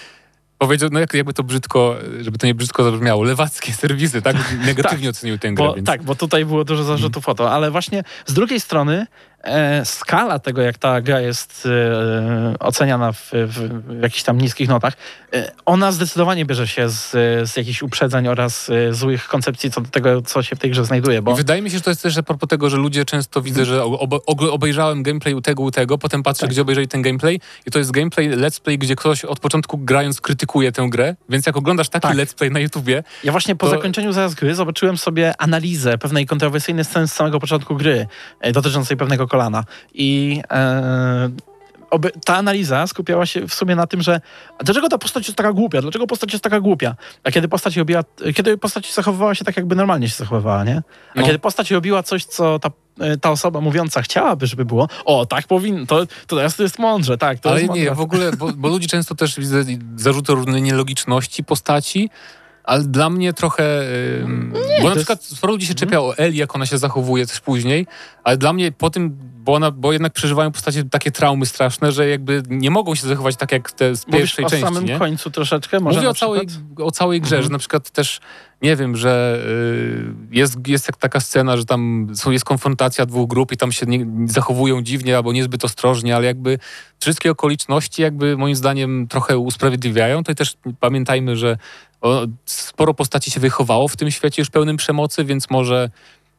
powiedział, 0.59 0.89
no 0.93 1.01
jak, 1.01 1.15
jakby 1.15 1.33
to 1.33 1.43
brzydko, 1.43 1.97
żeby 2.21 2.39
to 2.39 2.47
nie 2.47 2.55
brzydko 2.55 2.85
zabrzmiało, 2.85 3.25
lewackie 3.25 3.73
serwisy, 3.83 4.23
tak? 4.23 4.37
Negatywnie 4.67 5.11
oceniły 5.11 5.39
tę 5.39 5.53
grę, 5.53 5.67
Bo, 5.67 5.75
więc... 5.75 5.87
Tak, 5.87 6.03
bo 6.03 6.15
tutaj 6.15 6.45
było 6.45 6.65
dużo 6.65 6.85
zarzutów 6.85 7.29
o 7.29 7.35
to, 7.35 7.53
ale 7.53 7.71
właśnie 7.71 8.05
z 8.27 8.35
drugiej 8.35 8.61
strony 8.61 8.95
e, 9.03 9.07
skala 9.85 10.39
tego, 10.39 10.63
jak 10.63 10.79
ta 10.79 11.01
gra 11.01 11.21
jest 11.21 11.69
e, 12.53 12.59
oceniana 12.59 13.13
w, 13.13 13.31
w, 13.33 13.69
jakichś 14.03 14.23
tam 14.23 14.39
niskich 14.39 14.69
notach, 14.69 14.95
e, 15.35 15.53
ona 15.67 15.93
zdecydowanie 15.93 16.45
bierze 16.45 16.69
się 16.69 16.89
z, 16.89 17.11
z 17.51 17.57
jakichś 17.57 17.83
uprzedzeń 17.83 18.29
oraz 18.29 18.71
e, 18.71 18.95
złych 18.95 19.29
koncepcji 19.29 19.71
co 19.71 19.81
do 19.81 19.91
tego, 19.91 20.23
co 20.23 20.43
się 20.43 20.57
w 20.57 20.59
tej 20.59 20.71
grze 20.71 20.85
znajduje, 20.85 21.23
bo 21.23 21.33
I 21.33 21.37
Wydaje 21.37 21.63
mi 21.63 21.71
się, 21.71 21.77
że 21.77 21.83
to 21.83 21.91
jest 21.91 22.03
też 22.03 22.19
a 22.19 22.23
propos 22.23 22.49
tego, 22.49 22.71
że 22.71 22.77
ludzie 22.77 23.05
często 23.05 23.43
widzę, 23.43 23.65
że 23.65 23.85
obejrzałem 24.29 25.03
gameplay 25.03 25.35
u 25.35 25.41
tego, 25.41 25.63
u 25.63 25.71
tego, 25.71 25.99
potem 25.99 26.23
patrzę, 26.23 26.41
Tak. 26.41 26.51
gdzie 26.51 26.63
obejrzeli 26.63 26.89
ten 26.89 27.03
gameplay 27.03 27.41
i 27.67 27.71
to 27.71 27.79
jest 27.79 27.91
gameplay, 27.91 28.31
let's 28.31 28.61
play, 28.61 28.79
gdzie 28.79 28.97
ktoś 28.97 29.25
od 29.25 29.41
początku 29.41 29.79
grając 29.79 30.21
krytykuje 30.21 30.73
tę 30.73 30.87
grę, 30.91 31.17
więc 31.29 31.47
jak 31.47 31.57
oglądasz 31.57 31.89
taki 31.89 32.09
Tak. 32.09 32.17
let's 32.17 32.35
play 32.35 32.51
na 32.51 32.61
YouTubie, 32.61 33.05
Ja 33.25 33.33
właśnie 33.33 33.57
po 33.57 33.67
To- 33.67 33.73
zakończeniu 33.73 34.13
zaraz 34.13 34.35
gry 34.35 34.55
zobaczyłem 34.55 34.99
sobie 34.99 35.35
analizę 35.39 35.99
pewnej 35.99 36.27
kontrowersyjnej 36.27 36.85
sceny 36.85 37.09
z 37.09 37.13
samego 37.13 37.41
początku 37.41 37.77
gry 37.77 38.07
e, 38.41 38.53
dotyczącej 38.53 38.97
pewnego 38.97 39.28
kolana. 39.29 39.65
I 39.95 40.41
e, 40.51 41.31
oby, 41.91 42.11
ta 42.25 42.37
analiza 42.37 42.87
skupiała 42.87 43.27
się 43.27 43.49
w 43.49 43.55
sumie 43.55 43.77
na 43.77 43.87
tym, 43.87 44.03
że 44.03 44.21
dlaczego 44.65 44.89
ta 44.89 44.99
postać 44.99 45.27
jest 45.27 45.37
taka 45.37 45.53
głupia? 45.53 45.83
Dlaczego 45.83 46.07
postać 46.07 46.33
jest 46.33 46.45
taka 46.45 46.61
głupia? 46.61 46.95
A 47.25 47.31
kiedy 47.31 47.49
postać 47.49 47.77
robiła, 47.77 48.05
kiedy 48.35 48.59
postać 48.59 48.95
zachowywała 48.95 49.35
się 49.35 49.45
tak, 49.45 49.57
jakby 49.57 49.77
normalnie 49.77 50.09
się 50.09 50.17
zachowywała, 50.17 50.65
nie? 50.65 50.83
A 51.15 51.21
No. 51.21 51.27
kiedy 51.27 51.39
postać 51.39 51.71
robiła 51.71 52.03
coś, 52.03 52.25
co 52.25 52.59
ta, 52.59 52.71
e, 53.01 53.17
ta 53.17 53.31
osoba 53.31 53.61
mówiąca 53.61 54.03
chciałaby, 54.03 54.47
żeby 54.47 54.65
było, 54.65 54.89
o, 55.05 55.27
tak 55.27 55.47
powinno, 55.47 55.87
to, 55.87 56.07
to 56.27 56.37
teraz 56.37 56.57
to 56.57 56.63
jest 56.63 56.79
mądrze, 56.79 57.19
tak, 57.19 57.39
to 57.39 57.51
Ale 57.51 57.65
nie, 57.65 57.95
w 57.95 58.01
ogóle, 58.01 58.33
bo, 58.33 58.53
bo 58.57 58.69
ludzie 58.69 58.89
często 58.89 59.15
też 59.15 59.37
widzę 59.41 59.65
zarzuty 59.97 60.33
różne 60.35 60.61
nielogiczności 60.61 61.45
postaci, 61.45 62.11
ale 62.69 62.85
dla 62.85 63.11
mnie 63.11 63.33
trochę. 63.33 63.65
ym, 64.23 64.53
bo 64.53 64.59
na 64.59 64.77
Mhm. 64.79 64.97
przykład 64.97 65.25
sporo 65.25 65.53
ludzi 65.53 65.67
się 65.67 65.75
czepia 65.75 66.01
o 66.01 66.17
Eli, 66.19 66.39
jak 66.39 66.55
ona 66.55 66.67
się 66.67 66.79
zachowuje 66.79 67.27
też 67.27 67.41
później, 67.41 67.87
ale 68.25 68.37
dla 68.37 68.53
mnie 68.53 68.73
po 68.73 68.91
tym, 68.91 69.17
bo, 69.45 69.55
ona, 69.55 69.71
bo 69.71 69.93
jednak 69.93 70.13
przeżywają 70.13 70.53
postacie 70.53 70.85
takie 70.85 71.11
traumy 71.11 71.47
straszne, 71.47 71.93
że 71.93 72.09
jakby 72.09 72.43
nie 72.49 72.71
mogą 72.71 72.95
się 72.95 73.07
zachować 73.07 73.37
tak 73.37 73.53
jak 73.53 73.73
te 73.73 73.97
z 73.97 74.07
Mówisz 74.07 74.21
pierwszej 74.21 74.45
o 74.45 74.49
części. 74.51 74.65
samym 74.67 74.85
nie? 74.85 74.99
końcu 74.99 75.31
troszeczkę, 75.31 75.81
może 75.81 75.97
Mówię 75.99 76.11
o 76.11 76.15
całej, 76.15 76.41
o 76.77 76.91
całej 76.91 77.21
grze, 77.21 77.37
Mhm. 77.37 77.45
że 77.49 77.53
na 77.53 77.59
przykład 77.59 77.91
też 77.91 78.21
nie 78.63 78.77
wiem, 78.77 78.97
że 78.97 79.39
y, 79.47 80.37
jest, 80.37 80.69
jest 80.69 80.89
jak 80.89 80.97
taka 80.97 81.21
scena, 81.21 81.57
że 81.57 81.65
tam 81.65 82.09
są, 82.15 82.31
jest 82.31 82.45
konfrontacja 82.45 83.07
dwóch 83.07 83.29
grup 83.29 83.53
i 83.53 83.57
tam 83.57 83.73
się 83.73 83.87
nie, 83.87 84.07
zachowują 84.25 84.83
dziwnie 84.83 85.17
albo 85.17 85.33
niezbyt 85.33 85.65
ostrożnie, 85.65 86.17
ale 86.17 86.27
jakby 86.27 86.59
wszystkie 87.01 87.31
okoliczności 87.31 88.03
jakby 88.03 88.37
moim 88.37 88.55
zdaniem 88.57 89.07
trochę 89.09 89.39
usprawiedliwiają. 89.39 90.25
To 90.25 90.33
i 90.33 90.35
też 90.35 90.57
pamiętajmy, 90.81 91.37
że 91.37 91.53
o, 91.53 91.59
sporo 92.45 92.95
postaci 92.95 93.31
się 93.31 93.41
wychowało 93.41 93.89
w 93.89 93.97
tym 93.97 94.11
świecie 94.11 94.43
już 94.43 94.51
pełnym 94.51 94.77
przemocy, 94.77 95.25
więc 95.25 95.51
może 95.51 95.91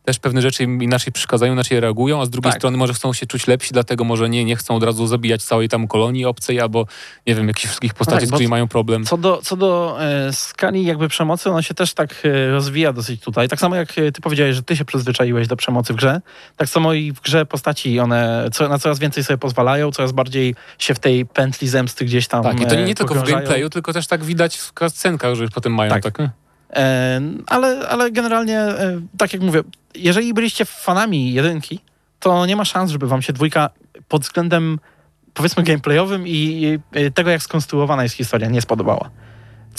też 0.10 0.20
pewne 0.20 0.42
rzeczy 0.42 0.64
im 0.64 0.84
inaczej 0.84 1.14
przeszkadzają, 1.14 1.54
inaczej 1.54 1.80
reagują, 1.80 2.22
a 2.22 2.26
z 2.26 2.30
drugiej 2.30 2.52
Tak. 2.52 2.60
strony 2.60 2.78
może 2.78 2.94
chcą 2.94 3.14
się 3.14 3.26
czuć 3.26 3.48
lepsi, 3.48 3.70
dlatego 3.74 4.04
może 4.04 4.30
nie, 4.30 4.46
nie 4.46 4.56
chcą 4.56 4.76
od 4.76 4.84
razu 4.84 5.08
zabijać 5.08 5.44
całej 5.44 5.70
tam 5.70 5.88
kolonii 5.88 6.26
obcej, 6.26 6.60
albo 6.60 6.86
nie 7.28 7.36
wiem, 7.36 7.48
jakichś 7.48 7.66
wszystkich 7.66 7.94
postaci, 7.94 8.20
tak, 8.20 8.28
z 8.28 8.32
którymi 8.32 8.50
mają 8.50 8.68
problem. 8.68 9.06
Co 9.06 9.18
do, 9.18 9.42
co 9.44 9.58
do 9.58 9.98
e, 10.02 10.34
skali 10.34 10.86
jakby 10.86 11.08
przemocy, 11.08 11.50
ona 11.50 11.62
się 11.62 11.74
też 11.74 11.94
tak 11.94 12.16
e, 12.26 12.52
rozwija 12.52 12.94
dosyć 12.94 13.22
tutaj. 13.22 13.50
Tak 13.50 13.60
samo 13.60 13.76
jak 13.76 13.98
e, 13.98 14.12
ty 14.12 14.22
powiedziałeś, 14.22 14.56
że 14.56 14.64
ty 14.64 14.76
się 14.76 14.86
przyzwyczaiłeś 14.86 15.48
do 15.48 15.56
przemocy 15.56 15.94
w 15.94 15.96
grze, 15.96 16.22
tak 16.58 16.70
samo 16.70 16.94
i 16.94 17.12
w 17.12 17.22
grze 17.22 17.46
postaci 17.46 18.00
one 18.00 18.50
co, 18.54 18.70
na 18.70 18.80
coraz 18.80 19.00
więcej 19.00 19.24
sobie 19.24 19.38
pozwalają, 19.38 19.92
coraz 19.92 20.12
bardziej 20.12 20.56
się 20.80 20.94
w 20.94 21.00
tej 21.00 21.26
pętli 21.26 21.68
zemsty 21.68 22.06
gdzieś 22.06 22.28
tam 22.28 22.44
Tak, 22.44 22.60
i 22.60 22.66
to 22.66 22.76
nie, 22.76 22.84
nie 22.84 22.96
tylko 22.96 23.16
w 23.16 23.30
gameplayu, 23.30 23.70
tylko 23.70 23.94
też 23.94 24.08
tak 24.08 24.24
widać 24.24 24.58
w 24.58 24.74
scenkach, 24.90 25.36
że 25.36 25.44
już 25.44 25.52
potem 25.52 25.74
mają 25.74 25.90
Tak. 25.92 26.04
tak. 26.04 26.30
E, 26.74 27.22
ale, 27.48 27.90
ale 27.90 28.12
generalnie, 28.12 28.60
e, 28.60 29.02
tak 29.18 29.34
jak 29.34 29.42
mówię, 29.42 29.62
jeżeli 29.96 30.34
byliście 30.34 30.66
fanami 30.66 31.34
jedynki, 31.34 31.80
to 32.20 32.46
nie 32.46 32.56
ma 32.56 32.66
szans, 32.66 32.92
żeby 32.92 33.08
wam 33.08 33.22
się 33.22 33.34
dwójka 33.34 33.70
pod 34.08 34.22
względem 34.22 34.80
powiedzmy 35.34 35.64
gameplayowym 35.64 36.28
i, 36.28 36.80
tego, 37.14 37.30
jak 37.30 37.44
skonstruowana 37.44 38.04
jest 38.04 38.16
historia, 38.16 38.50
nie 38.50 38.62
spodobała. 38.62 39.10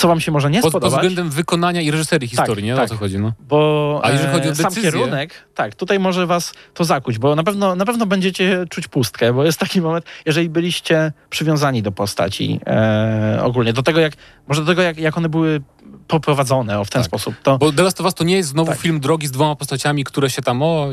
Co 0.01 0.09
wam 0.09 0.21
się 0.21 0.33
może 0.33 0.51
nie 0.51 0.61
Pod, 0.63 0.73
pod 0.73 0.83
spodobać? 0.83 1.07
względem 1.07 1.31
wykonania 1.31 1.81
i 1.81 1.91
reżyserii 1.91 2.29
historii, 2.29 2.65
nie? 2.65 2.75
O 2.75 2.77
tak. 2.77 2.89
co 2.89 2.97
chodzi, 2.97 3.19
no. 3.19 3.33
Bo 3.41 4.01
A 4.05 4.11
jeżeli 4.11 4.33
chodzi 4.33 4.49
o 4.49 4.51
e, 4.51 4.55
sam 4.55 4.65
decyzję? 4.65 4.83
kierunek, 4.93 5.31
tak, 5.55 5.75
tutaj 5.75 5.99
może 5.99 6.27
was 6.27 6.53
to 6.75 6.85
zakuć, 6.85 7.19
bo 7.19 7.37
na 7.37 7.43
pewno, 7.45 7.75
na 7.75 7.85
pewno 7.85 8.07
będziecie 8.07 8.65
czuć 8.71 8.89
pustkę, 8.89 9.33
bo 9.33 9.45
jest 9.45 9.59
taki 9.59 9.81
moment, 9.81 10.05
jeżeli 10.27 10.49
byliście 10.49 11.13
przywiązani 11.31 11.83
do 11.83 11.93
postaci 11.93 12.61
e, 12.67 13.39
ogólnie, 13.43 13.73
do 13.73 13.83
tego, 13.83 14.01
jak, 14.01 14.13
może 14.49 14.61
do 14.61 14.67
tego, 14.67 14.83
jak, 14.83 14.99
jak 14.99 15.19
one 15.19 15.29
były 15.29 15.61
poprowadzone 16.09 16.81
o, 16.81 16.85
w 16.85 16.91
ten 16.91 17.03
Tak. 17.03 17.07
sposób, 17.07 17.35
to, 17.43 17.59
Bo 17.59 17.73
The 17.73 17.83
Last 17.83 18.01
of 18.01 18.05
Us 18.05 18.15
to 18.15 18.25
nie 18.25 18.37
jest 18.37 18.49
znowu 18.49 18.71
Tak. 18.71 18.81
film 18.81 19.01
drogi 19.01 19.27
z 19.27 19.31
dwoma 19.31 19.57
postaciami, 19.57 20.05
które 20.05 20.31
się 20.31 20.43
tam 20.43 20.63
o... 20.63 20.91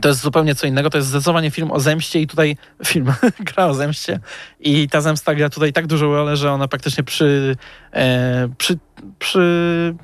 To 0.00 0.08
jest 0.08 0.20
zupełnie 0.20 0.54
co 0.54 0.66
innego, 0.66 0.90
to 0.90 0.98
jest 0.98 1.08
zdecydowanie 1.08 1.50
film 1.50 1.70
o 1.70 1.80
zemście 1.80 2.20
i 2.20 2.26
tutaj 2.26 2.56
film 2.84 3.12
gra 3.54 3.66
o 3.66 3.74
zemście 3.74 4.20
i 4.60 4.88
ta 4.88 5.00
zemsta 5.00 5.34
gra 5.34 5.50
tutaj 5.50 5.72
tak 5.72 5.86
dużą 5.86 6.12
rolę, 6.12 6.36
że 6.36 6.52
ona 6.52 6.68
praktycznie 6.68 7.04
przy, 7.04 7.56
e, 7.92 8.11
przy, 8.58 8.78
przy, 9.18 9.94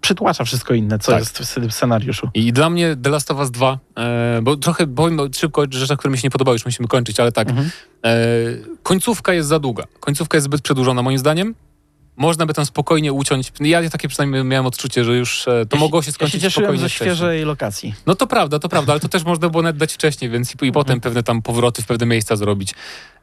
przytłacza 0.00 0.44
wszystko 0.44 0.74
inne, 0.74 0.98
co 0.98 1.12
Tak. 1.12 1.20
jest 1.20 1.38
w 1.38 1.68
w 1.68 1.72
scenariuszu. 1.72 2.30
I 2.34 2.52
dla 2.52 2.70
mnie 2.70 2.96
The 3.02 3.10
Last 3.10 3.30
of 3.30 3.38
Us 3.38 3.50
2, 3.50 3.78
e, 3.96 4.40
bo 4.42 4.56
trochę 4.56 4.86
powiem 4.86 5.18
szybko 5.34 5.62
o 5.62 5.64
rzeczach, 5.70 5.98
które 5.98 6.12
mi 6.12 6.18
się 6.18 6.26
nie 6.26 6.30
podobały, 6.30 6.54
już 6.54 6.64
musimy 6.64 6.88
kończyć, 6.88 7.20
ale 7.20 7.32
tak. 7.32 7.48
Mhm. 7.48 7.70
E, 8.04 8.10
końcówka 8.82 9.32
jest 9.32 9.48
za 9.48 9.58
długa. 9.58 9.84
Końcówka 10.00 10.36
jest 10.36 10.44
zbyt 10.44 10.60
przedłużona 10.60 11.02
moim 11.02 11.18
zdaniem. 11.18 11.54
Można 12.16 12.46
by 12.46 12.54
tam 12.54 12.66
spokojnie 12.66 13.12
uciąć. 13.12 13.52
Ja 13.60 13.90
takie 13.90 14.08
przynajmniej 14.08 14.44
miałem 14.44 14.66
odczucie, 14.66 15.04
że 15.04 15.16
już 15.16 15.48
e, 15.48 15.66
to 15.66 15.76
Ja 15.76 15.80
mogło 15.80 16.02
się 16.02 16.06
Ja 16.06 16.10
się 16.10 16.12
skończyć 16.12 16.42
cieszyłem 16.42 16.64
spokojnie 16.68 16.82
ze 16.82 16.90
świeżej 16.90 17.44
lokacji. 17.44 17.94
No 18.06 18.14
to 18.14 18.26
prawda, 18.26 18.58
to 18.58 18.68
prawda, 18.68 18.92
ale 18.92 19.00
to 19.00 19.08
też 19.08 19.24
można 19.24 19.48
było 19.48 19.62
nawet 19.62 19.76
dać 19.76 19.92
wcześniej, 19.92 20.30
więc 20.30 20.54
i, 20.54 20.66
i 20.66 20.72
potem 20.72 21.00
pewne 21.00 21.22
tam 21.22 21.42
powroty 21.42 21.82
w 21.82 21.86
pewne 21.86 22.06
miejsca 22.06 22.36
zrobić. 22.36 22.74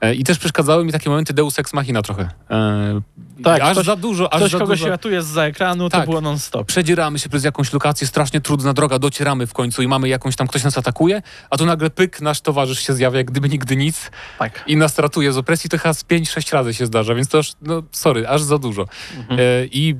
E, 0.02 0.16
I 0.16 0.24
też 0.24 0.40
przeszkadzały 0.40 0.86
mi 0.86 0.92
takie 0.92 1.10
momenty 1.10 1.34
Deus 1.34 1.60
Ex 1.60 1.74
Machina 1.74 2.02
trochę. 2.02 2.30
E, 2.50 3.02
Tak, 3.44 3.62
aż 3.62 3.72
ktoś- 3.72 3.86
za 3.86 3.96
dużo, 3.96 4.34
aż 4.34 4.40
Ktoś 4.40 4.52
za 4.52 4.60
kogoś 4.60 4.80
dużo. 4.80 4.90
ratuje 4.90 5.22
z 5.24 5.26
za 5.28 5.44
ekranu, 5.46 5.90
to 5.90 5.98
Tak. 5.98 6.06
było 6.10 6.22
non-stop. 6.22 6.68
Przedzieramy 6.68 7.20
się 7.20 7.30
przez 7.30 7.44
jakąś 7.44 7.74
lokację, 7.74 8.08
strasznie 8.08 8.42
trudna 8.42 8.74
droga, 8.74 9.00
docieramy 9.00 9.48
w 9.48 9.54
końcu 9.54 9.82
i 9.82 9.88
mamy 9.88 10.08
jakąś 10.10 10.36
tam, 10.36 10.48
ktoś 10.48 10.64
nas 10.64 10.78
atakuje, 10.78 11.22
a 11.50 11.58
tu 11.58 11.66
nagle 11.66 11.90
pyk, 11.90 12.22
nasz 12.22 12.42
towarzysz 12.42 12.80
się 12.80 12.94
zjawia 12.94 13.18
jak 13.18 13.32
gdyby 13.32 13.50
nigdy 13.50 13.76
nic 13.76 14.12
Tak. 14.40 14.64
i 14.68 14.78
nas 14.78 15.00
ratuje 15.00 15.34
z 15.34 15.38
opresji, 15.38 15.70
to 15.70 15.78
chyba 15.78 15.94
z 15.94 16.04
5-6 16.04 16.54
razy 16.54 16.74
się 16.74 16.86
zdarza, 16.86 17.16
więc 17.16 17.28
to 17.30 17.38
już, 17.38 17.52
no 17.62 17.84
sorry, 17.92 18.28
aż 18.28 18.42
za 18.42 18.58
dużo. 18.58 18.83
Mhm. 19.18 19.40
E, 19.40 19.44
I 19.72 19.96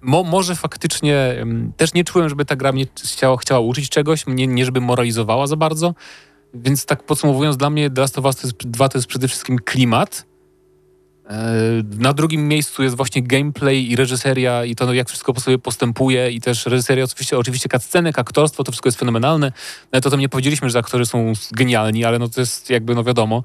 mo, 0.00 0.22
może 0.22 0.54
faktycznie 0.54 1.46
też 1.76 1.94
nie 1.94 2.04
czułem, 2.04 2.28
żeby 2.28 2.44
ta 2.44 2.56
gra 2.56 2.72
mnie 2.72 2.86
chciała, 3.04 3.36
chciała 3.36 3.60
uczyć 3.60 3.88
czegoś, 3.88 4.26
mnie, 4.26 4.46
nie 4.46 4.64
żeby 4.64 4.80
moralizowała 4.80 5.46
za 5.46 5.56
bardzo, 5.56 5.94
więc 6.54 6.86
tak 6.86 7.02
podsumowując, 7.02 7.56
dla 7.56 7.70
mnie 7.70 7.90
The 7.90 8.00
Last 8.00 8.18
of 8.18 8.24
Us 8.24 8.36
to 8.36 8.46
jest, 8.46 8.56
2 8.56 8.88
to 8.88 8.98
jest 8.98 9.08
przede 9.08 9.28
wszystkim 9.28 9.58
klimat. 9.58 10.26
E, 11.30 11.52
Na 11.98 12.12
drugim 12.12 12.48
miejscu 12.48 12.82
jest 12.82 12.96
właśnie 12.96 13.22
gameplay 13.22 13.90
i 13.90 13.96
reżyseria 13.96 14.64
i 14.64 14.74
to, 14.74 14.94
jak 14.94 15.08
wszystko 15.08 15.34
po 15.34 15.40
sobie 15.40 15.58
postępuje 15.58 16.30
i 16.30 16.40
też 16.40 16.66
reżyseria, 16.66 17.04
oczywiście, 17.04 17.38
oczywiście 17.38 17.68
cutscenek, 17.68 18.18
aktorstwo, 18.18 18.64
to 18.64 18.72
wszystko 18.72 18.88
jest 18.88 18.98
fenomenalne. 18.98 19.52
Nawet 19.92 20.06
o 20.06 20.10
tym 20.10 20.20
nie 20.20 20.28
powiedzieliśmy, 20.28 20.70
że 20.70 20.78
aktorzy 20.78 21.06
są 21.06 21.32
genialni, 21.52 22.04
ale 22.04 22.18
no 22.18 22.28
to 22.28 22.40
jest 22.40 22.70
jakby, 22.70 22.94
no 22.94 23.04
wiadomo. 23.04 23.42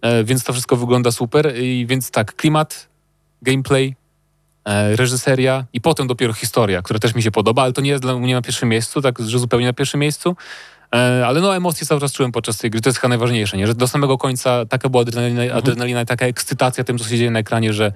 E, 0.00 0.24
Więc 0.24 0.44
to 0.44 0.52
wszystko 0.52 0.76
wygląda 0.76 1.10
super 1.12 1.54
i 1.62 1.86
więc 1.88 2.10
tak, 2.10 2.36
klimat, 2.36 2.88
gameplay, 3.42 3.96
reżyseria 4.96 5.64
i 5.72 5.80
potem 5.80 6.06
dopiero 6.06 6.32
historia, 6.32 6.82
która 6.82 6.98
też 7.00 7.14
mi 7.14 7.22
się 7.22 7.30
podoba, 7.30 7.62
ale 7.62 7.72
to 7.72 7.80
nie 7.80 7.90
jest 7.90 8.02
dla 8.02 8.18
mnie 8.18 8.34
na 8.34 8.42
pierwszym 8.42 8.68
miejscu, 8.68 9.02
tak, 9.02 9.18
że 9.18 9.38
zupełnie 9.38 9.66
na 9.66 9.72
pierwszym 9.72 10.00
miejscu. 10.00 10.36
E, 10.94 11.26
Ale 11.26 11.40
no 11.40 11.56
emocje 11.56 11.86
cały 11.86 12.00
czas 12.00 12.12
czułem 12.12 12.32
podczas 12.32 12.58
tej 12.58 12.70
gry, 12.70 12.80
to 12.80 12.88
jest 12.88 12.98
chyba 12.98 13.08
najważniejsze, 13.08 13.56
nie? 13.56 13.66
że 13.66 13.74
do 13.74 13.88
samego 13.88 14.18
końca 14.18 14.66
taka 14.66 14.88
była 14.88 15.02
adrenalina, 15.02 15.54
adrenalina 15.54 16.02
i 16.02 16.06
taka 16.06 16.26
ekscytacja 16.26 16.84
tym, 16.84 16.98
co 16.98 17.08
się 17.08 17.18
dzieje 17.18 17.30
na 17.30 17.38
ekranie, 17.38 17.72
że, 17.72 17.92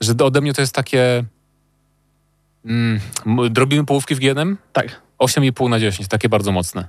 że 0.00 0.12
ode 0.24 0.40
mnie 0.40 0.54
to 0.54 0.60
jest 0.60 0.74
takie... 0.74 1.24
Mm, 2.64 3.00
m- 3.26 3.54
robimy 3.56 3.84
połówki 3.84 4.14
w 4.14 4.18
GNM? 4.18 4.56
Tak. 4.72 5.02
8,5 5.18 5.68
na 5.70 5.80
10, 5.80 6.08
takie 6.08 6.28
bardzo 6.28 6.52
mocne. 6.52 6.88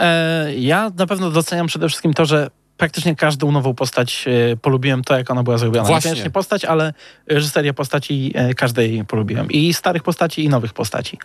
E, 0.00 0.54
ja 0.56 0.90
na 0.98 1.06
pewno 1.06 1.30
doceniam 1.30 1.66
przede 1.66 1.88
wszystkim 1.88 2.14
to, 2.14 2.24
że 2.24 2.50
praktycznie 2.76 3.16
każdą 3.16 3.52
nową 3.52 3.74
postać 3.74 4.24
e, 4.52 4.56
polubiłem 4.56 5.04
to, 5.04 5.18
jak 5.18 5.30
ona 5.30 5.42
była 5.42 5.58
zrobiona. 5.58 5.86
Właśnie. 5.86 6.10
Niekoniecznie 6.10 6.30
postać, 6.30 6.64
ale 6.64 6.92
reżyserię 7.26 7.74
postaci 7.74 8.32
e, 8.34 8.54
każdej 8.54 9.04
polubiłem. 9.04 9.50
I 9.50 9.74
starych 9.74 10.02
postaci, 10.02 10.44
i 10.44 10.48
nowych 10.48 10.72
postaci. 10.72 11.18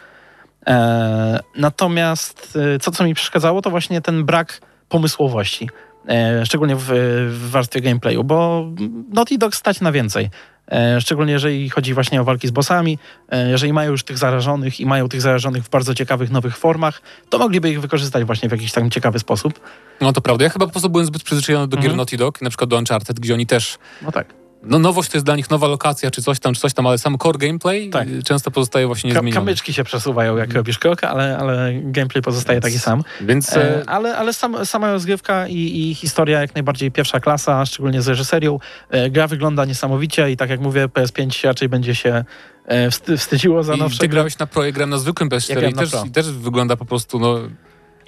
E, 0.67 1.39
natomiast 1.55 2.57
co, 2.81 2.91
co 2.91 3.03
mi 3.03 3.13
przeszkadzało, 3.13 3.61
to 3.61 3.69
właśnie 3.69 4.01
ten 4.01 4.25
brak 4.25 4.61
pomysłowości. 4.89 5.69
E, 6.07 6.45
szczególnie 6.45 6.75
w, 6.75 6.85
w 7.29 7.49
warstwie 7.49 7.81
gameplayu, 7.81 8.23
bo 8.23 8.65
Naughty 9.09 9.37
Dog 9.37 9.55
stać 9.55 9.81
na 9.81 9.91
więcej. 9.91 10.29
E, 10.71 11.01
szczególnie 11.01 11.33
jeżeli 11.33 11.69
chodzi 11.69 11.93
właśnie 11.93 12.21
o 12.21 12.23
walki 12.23 12.47
z 12.47 12.51
bossami. 12.51 12.99
E, 13.29 13.49
jeżeli 13.49 13.73
mają 13.73 13.91
już 13.91 14.03
tych 14.03 14.17
zarażonych 14.17 14.79
i 14.79 14.85
mają 14.85 15.09
tych 15.09 15.21
zarażonych 15.21 15.63
w 15.63 15.69
bardzo 15.69 15.93
ciekawych 15.93 16.31
nowych 16.31 16.57
formach, 16.57 17.01
to 17.29 17.37
mogliby 17.37 17.69
ich 17.69 17.81
wykorzystać 17.81 18.23
właśnie 18.23 18.49
w 18.49 18.51
jakiś 18.51 18.71
tam 18.71 18.89
ciekawy 18.89 19.19
sposób. 19.19 19.59
No 20.01 20.13
to 20.13 20.21
prawda. 20.21 20.43
Ja 20.43 20.49
chyba 20.49 20.65
po 20.65 20.71
prostu 20.71 20.89
byłem 20.89 21.07
zbyt 21.07 21.23
przyzwyczajony 21.23 21.67
do 21.67 21.77
gier 21.77 21.85
Mhm. 21.85 21.97
Naughty 21.97 22.17
Dog, 22.17 22.41
na 22.41 22.49
przykład 22.49 22.69
do 22.69 22.77
Uncharted, 22.77 23.19
gdzie 23.19 23.33
oni 23.33 23.45
też 23.45 23.77
No 24.01 24.11
tak. 24.11 24.33
No 24.63 24.79
nowość 24.79 25.09
to 25.09 25.17
jest 25.17 25.25
dla 25.25 25.35
nich 25.35 25.49
nowa 25.49 25.67
lokacja, 25.67 26.11
czy 26.11 26.21
coś 26.21 26.39
tam, 26.39 26.53
czy 26.53 26.61
coś 26.61 26.73
tam, 26.73 26.87
ale 26.87 26.97
sam 26.97 27.17
core 27.17 27.37
gameplay 27.37 27.89
Tak. 27.89 28.07
y, 28.07 28.23
często 28.23 28.51
pozostaje 28.51 28.87
właśnie 28.87 29.07
niezmieniony. 29.07 29.35
kamyczki 29.35 29.73
się 29.73 29.83
przesuwają, 29.83 30.37
jak 30.37 30.53
robisz 30.53 30.79
krok, 30.79 31.03
ale, 31.03 31.37
ale 31.37 31.73
gameplay 31.83 32.21
pozostaje 32.21 32.61
taki 32.61 32.79
sam. 32.79 33.03
Więc 33.21 33.53
E, 33.53 33.81
e, 33.81 33.89
ale 33.89 34.17
ale 34.17 34.33
sam, 34.33 34.65
sama 34.65 34.91
rozgrywka 34.91 35.47
i, 35.47 35.89
i 35.89 35.95
historia 35.95 36.41
jak 36.41 36.55
najbardziej 36.55 36.91
pierwsza 36.91 37.19
klasa, 37.19 37.65
szczególnie 37.65 38.01
z 38.01 38.07
reżyserią. 38.07 38.59
E, 38.89 39.09
gra 39.09 39.27
wygląda 39.27 39.65
niesamowicie 39.65 40.31
i 40.31 40.37
tak 40.37 40.49
jak 40.49 40.59
mówię, 40.59 40.87
PS5 40.87 41.47
raczej 41.47 41.69
będzie 41.69 41.95
się 41.95 42.25
e, 42.65 42.91
wsty, 42.91 43.17
wstydziło 43.17 43.63
za 43.63 43.73
i 43.75 43.79
nowsze 43.79 43.99
ty 43.99 44.07
grałeś 44.07 44.37
na 44.37 44.47
Pro, 44.47 44.65
ja 44.65 44.71
grałem 44.71 44.89
na 44.89 44.97
zwykłym 44.97 45.29
Ja 45.31 45.37
PS4 45.37 45.53
grałem 45.53 45.71
i 45.71 45.75
też, 45.75 45.91
i 46.05 46.11
też 46.11 46.31
wygląda 46.31 46.75
po 46.75 46.85
prostu, 46.85 47.19
no... 47.19 47.39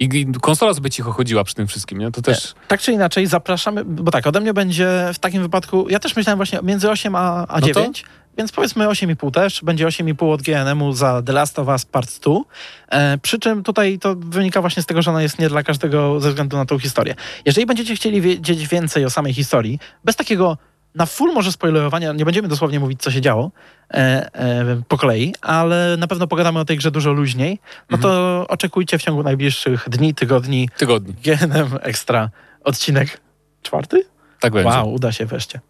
I, 0.00 0.26
konsola 0.40 0.74
sobie 0.74 0.90
cicho 0.90 1.12
chodziła 1.12 1.44
przy 1.44 1.54
tym 1.54 1.66
wszystkim, 1.66 1.98
nie? 1.98 2.10
To 2.10 2.22
też... 2.22 2.54
Tak 2.68 2.80
czy 2.80 2.92
inaczej, 2.92 3.26
zapraszamy, 3.26 3.84
bo 3.84 4.10
tak, 4.10 4.26
ode 4.26 4.40
mnie 4.40 4.54
będzie 4.54 5.10
w 5.14 5.18
takim 5.18 5.42
wypadku, 5.42 5.88
ja 5.88 5.98
też 5.98 6.16
myślałem 6.16 6.36
właśnie 6.36 6.58
między 6.62 6.90
8 6.90 7.14
a, 7.14 7.46
a 7.48 7.60
No 7.60 7.66
to? 7.66 7.74
9, 7.74 8.04
więc 8.38 8.52
powiedzmy 8.52 8.86
8,5 8.86 9.30
też, 9.30 9.60
będzie 9.64 9.86
8,5 9.86 10.32
od 10.32 10.42
GNM-u 10.42 10.92
za 10.92 11.22
The 11.22 11.32
Last 11.32 11.58
of 11.58 11.68
Us 11.68 11.84
Part 11.84 12.20
2, 12.20 12.34
e, 12.88 13.18
przy 13.18 13.38
czym 13.38 13.62
tutaj 13.62 13.98
to 13.98 14.14
wynika 14.16 14.60
właśnie 14.60 14.82
z 14.82 14.86
tego, 14.86 15.02
że 15.02 15.10
ona 15.10 15.22
jest 15.22 15.38
nie 15.38 15.48
dla 15.48 15.62
każdego 15.62 16.20
ze 16.20 16.28
względu 16.28 16.56
na 16.56 16.66
tą 16.66 16.78
historię. 16.78 17.14
Jeżeli 17.44 17.66
będziecie 17.66 17.96
chcieli 17.96 18.20
wiedzieć 18.20 18.68
więcej 18.68 19.04
o 19.04 19.10
samej 19.10 19.34
historii, 19.34 19.78
bez 20.04 20.16
takiego 20.16 20.58
na 20.94 21.06
full 21.06 21.32
może 21.32 21.52
spoilerowania, 21.52 22.12
nie 22.12 22.24
będziemy 22.24 22.48
dosłownie 22.48 22.80
mówić, 22.80 23.02
co 23.02 23.10
się 23.10 23.20
działo 23.20 23.50
e, 23.90 23.94
e, 24.34 24.82
po 24.88 24.98
kolei, 24.98 25.34
ale 25.40 25.96
na 25.98 26.06
pewno 26.06 26.26
pogadamy 26.26 26.58
o 26.58 26.64
tej 26.64 26.76
grze 26.76 26.90
dużo 26.90 27.12
luźniej, 27.12 27.60
no 27.90 27.98
to 27.98 28.44
oczekujcie 28.48 28.98
w 28.98 29.02
ciągu 29.02 29.22
najbliższych 29.22 29.88
dni, 29.88 30.14
tygodni 30.14 30.68
Tygodni. 30.76 31.14
GNM 31.24 31.78
Extra 31.82 32.30
odcinek 32.64 33.20
czwarty? 33.62 34.04
Tak 34.40 34.52
będzie. 34.52 34.70
Wow, 34.70 34.92
uda 34.92 35.12
się 35.12 35.26
wreszcie. 35.26 35.60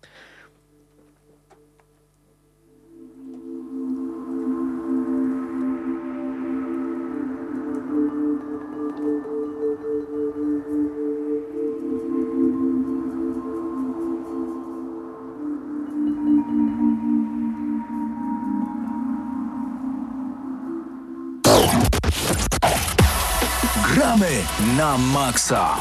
Na 24.81 24.97
maksa. 24.97 25.77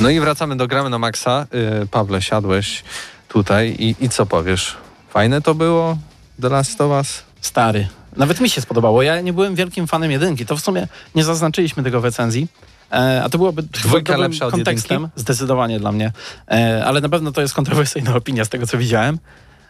No 0.00 0.10
i 0.10 0.20
wracamy 0.20 0.56
do 0.56 0.66
gramy 0.66 0.90
na 0.90 0.98
maksa. 0.98 1.46
Yy, 1.80 1.86
Pawle, 1.86 2.22
siadłeś 2.22 2.84
tutaj 3.28 3.76
i, 3.78 3.96
i 4.00 4.08
co 4.08 4.26
powiesz? 4.26 4.76
Fajne 5.10 5.42
to 5.42 5.54
było? 5.54 5.98
The 6.42 6.48
Last 6.48 6.80
of 6.80 6.90
Us? 6.90 7.22
Stary. 7.40 7.88
Nawet 8.16 8.40
mi 8.40 8.50
się 8.50 8.60
spodobało. 8.60 9.02
Ja 9.02 9.20
nie 9.20 9.32
byłem 9.32 9.54
wielkim 9.54 9.86
fanem 9.86 10.10
jedynki. 10.10 10.46
To 10.46 10.56
w 10.56 10.60
sumie 10.60 10.88
nie 11.14 11.24
zaznaczyliśmy 11.24 11.82
tego 11.82 12.00
w 12.00 12.04
recenzji. 12.04 12.48
E, 12.92 13.22
a 13.24 13.28
to 13.28 13.38
byłoby 13.38 13.62
Dwójka 13.62 14.16
lepsza 14.16 14.46
od 14.46 14.52
kontekstem, 14.52 15.02
jedynki? 15.02 15.20
zdecydowanie 15.20 15.80
dla 15.80 15.92
mnie. 15.92 16.12
E, 16.50 16.84
ale 16.84 17.00
na 17.00 17.08
pewno 17.08 17.32
to 17.32 17.40
jest 17.40 17.54
kontrowersyjna 17.54 18.14
opinia 18.16 18.44
z 18.44 18.48
tego, 18.48 18.66
co 18.66 18.78
widziałem. 18.78 19.18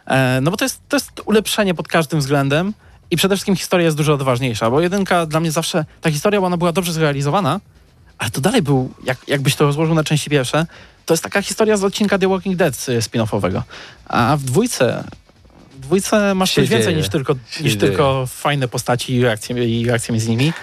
E, 0.07 0.39
no 0.41 0.51
bo 0.51 0.57
to 0.57 0.65
jest, 0.65 0.81
to 0.89 0.95
jest 0.95 1.11
ulepszenie 1.25 1.73
pod 1.73 1.87
każdym 1.87 2.19
względem 2.19 2.73
i 3.11 3.17
przede 3.17 3.35
wszystkim 3.35 3.55
historia 3.55 3.85
jest 3.85 3.97
dużo 3.97 4.13
odważniejsza, 4.13 4.69
bo 4.69 4.81
jedynka 4.81 5.25
dla 5.25 5.39
mnie 5.39 5.51
zawsze, 5.51 5.85
ta 6.01 6.11
historia, 6.11 6.41
bo 6.41 6.47
ona 6.47 6.57
była 6.57 6.71
dobrze 6.71 6.93
zrealizowana, 6.93 7.59
ale 8.17 8.29
to 8.29 8.41
dalej 8.41 8.61
był, 8.61 8.93
jak, 9.03 9.17
jakbyś 9.27 9.55
to 9.55 9.65
rozłożył 9.65 9.95
na 9.95 10.03
części 10.03 10.29
pierwsze, 10.29 10.65
to 11.05 11.13
jest 11.13 11.23
taka 11.23 11.41
historia 11.41 11.77
z 11.77 11.83
odcinka 11.83 12.17
The 12.19 12.27
Walking 12.27 12.55
Dead 12.55 12.73
y, 12.89 12.99
spin-offowego. 13.01 13.61
A 14.07 14.37
w 14.37 14.43
dwójce, 14.43 15.03
w 15.71 15.79
dwójce 15.79 16.35
masz 16.35 16.53
coś 16.53 16.69
więcej 16.69 16.87
dzieje. 16.87 16.97
niż 16.97 17.09
tylko, 17.09 17.33
Się 17.49 17.63
niż 17.63 17.73
dzieje. 17.73 17.87
tylko 17.87 18.25
fajne 18.27 18.67
postaci 18.67 19.13
i 19.15 19.23
reakcje, 19.23 19.79
i 19.79 19.85
reakcje 19.85 20.13
między 20.13 20.29
nimi, 20.29 20.53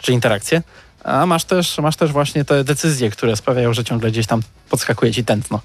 czy 0.00 0.12
interakcje. 0.12 0.62
A 1.04 1.26
masz 1.26 1.44
też, 1.44 1.78
masz 1.78 1.96
też 1.96 2.12
właśnie 2.12 2.44
te 2.44 2.64
decyzje, 2.64 3.10
które 3.10 3.36
sprawiają, 3.36 3.72
że 3.72 3.84
ciągle 3.84 4.10
gdzieś 4.10 4.26
tam 4.26 4.42
podskakuje 4.70 5.12
ci 5.12 5.24
tętno. 5.24 5.60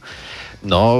No, 0.64 0.98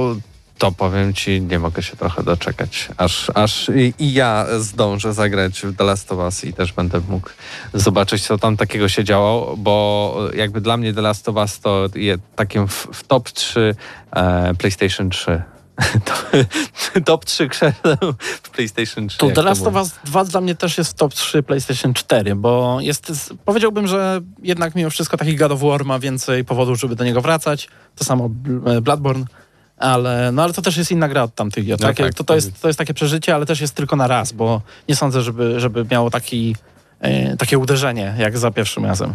to 0.58 0.72
powiem 0.72 1.14
ci, 1.14 1.40
nie 1.40 1.58
mogę 1.58 1.82
się 1.82 1.96
trochę 1.96 2.22
doczekać, 2.22 2.88
aż, 2.96 3.30
aż 3.34 3.68
i, 3.68 3.94
i 3.98 4.12
ja 4.12 4.46
zdążę 4.58 5.12
zagrać 5.12 5.60
w 5.60 5.76
The 5.76 5.84
Last 5.84 6.12
of 6.12 6.18
Us 6.18 6.44
i 6.44 6.52
też 6.52 6.72
będę 6.72 7.00
mógł 7.08 7.30
zobaczyć, 7.74 8.26
co 8.26 8.38
tam 8.38 8.56
takiego 8.56 8.88
się 8.88 9.04
działo, 9.04 9.54
bo 9.56 10.16
jakby 10.34 10.60
dla 10.60 10.76
mnie 10.76 10.94
The 10.94 11.00
Last 11.02 11.28
of 11.28 11.36
Us 11.36 11.60
to 11.60 11.86
je 11.94 12.18
takim 12.36 12.68
w, 12.68 12.88
w 12.92 13.04
top 13.04 13.30
3 13.30 13.74
e, 14.12 14.54
PlayStation 14.54 15.10
3. 15.10 15.42
To- 16.04 17.00
top 17.04 17.24
3 17.24 17.48
krzeseł 17.48 17.96
w 18.42 18.50
PlayStation 18.50 19.08
3. 19.08 19.18
Tu 19.18 19.26
jak 19.26 19.34
The 19.34 19.42
to 19.42 19.48
Last 19.48 19.66
of. 19.66 19.74
Us 19.74 19.90
2 20.04 20.24
dla 20.24 20.40
mnie 20.40 20.54
też 20.54 20.78
jest 20.78 20.90
w 20.90 20.94
top 20.94 21.14
3 21.14 21.42
PlayStation 21.42 21.94
4, 21.94 22.34
bo 22.34 22.78
jest, 22.80 23.32
powiedziałbym, 23.44 23.86
że 23.86 24.20
jednak 24.42 24.74
mimo 24.74 24.90
wszystko 24.90 25.16
taki 25.16 25.36
God 25.36 25.52
of 25.52 25.60
War 25.60 25.84
ma 25.84 25.98
więcej 25.98 26.44
powodów, 26.44 26.80
żeby 26.80 26.96
do 26.96 27.04
niego 27.04 27.20
wracać. 27.20 27.68
To 27.96 28.04
samo 28.04 28.28
Bl- 28.28 28.80
Bloodborne. 28.80 29.24
Ale, 29.76 30.32
no 30.32 30.42
ale 30.42 30.52
to 30.52 30.62
też 30.62 30.76
jest 30.76 30.90
inna 30.90 31.08
gra 31.08 31.22
od 31.22 31.34
tamtych 31.34 31.64
gier. 31.66 31.80
No 31.80 31.94
tak, 31.94 32.14
to, 32.14 32.24
to, 32.24 32.34
jest, 32.34 32.60
to 32.60 32.68
jest 32.68 32.78
takie 32.78 32.94
przeżycie, 32.94 33.34
ale 33.34 33.46
też 33.46 33.60
jest 33.60 33.74
tylko 33.74 33.96
na 33.96 34.06
raz, 34.06 34.32
bo 34.32 34.62
nie 34.88 34.96
sądzę, 34.96 35.22
żeby, 35.22 35.60
żeby 35.60 35.86
miało 35.90 36.10
taki, 36.10 36.56
e, 37.00 37.36
takie 37.36 37.58
uderzenie 37.58 38.14
jak 38.18 38.38
za 38.38 38.50
pierwszym 38.50 38.84
razem. 38.84 39.14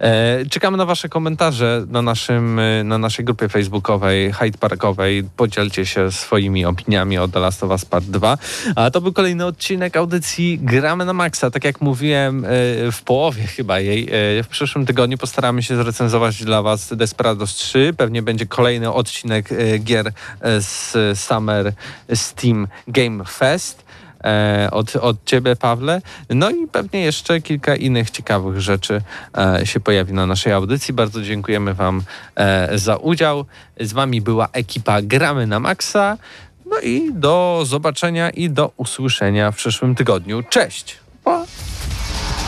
E, 0.00 0.46
czekamy 0.50 0.76
na 0.76 0.86
Wasze 0.86 1.08
komentarze 1.08 1.84
na, 1.88 2.02
naszym, 2.02 2.58
e, 2.58 2.84
na 2.84 2.98
naszej 2.98 3.24
grupie 3.24 3.48
facebookowej, 3.48 4.32
Hyde 4.32 4.58
Parkowej. 4.58 5.24
Podzielcie 5.36 5.86
się 5.86 6.12
swoimi 6.12 6.64
opiniami 6.64 7.18
o 7.18 7.28
The 7.28 7.40
Last 7.40 7.62
of 7.64 7.70
Us 7.70 7.84
Part 7.84 8.04
2. 8.04 8.38
A 8.76 8.90
to 8.90 9.00
był 9.00 9.12
kolejny 9.12 9.46
odcinek 9.46 9.96
audycji 9.96 10.58
Gramy 10.62 11.04
na 11.04 11.12
Maxa. 11.12 11.50
Tak 11.50 11.64
jak 11.64 11.80
mówiłem 11.80 12.44
e, 12.44 12.48
w 12.92 13.02
połowie 13.04 13.42
chyba 13.42 13.80
jej, 13.80 14.08
w 14.42 14.46
przyszłym 14.50 14.86
tygodniu 14.86 15.18
postaramy 15.18 15.62
się 15.62 15.76
zrecenzować 15.76 16.44
dla 16.44 16.62
Was 16.62 16.96
Desperados 16.96 17.54
3. 17.54 17.94
Pewnie 17.96 18.22
będzie 18.22 18.46
kolejny 18.46 18.92
odcinek 18.92 19.48
gier 19.78 20.12
z 20.58 21.18
Summer 21.18 21.72
Steam 22.14 22.68
Game 22.88 23.24
Fest 23.24 23.89
od, 24.70 24.96
od 24.96 25.24
ciebie, 25.24 25.56
Pawle. 25.56 26.02
No 26.30 26.50
i 26.50 26.66
pewnie 26.66 27.00
jeszcze 27.00 27.40
kilka 27.40 27.76
innych 27.76 28.10
ciekawych 28.10 28.60
rzeczy 28.60 29.02
e, 29.38 29.66
się 29.66 29.80
pojawi 29.80 30.12
na 30.12 30.26
naszej 30.26 30.52
audycji. 30.52 30.94
Bardzo 30.94 31.22
dziękujemy 31.22 31.74
Wam 31.74 32.02
e, 32.36 32.78
za 32.78 32.96
udział. 32.96 33.44
Z 33.80 33.92
Wami 33.92 34.20
była 34.20 34.48
ekipa 34.52 35.02
Gramy 35.02 35.46
na 35.46 35.60
Maxa. 35.60 36.16
No 36.66 36.80
i 36.80 37.12
do 37.12 37.62
zobaczenia 37.66 38.30
i 38.30 38.50
do 38.50 38.72
usłyszenia 38.76 39.52
w 39.52 39.56
przyszłym 39.56 39.94
tygodniu. 39.94 40.42
Cześć! 40.42 40.98
Pa! 41.24 41.44